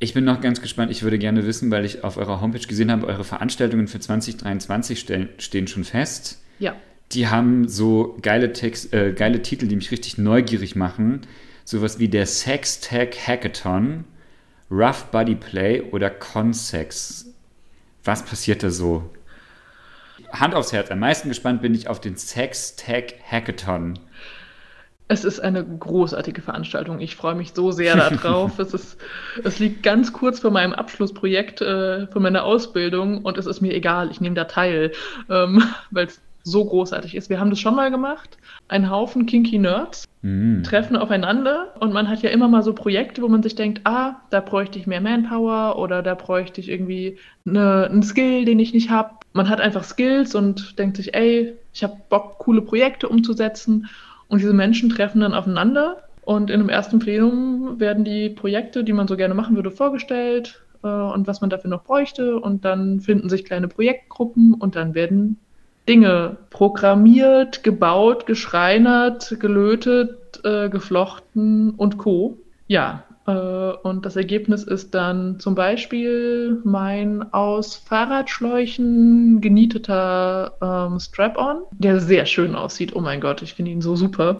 Ich 0.00 0.14
bin 0.14 0.24
noch 0.24 0.40
ganz 0.40 0.60
gespannt. 0.62 0.92
Ich 0.92 1.02
würde 1.02 1.18
gerne 1.18 1.44
wissen, 1.44 1.72
weil 1.72 1.84
ich 1.84 2.04
auf 2.04 2.18
eurer 2.18 2.40
Homepage 2.40 2.64
gesehen 2.64 2.92
habe, 2.92 3.08
eure 3.08 3.24
Veranstaltungen 3.24 3.88
für 3.88 3.98
2023 3.98 5.00
stellen, 5.00 5.28
stehen 5.38 5.66
schon 5.66 5.82
fest. 5.82 6.40
Ja. 6.60 6.76
Die 7.10 7.26
haben 7.26 7.66
so 7.66 8.16
geile, 8.22 8.52
Text, 8.52 8.94
äh, 8.94 9.12
geile 9.12 9.42
Titel, 9.42 9.66
die 9.66 9.74
mich 9.74 9.90
richtig 9.90 10.16
neugierig 10.16 10.76
machen. 10.76 11.22
Sowas 11.64 11.98
wie 11.98 12.06
der 12.06 12.26
Sex 12.26 12.78
Tag 12.78 13.16
Hackathon, 13.26 14.04
Rough 14.70 15.06
Body 15.10 15.34
Play 15.34 15.82
oder 15.92 16.10
Consex. 16.10 17.26
Was 18.04 18.24
passiert 18.24 18.62
da 18.62 18.70
so? 18.70 19.10
Hand 20.32 20.54
aufs 20.54 20.72
Herz, 20.72 20.90
am 20.90 20.98
meisten 20.98 21.28
gespannt 21.28 21.62
bin 21.62 21.74
ich 21.74 21.88
auf 21.88 22.00
den 22.00 22.16
Sex 22.16 22.76
Tag 22.76 23.14
Hackathon. 23.30 23.98
Es 25.10 25.24
ist 25.24 25.40
eine 25.40 25.64
großartige 25.64 26.42
Veranstaltung. 26.42 27.00
Ich 27.00 27.16
freue 27.16 27.34
mich 27.34 27.54
so 27.54 27.70
sehr 27.70 27.96
darauf. 27.96 28.58
es, 28.58 28.74
ist, 28.74 28.98
es 29.42 29.58
liegt 29.58 29.82
ganz 29.82 30.12
kurz 30.12 30.40
vor 30.40 30.50
meinem 30.50 30.74
Abschlussprojekt 30.74 31.62
äh, 31.62 32.06
für 32.08 32.20
meine 32.20 32.42
Ausbildung 32.42 33.22
und 33.22 33.38
es 33.38 33.46
ist 33.46 33.62
mir 33.62 33.72
egal, 33.72 34.10
ich 34.10 34.20
nehme 34.20 34.34
da 34.34 34.44
teil, 34.44 34.92
ähm, 35.30 35.62
weil 35.90 36.06
es 36.08 36.20
so 36.50 36.64
großartig 36.64 37.14
ist. 37.14 37.30
Wir 37.30 37.40
haben 37.40 37.50
das 37.50 37.60
schon 37.60 37.74
mal 37.74 37.90
gemacht. 37.90 38.38
Ein 38.68 38.90
Haufen 38.90 39.26
kinky 39.26 39.58
Nerds 39.58 40.06
mm. 40.22 40.62
treffen 40.62 40.96
aufeinander 40.96 41.74
und 41.80 41.92
man 41.92 42.08
hat 42.08 42.22
ja 42.22 42.30
immer 42.30 42.48
mal 42.48 42.62
so 42.62 42.72
Projekte, 42.72 43.22
wo 43.22 43.28
man 43.28 43.42
sich 43.42 43.54
denkt, 43.54 43.82
ah, 43.84 44.16
da 44.30 44.40
bräuchte 44.40 44.78
ich 44.78 44.86
mehr 44.86 45.00
Manpower 45.00 45.78
oder 45.78 46.02
da 46.02 46.14
bräuchte 46.14 46.60
ich 46.60 46.68
irgendwie 46.68 47.18
eine, 47.46 47.88
einen 47.90 48.02
Skill, 48.02 48.44
den 48.44 48.58
ich 48.58 48.72
nicht 48.72 48.90
habe. 48.90 49.10
Man 49.32 49.48
hat 49.48 49.60
einfach 49.60 49.84
Skills 49.84 50.34
und 50.34 50.78
denkt 50.78 50.96
sich, 50.96 51.14
ey, 51.14 51.54
ich 51.72 51.82
habe 51.82 51.96
Bock, 52.08 52.38
coole 52.38 52.62
Projekte 52.62 53.08
umzusetzen 53.08 53.88
und 54.28 54.40
diese 54.40 54.54
Menschen 54.54 54.90
treffen 54.90 55.20
dann 55.20 55.34
aufeinander 55.34 56.02
und 56.28 56.50
in 56.50 56.60
einem 56.60 56.68
ersten 56.68 56.98
Plenum 56.98 57.80
werden 57.80 58.04
die 58.04 58.28
Projekte, 58.28 58.84
die 58.84 58.92
man 58.92 59.08
so 59.08 59.16
gerne 59.16 59.32
machen 59.32 59.56
würde, 59.56 59.70
vorgestellt 59.70 60.62
äh, 60.82 60.86
und 60.86 61.26
was 61.26 61.40
man 61.40 61.48
dafür 61.48 61.70
noch 61.70 61.84
bräuchte. 61.84 62.38
Und 62.38 62.66
dann 62.66 63.00
finden 63.00 63.30
sich 63.30 63.46
kleine 63.46 63.66
Projektgruppen 63.66 64.52
und 64.52 64.76
dann 64.76 64.94
werden 64.94 65.38
Dinge 65.88 66.36
programmiert, 66.50 67.64
gebaut, 67.64 68.26
geschreinert, 68.26 69.36
gelötet, 69.40 70.40
äh, 70.44 70.68
geflochten 70.68 71.70
und 71.70 71.96
co. 71.98 72.36
Ja, 72.66 73.04
äh, 73.28 73.30
und 73.82 74.06
das 74.06 74.16
Ergebnis 74.16 74.64
ist 74.64 74.94
dann 74.94 75.38
zum 75.38 75.54
Beispiel 75.54 76.60
mein 76.64 77.32
aus 77.32 77.76
Fahrradschläuchen 77.76 79.40
genieteter 79.40 80.52
ähm, 80.62 80.98
Strap-on, 80.98 81.62
der 81.72 82.00
sehr 82.00 82.26
schön 82.26 82.54
aussieht. 82.54 82.96
Oh 82.96 83.00
mein 83.00 83.20
Gott, 83.20 83.42
ich 83.42 83.54
finde 83.54 83.70
ihn 83.70 83.82
so 83.82 83.96
super. 83.96 84.38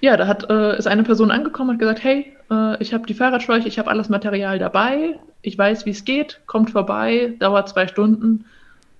Ja, 0.00 0.16
da 0.16 0.26
hat, 0.26 0.48
äh, 0.50 0.78
ist 0.78 0.86
eine 0.86 1.02
Person 1.02 1.30
angekommen 1.30 1.70
und 1.70 1.74
hat 1.74 1.80
gesagt, 1.80 2.04
hey, 2.04 2.32
äh, 2.50 2.82
ich 2.82 2.94
habe 2.94 3.06
die 3.06 3.14
Fahrradschläuche, 3.14 3.68
ich 3.68 3.78
habe 3.78 3.90
alles 3.90 4.08
Material 4.08 4.58
dabei, 4.58 5.18
ich 5.42 5.58
weiß, 5.58 5.84
wie 5.84 5.90
es 5.90 6.04
geht, 6.04 6.40
kommt 6.46 6.70
vorbei, 6.70 7.34
dauert 7.38 7.68
zwei 7.68 7.86
Stunden, 7.86 8.46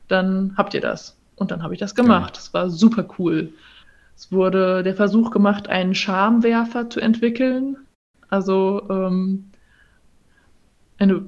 dann 0.08 0.54
habt 0.56 0.74
ihr 0.74 0.80
das. 0.80 1.16
Und 1.36 1.50
dann 1.50 1.62
habe 1.62 1.74
ich 1.74 1.80
das 1.80 1.94
gemacht. 1.94 2.36
Es 2.38 2.48
ja. 2.48 2.54
war 2.54 2.70
super 2.70 3.06
cool. 3.18 3.52
Es 4.16 4.30
wurde 4.30 4.82
der 4.82 4.94
Versuch 4.94 5.30
gemacht, 5.30 5.68
einen 5.68 5.94
Schamwerfer 5.94 6.90
zu 6.90 7.00
entwickeln. 7.00 7.76
Also 8.28 8.82
ähm, 8.88 9.50
eine 10.98 11.26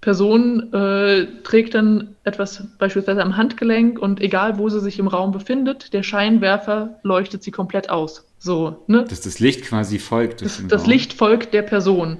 Person 0.00 0.72
äh, 0.72 1.26
trägt 1.42 1.74
dann 1.74 2.14
etwas 2.22 2.62
beispielsweise 2.78 3.22
am 3.22 3.36
Handgelenk 3.36 3.98
und 3.98 4.20
egal 4.20 4.56
wo 4.56 4.68
sie 4.68 4.80
sich 4.80 5.00
im 5.00 5.08
Raum 5.08 5.32
befindet, 5.32 5.92
der 5.92 6.04
Scheinwerfer 6.04 7.00
leuchtet 7.02 7.42
sie 7.42 7.50
komplett 7.50 7.90
aus. 7.90 8.24
So, 8.38 8.84
ne? 8.86 9.04
Dass 9.08 9.22
das 9.22 9.40
Licht 9.40 9.64
quasi 9.64 9.98
folgt. 9.98 10.42
Das, 10.42 10.62
das 10.68 10.86
Licht 10.86 11.12
folgt 11.12 11.52
der 11.54 11.62
Person. 11.62 12.18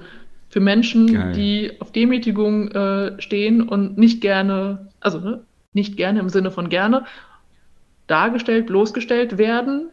Für 0.49 0.59
Menschen, 0.59 1.13
Geil. 1.13 1.33
die 1.33 1.71
auf 1.79 1.91
Demütigung 1.91 2.71
äh, 2.71 3.21
stehen 3.21 3.61
und 3.61 3.97
nicht 3.97 4.19
gerne, 4.19 4.89
also 4.99 5.19
ne, 5.19 5.43
nicht 5.77 5.95
gerne 5.95 6.19
im 6.19 6.29
Sinne 6.29 6.51
von 6.51 6.67
gerne, 6.67 7.05
dargestellt, 8.07 8.65
bloßgestellt 8.67 9.37
werden. 9.37 9.89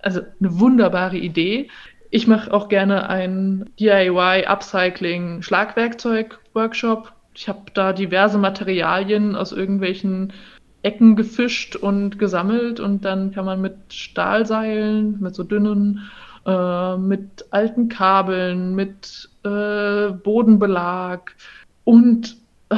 Also 0.00 0.20
eine 0.40 0.60
wunderbare 0.60 1.16
Idee. 1.16 1.70
Ich 2.10 2.26
mache 2.26 2.52
auch 2.52 2.68
gerne 2.68 3.08
einen 3.08 3.70
DIY 3.78 4.46
Upcycling 4.46 5.42
Schlagwerkzeug 5.42 6.38
Workshop. 6.54 7.12
Ich 7.34 7.48
habe 7.48 7.70
da 7.72 7.92
diverse 7.92 8.38
Materialien 8.38 9.36
aus 9.36 9.52
irgendwelchen 9.52 10.32
Ecken 10.82 11.16
gefischt 11.16 11.76
und 11.76 12.18
gesammelt 12.18 12.80
und 12.80 13.04
dann 13.04 13.32
kann 13.32 13.44
man 13.44 13.60
mit 13.60 13.76
Stahlseilen, 13.90 15.20
mit 15.20 15.34
so 15.34 15.42
dünnen, 15.42 16.08
äh, 16.46 16.96
mit 16.96 17.46
alten 17.50 17.88
Kabeln, 17.88 18.74
mit 18.74 19.28
äh, 19.44 20.10
Bodenbelag 20.10 21.32
und 21.84 22.36
äh, 22.70 22.76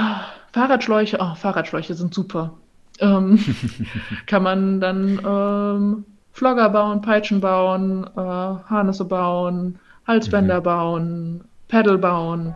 Fahrradschläuche, 0.53 1.19
oh, 1.21 1.35
Fahrradschläuche 1.37 1.95
sind 1.95 2.13
super. 2.13 2.55
Ähm, 2.99 3.39
kann 4.27 4.43
man 4.43 4.81
dann 4.81 5.21
ähm, 5.25 6.05
Flogger 6.33 6.71
bauen, 6.71 7.01
Peitschen 7.03 7.41
bauen, 7.41 8.05
äh, 8.17 8.21
Harnisse 8.21 9.05
bauen, 9.05 9.79
Halsbänder 10.09 10.59
mhm. 10.59 10.65
bauen, 10.65 11.45
Pedal 11.69 11.99
bauen. 11.99 12.55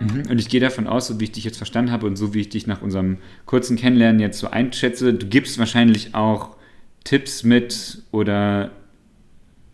Mhm. 0.00 0.30
Und 0.30 0.38
ich 0.38 0.50
gehe 0.50 0.60
davon 0.60 0.86
aus, 0.86 1.06
so 1.06 1.18
wie 1.20 1.24
ich 1.24 1.32
dich 1.32 1.44
jetzt 1.44 1.56
verstanden 1.56 1.90
habe 1.90 2.06
und 2.06 2.16
so 2.16 2.34
wie 2.34 2.40
ich 2.40 2.50
dich 2.50 2.66
nach 2.66 2.82
unserem 2.82 3.16
kurzen 3.46 3.78
Kennenlernen 3.78 4.20
jetzt 4.20 4.40
so 4.40 4.50
einschätze, 4.50 5.14
du 5.14 5.26
gibst 5.26 5.58
wahrscheinlich 5.58 6.14
auch 6.14 6.56
Tipps 7.04 7.44
mit 7.44 8.02
oder 8.12 8.72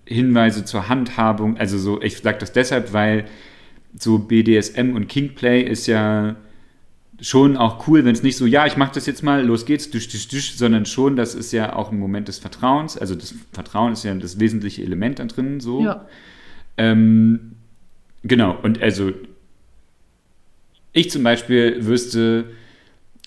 Hinweise 0.06 0.64
zur 0.64 0.88
Handhabung. 0.88 1.56
Also 1.56 1.78
so, 1.78 2.00
ich 2.02 2.18
sage 2.18 2.38
das 2.38 2.52
deshalb, 2.52 2.92
weil 2.92 3.26
so 3.98 4.18
BDSM 4.18 4.94
und 4.94 5.08
Kingplay 5.08 5.62
ist 5.62 5.86
ja 5.86 6.36
schon 7.20 7.56
auch 7.56 7.86
cool, 7.86 8.04
wenn 8.04 8.14
es 8.14 8.22
nicht 8.22 8.36
so, 8.36 8.44
ja, 8.44 8.66
ich 8.66 8.76
mache 8.76 8.94
das 8.94 9.06
jetzt 9.06 9.22
mal, 9.22 9.44
los 9.44 9.66
geht's, 9.66 9.90
düsch, 9.90 10.08
düsch, 10.08 10.28
düsch, 10.28 10.54
sondern 10.56 10.84
schon, 10.84 11.16
das 11.16 11.34
ist 11.34 11.52
ja 11.52 11.74
auch 11.74 11.92
ein 11.92 11.98
Moment 11.98 12.28
des 12.28 12.38
Vertrauens. 12.38 12.98
Also 12.98 13.14
das 13.14 13.34
Vertrauen 13.52 13.92
ist 13.92 14.04
ja 14.04 14.14
das 14.14 14.40
wesentliche 14.40 14.82
Element 14.82 15.20
da 15.20 15.24
drin, 15.24 15.60
so. 15.60 15.82
Ja. 15.82 16.06
Ähm, 16.76 17.52
genau, 18.22 18.58
und 18.62 18.82
also 18.82 19.12
ich 20.92 21.10
zum 21.10 21.22
Beispiel 21.22 21.86
wüsste 21.86 22.46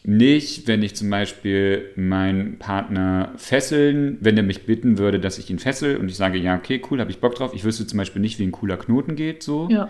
nicht, 0.08 0.68
wenn 0.68 0.84
ich 0.84 0.96
zum 0.96 1.10
Beispiel 1.10 1.90
meinen 1.98 2.60
Partner 2.60 3.34
fesseln, 3.36 4.18
wenn 4.22 4.38
er 4.38 4.44
mich 4.44 4.66
bitten 4.66 4.98
würde, 4.98 5.20
dass 5.20 5.38
ich 5.38 5.50
ihn 5.50 5.60
fessel 5.60 5.98
und 5.98 6.08
ich 6.08 6.16
sage, 6.16 6.38
ja, 6.38 6.56
okay, 6.56 6.82
cool, 6.90 7.02
habe 7.02 7.12
ich 7.12 7.20
Bock 7.20 7.36
drauf. 7.36 7.52
Ich 7.54 7.66
wüsste 7.66 7.86
zum 7.86 7.98
Beispiel 7.98 8.22
nicht, 8.22 8.40
wie 8.40 8.44
ein 8.44 8.54
cooler 8.54 8.78
Knoten 8.78 9.18
geht, 9.18 9.44
so. 9.44 9.68
Ja. 9.70 9.90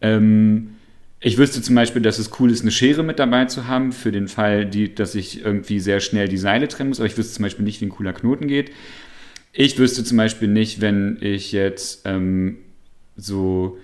Ähm, 0.00 0.76
ich 1.18 1.38
wüsste 1.38 1.60
zum 1.60 1.74
Beispiel, 1.74 2.00
dass 2.00 2.20
es 2.20 2.30
cool 2.38 2.52
ist, 2.52 2.62
eine 2.62 2.70
Schere 2.70 3.02
mit 3.02 3.18
dabei 3.18 3.46
zu 3.46 3.66
haben, 3.66 3.90
für 3.90 4.12
den 4.12 4.28
Fall, 4.28 4.64
die, 4.64 4.94
dass 4.94 5.16
ich 5.16 5.44
irgendwie 5.44 5.80
sehr 5.80 5.98
schnell 5.98 6.28
die 6.28 6.36
Seile 6.36 6.68
trennen 6.68 6.90
muss, 6.90 7.00
aber 7.00 7.08
ich 7.08 7.18
wüsste 7.18 7.34
zum 7.34 7.42
Beispiel 7.42 7.64
nicht, 7.64 7.80
wie 7.80 7.86
ein 7.86 7.90
cooler 7.90 8.12
Knoten 8.12 8.46
geht. 8.46 8.70
Ich 9.52 9.76
wüsste 9.76 10.04
zum 10.04 10.18
Beispiel 10.18 10.46
nicht, 10.46 10.80
wenn 10.80 11.18
ich 11.20 11.50
jetzt 11.50 12.02
ähm, 12.04 12.58
so 13.16 13.76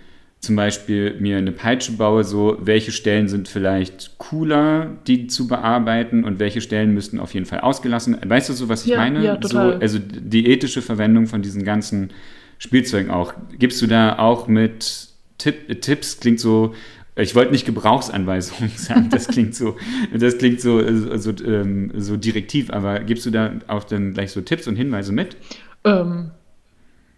zum 0.45 0.57
Beispiel 0.57 1.17
mir 1.19 1.39
eine 1.39 1.53
Peitsche 1.53 1.93
baue, 1.93 2.25
so 2.25 2.57
welche 2.61 2.93
Stellen 2.93 3.29
sind 3.29 3.49
vielleicht 3.49 4.19
cooler, 4.19 4.93
die 5.07 5.27
zu 5.27 5.49
bearbeiten 5.49 6.25
und 6.25 6.39
welche 6.39 6.61
Stellen 6.61 6.95
müssten 6.95 7.19
auf 7.19 7.35
jeden 7.35 7.47
Fall 7.47 7.61
ausgelassen. 7.61 8.17
Weißt 8.25 8.49
du 8.49 8.53
so, 8.53 8.69
was 8.69 8.85
ich 8.85 8.93
ja, 8.93 8.99
meine? 8.99 9.25
Ja, 9.25 9.37
total. 9.37 9.73
So, 9.73 9.79
also 9.81 9.99
die 9.99 10.49
ethische 10.51 10.83
Verwendung 10.83 11.27
von 11.27 11.43
diesen 11.43 11.65
ganzen 11.65 12.11
Spielzeugen 12.59 13.11
auch. 13.11 13.35
Gibst 13.59 13.83
du 13.83 13.87
da 13.87 14.19
auch 14.19 14.47
mit 14.47 15.09
Tipp, 15.39 15.81
Tipps? 15.81 16.21
Klingt 16.21 16.41
so 16.41 16.75
ich 17.17 17.35
wollte 17.35 17.53
nicht 17.53 17.65
Gebrauchsanweisungen 17.65 18.71
sagen, 18.77 19.09
das 19.11 19.29
klingt 19.29 19.55
so, 19.55 19.77
das 20.13 20.39
klingt 20.39 20.61
so, 20.61 20.83
so, 21.17 21.33
ähm, 21.45 21.93
so 21.97 22.17
direktiv, 22.17 22.71
aber 22.71 23.01
gibst 23.01 23.25
du 23.27 23.31
da 23.31 23.53
auch 23.69 23.85
dann 23.85 24.15
gleich 24.15 24.33
so 24.33 24.41
Tipps 24.41 24.67
und 24.67 24.77
Hinweise 24.77 25.13
mit? 25.13 25.37
Ähm, 25.85 26.33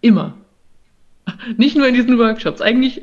immer. 0.02 0.34
Nicht 1.56 1.76
nur 1.76 1.86
in 1.88 1.94
diesen 1.94 2.18
Workshops. 2.18 2.60
Eigentlich, 2.60 3.02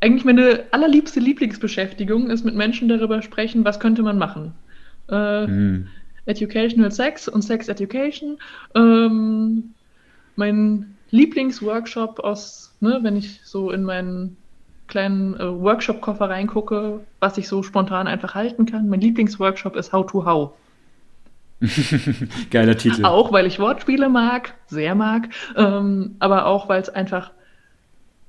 eigentlich 0.00 0.24
meine 0.24 0.64
allerliebste 0.70 1.20
Lieblingsbeschäftigung 1.20 2.30
ist 2.30 2.44
mit 2.44 2.54
Menschen 2.54 2.88
darüber 2.88 3.22
sprechen, 3.22 3.64
was 3.64 3.80
könnte 3.80 4.02
man 4.02 4.18
machen. 4.18 4.54
Äh, 5.08 5.46
hm. 5.46 5.88
Educational 6.26 6.92
Sex 6.92 7.28
und 7.28 7.42
Sex 7.42 7.68
Education. 7.68 8.38
Ähm, 8.74 9.74
mein 10.36 10.96
Lieblingsworkshop 11.10 12.20
aus, 12.20 12.76
ne, 12.80 13.00
wenn 13.02 13.16
ich 13.16 13.40
so 13.44 13.70
in 13.70 13.82
meinen 13.82 14.36
kleinen 14.86 15.34
äh, 15.34 15.60
Workshop-Koffer 15.60 16.28
reingucke, 16.28 17.00
was 17.20 17.38
ich 17.38 17.48
so 17.48 17.62
spontan 17.62 18.06
einfach 18.06 18.34
halten 18.34 18.66
kann. 18.66 18.88
Mein 18.88 19.00
Lieblingsworkshop 19.00 19.76
ist 19.76 19.92
How 19.92 20.06
to 20.10 20.24
How. 20.24 20.52
Geiler 22.50 22.76
Titel. 22.76 23.04
Auch 23.04 23.32
weil 23.32 23.46
ich 23.46 23.58
Wortspiele 23.58 24.08
mag, 24.08 24.54
sehr 24.66 24.94
mag, 24.94 25.28
ähm, 25.56 26.16
aber 26.18 26.46
auch 26.46 26.68
weil 26.68 26.80
es 26.80 26.88
einfach, 26.88 27.30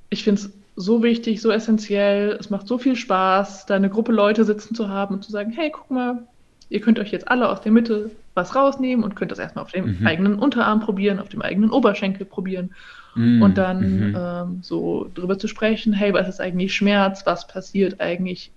ich 0.10 0.24
finde 0.24 0.42
es 0.42 0.52
so 0.76 1.04
wichtig, 1.04 1.42
so 1.42 1.52
essentiell, 1.52 2.38
es 2.40 2.50
macht 2.50 2.68
so 2.68 2.78
viel 2.78 2.96
Spaß, 2.96 3.66
da 3.66 3.76
eine 3.76 3.90
Gruppe 3.90 4.12
Leute 4.12 4.44
sitzen 4.44 4.76
zu 4.76 4.90
haben 4.90 5.16
und 5.16 5.24
zu 5.24 5.32
sagen, 5.32 5.52
hey, 5.52 5.72
guck 5.72 5.92
mal, 5.92 6.24
ihr 6.70 6.82
könnt 6.82 7.00
euch 7.00 7.12
jetzt 7.12 7.28
alle 7.28 7.50
aus 7.50 7.62
der 7.62 7.72
Mitte 7.72 8.12
was 8.34 8.56
rausnehmen 8.56 9.04
und 9.04 9.16
könnt 9.16 9.32
das 9.32 9.40
erstmal 9.40 9.66
auf 9.66 9.72
dem 9.72 10.00
mhm. 10.00 10.08
eigenen 10.08 10.36
Unterarm 10.36 10.80
probieren, 10.80 11.20
auf 11.20 11.30
dem 11.30 11.42
eigenen 11.42 11.72
Oberschenkel 11.72 12.26
probieren 12.26 12.72
Mhm. 13.16 13.42
Und 13.42 13.58
dann 13.58 14.10
mhm. 14.10 14.18
ähm, 14.18 14.60
so 14.62 15.10
drüber 15.14 15.38
zu 15.38 15.48
sprechen, 15.48 15.94
hey, 15.94 16.14
was 16.14 16.28
ist 16.28 16.42
eigentlich 16.42 16.74
Schmerz? 16.74 17.26
Was 17.26 17.48
passiert 17.48 18.00
eigentlich 18.00 18.52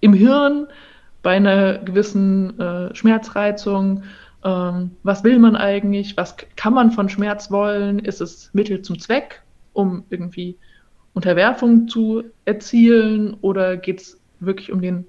im 0.00 0.12
Hirn 0.12 0.66
bei 1.26 1.34
einer 1.34 1.78
gewissen 1.78 2.56
äh, 2.60 2.94
Schmerzreizung? 2.94 4.04
Ähm, 4.44 4.92
was 5.02 5.24
will 5.24 5.40
man 5.40 5.56
eigentlich? 5.56 6.16
Was 6.16 6.36
kann 6.54 6.72
man 6.72 6.92
von 6.92 7.08
Schmerz 7.08 7.50
wollen? 7.50 7.98
Ist 7.98 8.20
es 8.20 8.50
Mittel 8.52 8.82
zum 8.82 9.00
Zweck, 9.00 9.42
um 9.72 10.04
irgendwie 10.08 10.56
Unterwerfung 11.14 11.88
zu 11.88 12.22
erzielen? 12.44 13.34
Oder 13.40 13.76
geht 13.76 14.02
es 14.02 14.20
wirklich 14.38 14.70
um 14.70 14.80
den 14.80 15.04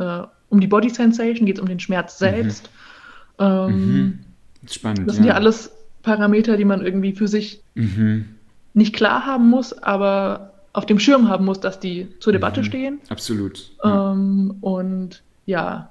äh, 0.00 0.22
um 0.48 0.58
die 0.58 0.66
Body 0.66 0.90
Sensation? 0.90 1.46
Geht 1.46 1.58
es 1.58 1.62
um 1.62 1.68
den 1.68 1.78
Schmerz 1.78 2.20
mhm. 2.20 2.24
selbst? 2.24 2.70
Mhm. 3.38 3.46
Ähm, 3.46 4.18
Spannend. 4.66 5.06
Das 5.06 5.14
sind 5.14 5.24
ja, 5.24 5.34
ja 5.34 5.36
alles 5.36 5.70
Parameter, 6.02 6.56
die 6.56 6.64
man 6.64 6.84
irgendwie 6.84 7.12
für 7.12 7.28
sich 7.28 7.62
mhm. 7.76 8.24
nicht 8.74 8.92
klar 8.92 9.24
haben 9.24 9.48
muss, 9.48 9.72
aber 9.72 10.52
auf 10.72 10.84
dem 10.84 10.98
Schirm 10.98 11.28
haben 11.28 11.44
muss, 11.44 11.60
dass 11.60 11.78
die 11.78 12.08
zur 12.18 12.32
Debatte 12.32 12.62
mhm. 12.62 12.64
stehen. 12.64 13.00
Absolut. 13.08 13.70
Ja. 13.84 14.10
Ähm, 14.10 14.56
und 14.62 15.22
ja, 15.50 15.90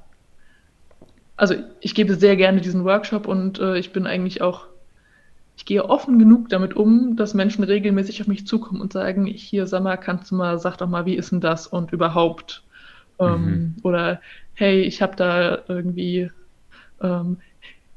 also 1.36 1.56
ich 1.82 1.94
gebe 1.94 2.16
sehr 2.16 2.38
gerne 2.38 2.62
diesen 2.62 2.86
Workshop 2.86 3.28
und 3.28 3.60
äh, 3.60 3.78
ich 3.78 3.92
bin 3.92 4.08
eigentlich 4.08 4.42
auch, 4.42 4.68
ich 5.58 5.66
gehe 5.66 5.84
offen 5.84 6.18
genug 6.18 6.48
damit 6.48 6.76
um, 6.76 7.18
dass 7.18 7.34
Menschen 7.34 7.66
regelmäßig 7.66 8.22
auf 8.22 8.28
mich 8.28 8.48
zukommen 8.48 8.80
und 8.80 8.94
sagen, 8.94 9.26
hier, 9.26 9.68
sag 9.68 9.84
mal, 9.84 9.98
kannst 9.98 10.32
du 10.32 10.36
mal, 10.36 10.60
sag 10.60 10.78
doch 10.78 10.88
mal, 10.88 11.06
wie 11.06 11.16
ist 11.16 11.32
denn 11.34 11.42
das 11.42 11.68
und 11.68 11.92
überhaupt? 11.92 12.64
Ähm, 13.20 13.44
mhm. 13.44 13.76
Oder 13.84 14.22
hey, 14.54 14.82
ich 14.82 15.02
habe 15.02 15.18
da 15.18 15.64
irgendwie, 15.68 16.32
ähm, 17.02 17.42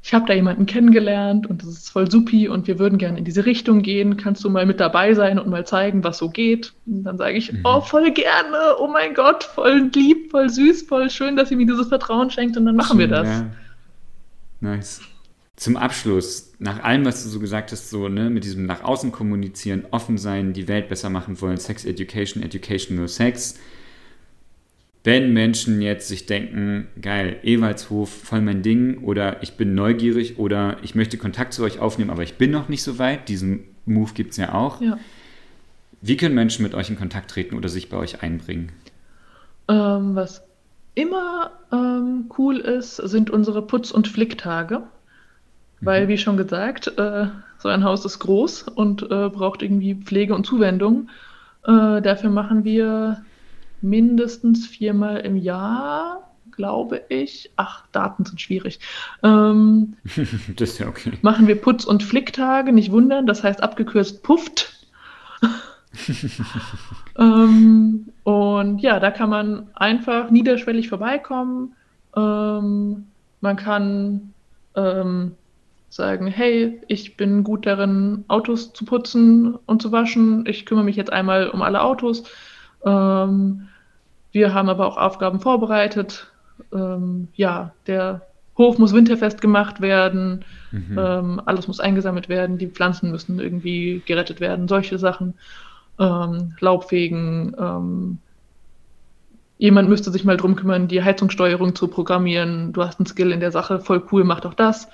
ich 0.05 0.13
habe 0.13 0.27
da 0.27 0.35
jemanden 0.35 0.67
kennengelernt 0.67 1.47
und 1.47 1.63
das 1.63 1.69
ist 1.69 1.91
voll 1.91 2.11
supi 2.11 2.49
und 2.49 2.67
wir 2.67 2.81
würden 2.81 2.99
gerne 2.99 3.19
in 3.19 3.25
diese 3.25 3.47
Richtung 3.47 3.83
gehen. 3.83 4.17
Kannst 4.17 4.43
du 4.43 4.51
mal 4.51 4.67
mit 4.67 4.81
dabei 4.81 5.15
sein 5.15 5.39
und 5.39 5.49
mal 5.49 5.65
zeigen, 5.65 6.03
was 6.03 6.19
so 6.19 6.29
geht? 6.29 6.75
Und 6.87 7.05
dann 7.05 7.19
sage 7.19 7.37
ich, 7.37 7.53
mhm. 7.53 7.61
oh, 7.63 7.81
voll 7.81 8.11
gerne, 8.11 8.77
oh 8.81 8.89
mein 8.89 9.15
Gott, 9.15 9.45
voll 9.45 9.91
lieb, 9.95 10.33
voll 10.33 10.51
süß, 10.51 10.83
voll 10.83 11.09
schön, 11.09 11.37
dass 11.37 11.53
ihr 11.53 11.57
mir 11.57 11.67
dieses 11.67 11.87
Vertrauen 11.87 12.31
schenkt 12.31 12.57
und 12.57 12.67
dann 12.67 12.75
machen 12.75 12.99
wir 12.99 13.07
das. 13.07 13.29
Ja. 13.29 13.47
Nice. 14.61 15.03
Zum 15.55 15.77
Abschluss, 15.77 16.55
nach 16.59 16.83
allem, 16.83 17.05
was 17.05 17.23
du 17.23 17.29
so 17.29 17.39
gesagt 17.39 17.71
hast, 17.71 17.89
so 17.91 18.09
ne, 18.09 18.29
mit 18.29 18.43
diesem 18.43 18.67
nach 18.67 18.83
außen 18.83 19.13
kommunizieren, 19.13 19.85
offen 19.93 20.19
sein, 20.19 20.53
die 20.53 20.67
Welt 20.67 20.89
besser 20.89 21.11
machen 21.11 21.41
wollen, 21.41 21.59
Sex 21.59 21.85
Education, 21.85 22.43
Educational 22.43 23.07
Sex, 23.07 23.61
wenn 25.05 25.33
Menschen 25.33 25.83
jetzt 25.83 26.09
sich 26.09 26.27
denken, 26.27 26.87
geil, 27.01 27.37
Ewaldshof, 27.43 28.09
voll 28.09 28.41
mein 28.41 28.63
Ding, 28.63 28.99
oder 28.99 29.43
ich 29.43 29.55
bin 29.55 29.75
neugierig 29.75 30.39
oder 30.39 30.77
ich 30.83 30.95
möchte 30.95 31.19
Kontakt 31.19 31.53
zu 31.53 31.65
euch 31.65 31.81
aufnehmen, 31.81 32.11
aber 32.11 32.23
ich 32.23 32.35
bin 32.35 32.51
noch 32.51 32.69
nicht 32.69 32.83
so 32.83 32.99
weit, 32.99 33.29
diesen 33.29 33.65
Move 33.85 34.13
gibt 34.15 34.33
es 34.33 34.37
ja 34.37 34.55
auch. 34.55 34.81
Ja. 34.81 34.99
Wie 36.01 36.17
können 36.17 36.35
Menschen 36.35 36.63
mit 36.63 36.75
euch 36.75 36.89
in 36.91 36.99
Kontakt 36.99 37.31
treten 37.31 37.57
oder 37.57 37.69
sich 37.69 37.89
bei 37.89 37.97
euch 37.97 38.23
einbringen? 38.23 38.71
Ähm, 39.69 40.15
was 40.15 40.43
immer 40.95 41.51
ähm, 41.73 42.31
cool 42.39 42.59
ist, 42.59 42.97
sind 42.97 43.31
unsere 43.31 43.63
Putz- 43.63 43.93
und 43.93 44.09
Flicktage. 44.09 44.79
Mhm. 44.79 45.87
Weil, 45.87 46.09
wie 46.09 46.19
schon 46.19 46.37
gesagt, 46.37 46.99
äh, 46.99 47.27
so 47.59 47.69
ein 47.69 47.85
Haus 47.85 48.05
ist 48.05 48.19
groß 48.21 48.65
und 48.65 49.03
äh, 49.03 49.29
braucht 49.29 49.63
irgendwie 49.63 49.95
Pflege 49.95 50.35
und 50.35 50.47
Zuwendung. 50.47 51.09
Äh, 51.65 52.03
dafür 52.03 52.31
machen 52.31 52.65
wir 52.65 53.25
mindestens 53.83 54.67
viermal 54.67 55.19
im 55.19 55.37
Jahr, 55.37 56.31
glaube 56.53 57.03
ich. 57.09 57.51
Ach, 57.57 57.85
Daten 57.93 58.25
sind 58.25 58.41
schwierig. 58.41 58.81
Ähm, 59.23 59.97
das 60.57 60.71
ist 60.71 60.79
ja 60.79 60.89
okay. 60.89 61.13
Machen 61.23 61.49
wir 61.49 61.61
Putz- 61.61 61.87
und 61.87 62.03
Flicktage, 62.03 62.73
nicht 62.73 62.93
wundern, 62.93 63.27
das 63.27 63.43
heißt 63.43 63.63
abgekürzt 63.63 64.23
Pufft. 64.23 64.73
ähm, 67.19 68.13
und 68.25 68.79
ja, 68.79 69.01
da 69.01 69.11
kann 69.11 69.31
man 69.31 69.69
einfach 69.75 70.31
niederschwellig 70.31 70.89
vorbeikommen. 70.89 71.75
Ähm, 72.17 73.07
man 73.41 73.57
kann 73.57 74.33
ähm, 74.75 75.33
sagen, 75.89 76.27
hey, 76.27 76.81
ich 76.89 77.17
bin 77.17 77.45
gut 77.45 77.67
darin, 77.67 78.25
Autos 78.29 78.73
zu 78.73 78.85
putzen 78.85 79.55
und 79.67 79.83
zu 79.83 79.93
waschen. 79.93 80.47
Ich 80.47 80.65
kümmere 80.65 80.85
mich 80.85 80.97
jetzt 80.97 81.13
einmal 81.13 81.51
um 81.51 81.61
alle 81.61 81.83
Autos. 81.83 82.25
Ähm, 82.85 83.69
wir 84.33 84.55
haben 84.55 84.69
aber 84.69 84.87
auch 84.87 84.97
Aufgaben 84.97 85.41
vorbereitet. 85.41 86.33
Ähm, 86.73 87.29
ja, 87.35 87.73
der 87.87 88.23
Hof 88.57 88.79
muss 88.79 88.93
winterfest 88.93 89.41
gemacht 89.41 89.81
werden, 89.81 90.45
mhm. 90.71 90.99
ähm, 90.99 91.43
alles 91.45 91.69
muss 91.69 91.81
eingesammelt 91.81 92.29
werden, 92.29 92.59
die 92.59 92.69
Pflanzen 92.69 93.11
müssen 93.11 93.41
irgendwie 93.41 94.03
gerettet 94.07 94.41
werden, 94.41 94.69
solche 94.69 94.99
Sachen. 94.99 95.35
Ähm, 95.99 96.55
Laubfegen, 96.61 97.55
ähm, 97.59 98.19
jemand 99.59 99.89
müsste 99.89 100.11
sich 100.11 100.25
mal 100.25 100.37
drum 100.37 100.57
kümmern, 100.57 100.89
die 100.89 101.03
Heizungssteuerung 101.03 101.75
zu 101.75 101.89
programmieren. 101.89 102.73
Du 102.73 102.83
hast 102.83 102.99
einen 102.99 103.07
Skill 103.07 103.33
in 103.33 103.41
der 103.41 103.53
Sache, 103.53 103.81
voll 103.81 104.03
cool, 104.13 104.25
mach 104.25 104.41
doch 104.41 104.55
das. 104.55 104.89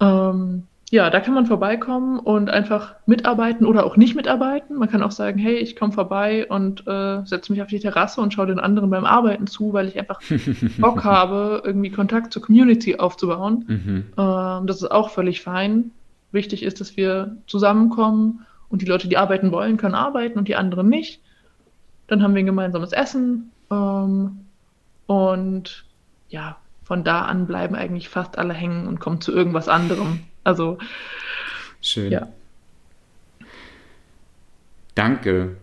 Ähm, 0.00 0.64
ja, 0.90 1.08
da 1.08 1.20
kann 1.20 1.34
man 1.34 1.46
vorbeikommen 1.46 2.18
und 2.18 2.50
einfach 2.50 2.96
mitarbeiten 3.06 3.64
oder 3.64 3.86
auch 3.86 3.96
nicht 3.96 4.16
mitarbeiten. 4.16 4.76
Man 4.76 4.90
kann 4.90 5.04
auch 5.04 5.12
sagen, 5.12 5.38
hey, 5.38 5.54
ich 5.54 5.76
komme 5.76 5.92
vorbei 5.92 6.48
und 6.48 6.84
äh, 6.88 7.24
setze 7.24 7.52
mich 7.52 7.62
auf 7.62 7.68
die 7.68 7.78
Terrasse 7.78 8.20
und 8.20 8.34
schaue 8.34 8.48
den 8.48 8.58
anderen 8.58 8.90
beim 8.90 9.04
Arbeiten 9.04 9.46
zu, 9.46 9.72
weil 9.72 9.86
ich 9.86 10.00
einfach 10.00 10.20
Bock 10.78 11.04
habe, 11.04 11.62
irgendwie 11.64 11.90
Kontakt 11.90 12.32
zur 12.32 12.42
Community 12.42 12.96
aufzubauen. 12.96 13.64
Mhm. 13.68 14.04
Ähm, 14.18 14.66
das 14.66 14.82
ist 14.82 14.90
auch 14.90 15.10
völlig 15.10 15.42
fein. 15.42 15.92
Wichtig 16.32 16.64
ist, 16.64 16.80
dass 16.80 16.96
wir 16.96 17.36
zusammenkommen 17.46 18.44
und 18.68 18.82
die 18.82 18.86
Leute, 18.86 19.06
die 19.06 19.16
arbeiten 19.16 19.52
wollen, 19.52 19.76
können 19.76 19.94
arbeiten 19.94 20.40
und 20.40 20.48
die 20.48 20.56
anderen 20.56 20.88
nicht. 20.88 21.22
Dann 22.08 22.20
haben 22.20 22.34
wir 22.34 22.42
ein 22.42 22.46
gemeinsames 22.46 22.90
Essen 22.90 23.52
ähm, 23.70 24.40
und 25.06 25.84
ja, 26.30 26.56
von 26.82 27.04
da 27.04 27.22
an 27.22 27.46
bleiben 27.46 27.76
eigentlich 27.76 28.08
fast 28.08 28.38
alle 28.38 28.54
hängen 28.54 28.88
und 28.88 28.98
kommen 28.98 29.20
zu 29.20 29.30
irgendwas 29.30 29.68
anderem. 29.68 30.24
Also. 30.44 30.78
Schön. 31.80 32.12
Ja. 32.12 32.28
Danke. 34.94 35.56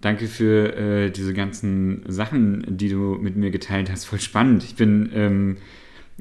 Danke 0.00 0.28
für 0.28 0.76
äh, 0.76 1.10
diese 1.10 1.34
ganzen 1.34 2.02
Sachen, 2.06 2.64
die 2.76 2.88
du 2.88 3.16
mit 3.20 3.36
mir 3.36 3.50
geteilt 3.50 3.90
hast. 3.90 4.04
Voll 4.04 4.20
spannend. 4.20 4.62
Ich 4.64 4.76
bin 4.76 5.10
ähm, 5.14 5.56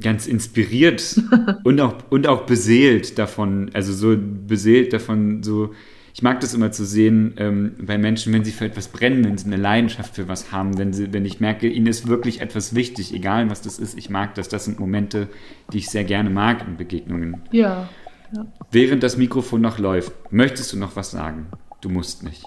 ganz 0.02 0.28
inspiriert 0.28 1.22
und, 1.64 1.80
auch, 1.82 1.96
und 2.10 2.28
auch 2.28 2.46
beseelt 2.46 3.18
davon. 3.18 3.70
Also 3.74 3.94
so 3.94 4.16
beseelt 4.18 4.94
davon, 4.94 5.44
so. 5.44 5.74
Ich 6.16 6.22
mag 6.22 6.40
das 6.40 6.54
immer 6.54 6.72
zu 6.72 6.86
sehen 6.86 7.34
ähm, 7.36 7.76
bei 7.78 7.98
Menschen, 7.98 8.32
wenn 8.32 8.46
sie 8.46 8.54
für 8.54 8.64
etwas 8.64 8.88
brennen, 8.88 9.26
wenn 9.26 9.38
sie 9.38 9.48
eine 9.48 9.58
Leidenschaft 9.58 10.16
für 10.16 10.30
was 10.30 10.54
haben, 10.54 10.78
wenn, 10.78 10.94
sie, 10.94 11.12
wenn 11.12 11.26
ich 11.26 11.42
merke, 11.42 11.68
ihnen 11.68 11.88
ist 11.88 12.08
wirklich 12.08 12.40
etwas 12.40 12.74
wichtig, 12.74 13.14
egal 13.14 13.50
was 13.50 13.62
das 13.62 13.80
ist. 13.80 13.98
Ich 13.98 14.10
mag 14.10 14.34
das. 14.36 14.48
Das 14.48 14.64
sind 14.64 14.80
Momente, 14.80 15.28
die 15.74 15.80
ich 15.80 15.90
sehr 15.90 16.06
gerne 16.06 16.30
mag 16.30 16.66
in 16.66 16.78
Begegnungen. 16.78 17.42
Ja. 17.52 17.90
ja. 18.34 18.46
Während 18.72 19.04
das 19.04 19.18
Mikrofon 19.18 19.60
noch 19.60 19.78
läuft, 19.78 20.14
möchtest 20.32 20.72
du 20.72 20.78
noch 20.78 20.96
was 20.96 21.12
sagen? 21.12 21.48
Du 21.82 21.90
musst 21.90 22.24
nicht. 22.24 22.46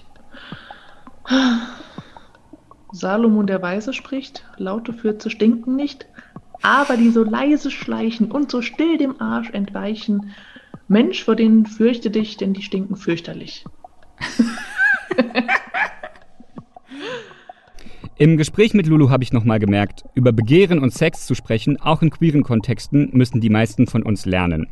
Salomon 2.92 3.46
der 3.46 3.60
Weise 3.60 3.92
spricht, 3.92 4.46
laute 4.56 4.94
Fürze 4.94 5.28
stinken 5.28 5.76
nicht, 5.76 6.06
aber 6.62 6.96
die 6.96 7.10
so 7.10 7.22
leise 7.22 7.70
schleichen 7.70 8.32
und 8.32 8.50
so 8.50 8.62
still 8.62 8.96
dem 8.96 9.20
Arsch 9.20 9.50
entweichen, 9.50 10.32
Mensch, 10.88 11.22
vor 11.22 11.36
denen 11.36 11.66
fürchte 11.66 12.10
dich, 12.10 12.38
denn 12.38 12.54
die 12.54 12.62
stinken 12.62 12.96
fürchterlich. 12.96 13.64
Im 18.16 18.36
Gespräch 18.36 18.74
mit 18.74 18.88
Lulu 18.88 19.10
habe 19.10 19.22
ich 19.22 19.32
nochmal 19.32 19.60
gemerkt, 19.60 20.02
über 20.14 20.32
Begehren 20.32 20.80
und 20.80 20.92
Sex 20.92 21.26
zu 21.26 21.36
sprechen, 21.36 21.80
auch 21.80 22.02
in 22.02 22.10
queeren 22.10 22.42
Kontexten, 22.42 23.10
müssen 23.12 23.40
die 23.40 23.50
meisten 23.50 23.86
von 23.86 24.02
uns 24.02 24.26
lernen. 24.26 24.66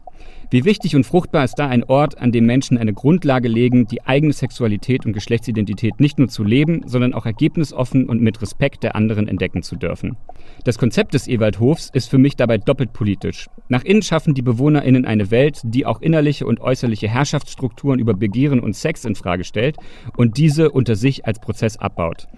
Wie 0.49 0.65
wichtig 0.65 0.95
und 0.95 1.05
fruchtbar 1.05 1.43
ist 1.43 1.59
da 1.59 1.67
ein 1.67 1.83
Ort, 1.83 2.19
an 2.19 2.31
dem 2.31 2.47
Menschen 2.47 2.79
eine 2.79 2.93
Grundlage 2.93 3.49
legen, 3.49 3.89
die 3.89 4.03
eigene 4.03 4.33
Sexualität 4.33 5.05
und 5.05 5.13
Geschlechtsidentität 5.13 5.99
nicht 5.99 6.19
nur 6.19 6.29
zu 6.29 6.45
leben, 6.45 6.83
sondern 6.87 7.15
auch 7.15 7.27
ergebnisoffen 7.27 8.09
und 8.09 8.23
mit 8.23 8.41
Respekt 8.41 8.85
der 8.85 8.95
anderen 8.95 9.27
entdecken 9.27 9.65
zu 9.65 9.75
dürfen. 9.75 10.17
Das 10.63 10.79
Konzept 10.79 11.15
des 11.15 11.27
Ewaldhofs 11.27 11.91
ist 11.93 12.09
für 12.09 12.19
mich 12.19 12.37
dabei 12.37 12.59
doppelt 12.59 12.93
politisch. 12.93 13.49
Nach 13.69 13.83
innen 13.83 14.03
schaffen 14.03 14.35
die 14.35 14.43
BewohnerInnen 14.43 15.05
eine 15.05 15.33
Welt, 15.33 15.61
die 15.65 15.85
auch 15.85 16.01
innerliche 16.01 16.47
und 16.47 16.61
äußerliche 16.61 17.09
Herrschaftsstrukturen 17.09 17.99
über 17.99 18.15
Begehren 18.15 18.61
und 18.61 18.77
Sex 18.77 19.05
in 19.05 19.17
Frage 19.17 19.43
stellt 19.43 19.77
und 20.17 20.37
diese 20.37 20.71
unter 20.71 20.95
sich 20.95 21.27
als 21.27 21.41
Prozess 21.41 21.77
abbaut. 21.77 22.29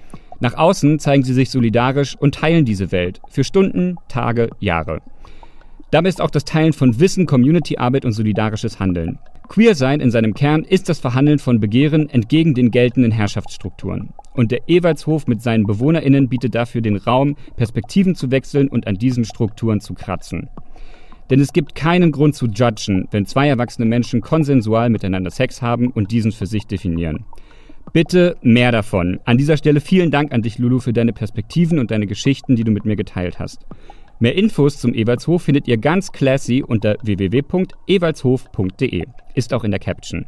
Nach 0.40 0.54
außen 0.54 0.98
zeigen 0.98 1.24
sie 1.24 1.34
sich 1.34 1.50
solidarisch 1.50 2.16
und 2.16 2.36
teilen 2.36 2.64
diese 2.64 2.90
Welt 2.90 3.20
für 3.28 3.44
Stunden, 3.44 3.96
Tage, 4.09 4.48
Jahre. 4.61 5.00
Dabei 5.91 6.11
ist 6.11 6.20
auch 6.20 6.30
das 6.30 6.45
Teilen 6.45 6.74
von 6.74 7.01
Wissen, 7.01 7.26
Community-Arbeit 7.26 8.05
und 8.05 8.12
solidarisches 8.12 8.78
Handeln. 8.78 9.18
Queer 9.49 9.74
sein 9.74 10.01
in 10.01 10.11
seinem 10.11 10.34
Kern 10.34 10.62
ist 10.62 10.91
das 10.91 11.01
Verhandeln 11.01 11.39
von 11.39 11.59
Begehren 11.59 12.11
entgegen 12.11 12.53
den 12.53 12.70
geltenden 12.70 13.11
Herrschaftsstrukturen. 13.11 14.11
Und 14.34 14.51
der 14.53 14.68
Ewaldshof 14.68 15.26
mit 15.26 15.41
seinen 15.41 15.64
BewohnerInnen 15.64 16.28
bietet 16.28 16.55
dafür 16.55 16.82
den 16.82 16.97
Raum, 16.97 17.36
Perspektiven 17.57 18.14
zu 18.14 18.30
wechseln 18.30 18.68
und 18.68 18.86
an 18.86 18.97
diesen 18.97 19.24
Strukturen 19.24 19.80
zu 19.80 19.95
kratzen. 19.95 20.51
Denn 21.30 21.41
es 21.41 21.55
gibt 21.55 21.74
keinen 21.74 22.12
Grund 22.12 22.34
zu 22.34 22.47
judgen, 22.47 23.09
wenn 23.11 23.24
zwei 23.24 23.49
erwachsene 23.49 23.86
Menschen 23.86 24.20
konsensual 24.20 24.91
miteinander 24.91 25.30
Sex 25.30 25.62
haben 25.62 25.89
und 25.89 26.11
diesen 26.11 26.32
für 26.32 26.47
sich 26.47 26.66
definieren. 26.66 27.24
Bitte 27.95 28.36
mehr 28.43 28.72
davon. 28.72 29.18
An 29.24 29.39
dieser 29.39 29.57
Stelle 29.57 29.80
vielen 29.80 30.11
Dank 30.11 30.32
an 30.32 30.43
dich, 30.43 30.59
Lulu, 30.59 30.78
für 30.78 30.93
deine 30.93 31.14
Perspektiven 31.14 31.78
und 31.78 31.91
deine 31.91 32.07
Geschichten, 32.07 32.55
die 32.55 32.64
du 32.64 32.70
mit 32.70 32.84
mir 32.84 32.97
geteilt 32.97 33.39
hast. 33.39 33.64
Mehr 34.21 34.35
Infos 34.35 34.79
zum 34.79 34.95
Ewaldshof 34.95 35.43
findet 35.43 35.69
ihr 35.69 35.79
ganz 35.79 36.11
classy 36.11 36.64
unter 36.66 36.97
www.ewaldshof.de. 37.03 39.05
Ist 39.35 39.55
auch 39.55 39.62
in 39.62 39.71
der 39.71 39.79
Caption. 39.79 40.27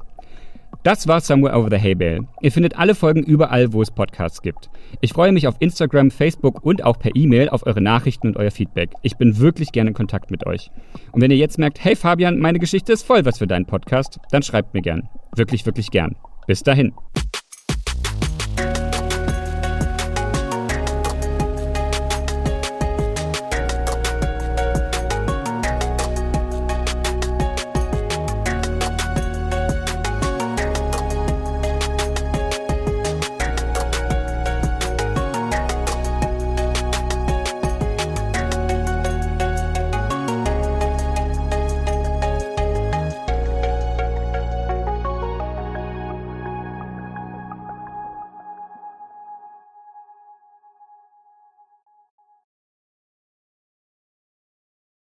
Das 0.82 1.09
war 1.09 1.20
Somewhere 1.20 1.59
Over 1.59 1.68
the 1.70 1.76
Hay 1.76 1.95
Bale. 1.95 2.26
Ihr 2.41 2.53
findet 2.53 2.78
alle 2.78 2.95
Folgen 2.95 3.22
überall, 3.22 3.72
wo 3.72 3.82
es 3.82 3.91
Podcasts 3.91 4.41
gibt. 4.41 4.70
Ich 5.01 5.12
freue 5.12 5.32
mich 5.32 5.47
auf 5.47 5.57
Instagram, 5.59 6.11
Facebook 6.11 6.64
und 6.64 6.84
auch 6.84 6.99
per 6.99 7.14
E-Mail 7.14 7.51
auf 7.51 7.66
eure 7.66 7.82
Nachrichten 7.82 8.28
und 8.28 8.36
euer 8.36 8.51
Feedback. 8.51 8.91
Ich 9.03 9.16
bin 9.16 9.38
wirklich 9.38 9.72
gerne 9.72 9.91
in 9.91 9.95
Kontakt 9.95 10.30
mit 10.30 10.47
euch. 10.47 10.70
Und 11.12 11.20
wenn 11.20 11.30
ihr 11.30 11.36
jetzt 11.36 11.59
merkt, 11.59 11.84
hey 11.84 11.97
Fabian, 11.97 12.38
meine 12.38 12.61
Geschichte 12.61 12.93
ist 12.93 13.03
voll 13.03 13.24
was 13.26 13.38
für 13.38 13.47
deinen 13.47 13.66
Podcast, 13.66 14.20
dann 14.30 14.43
schreibt 14.43 14.72
mir 14.72 14.82
gern. 14.82 15.09
Wirklich, 15.36 15.66
wirklich 15.66 15.91
gern. 15.91 16.16
Bis 16.47 16.62
dahin. 16.62 16.95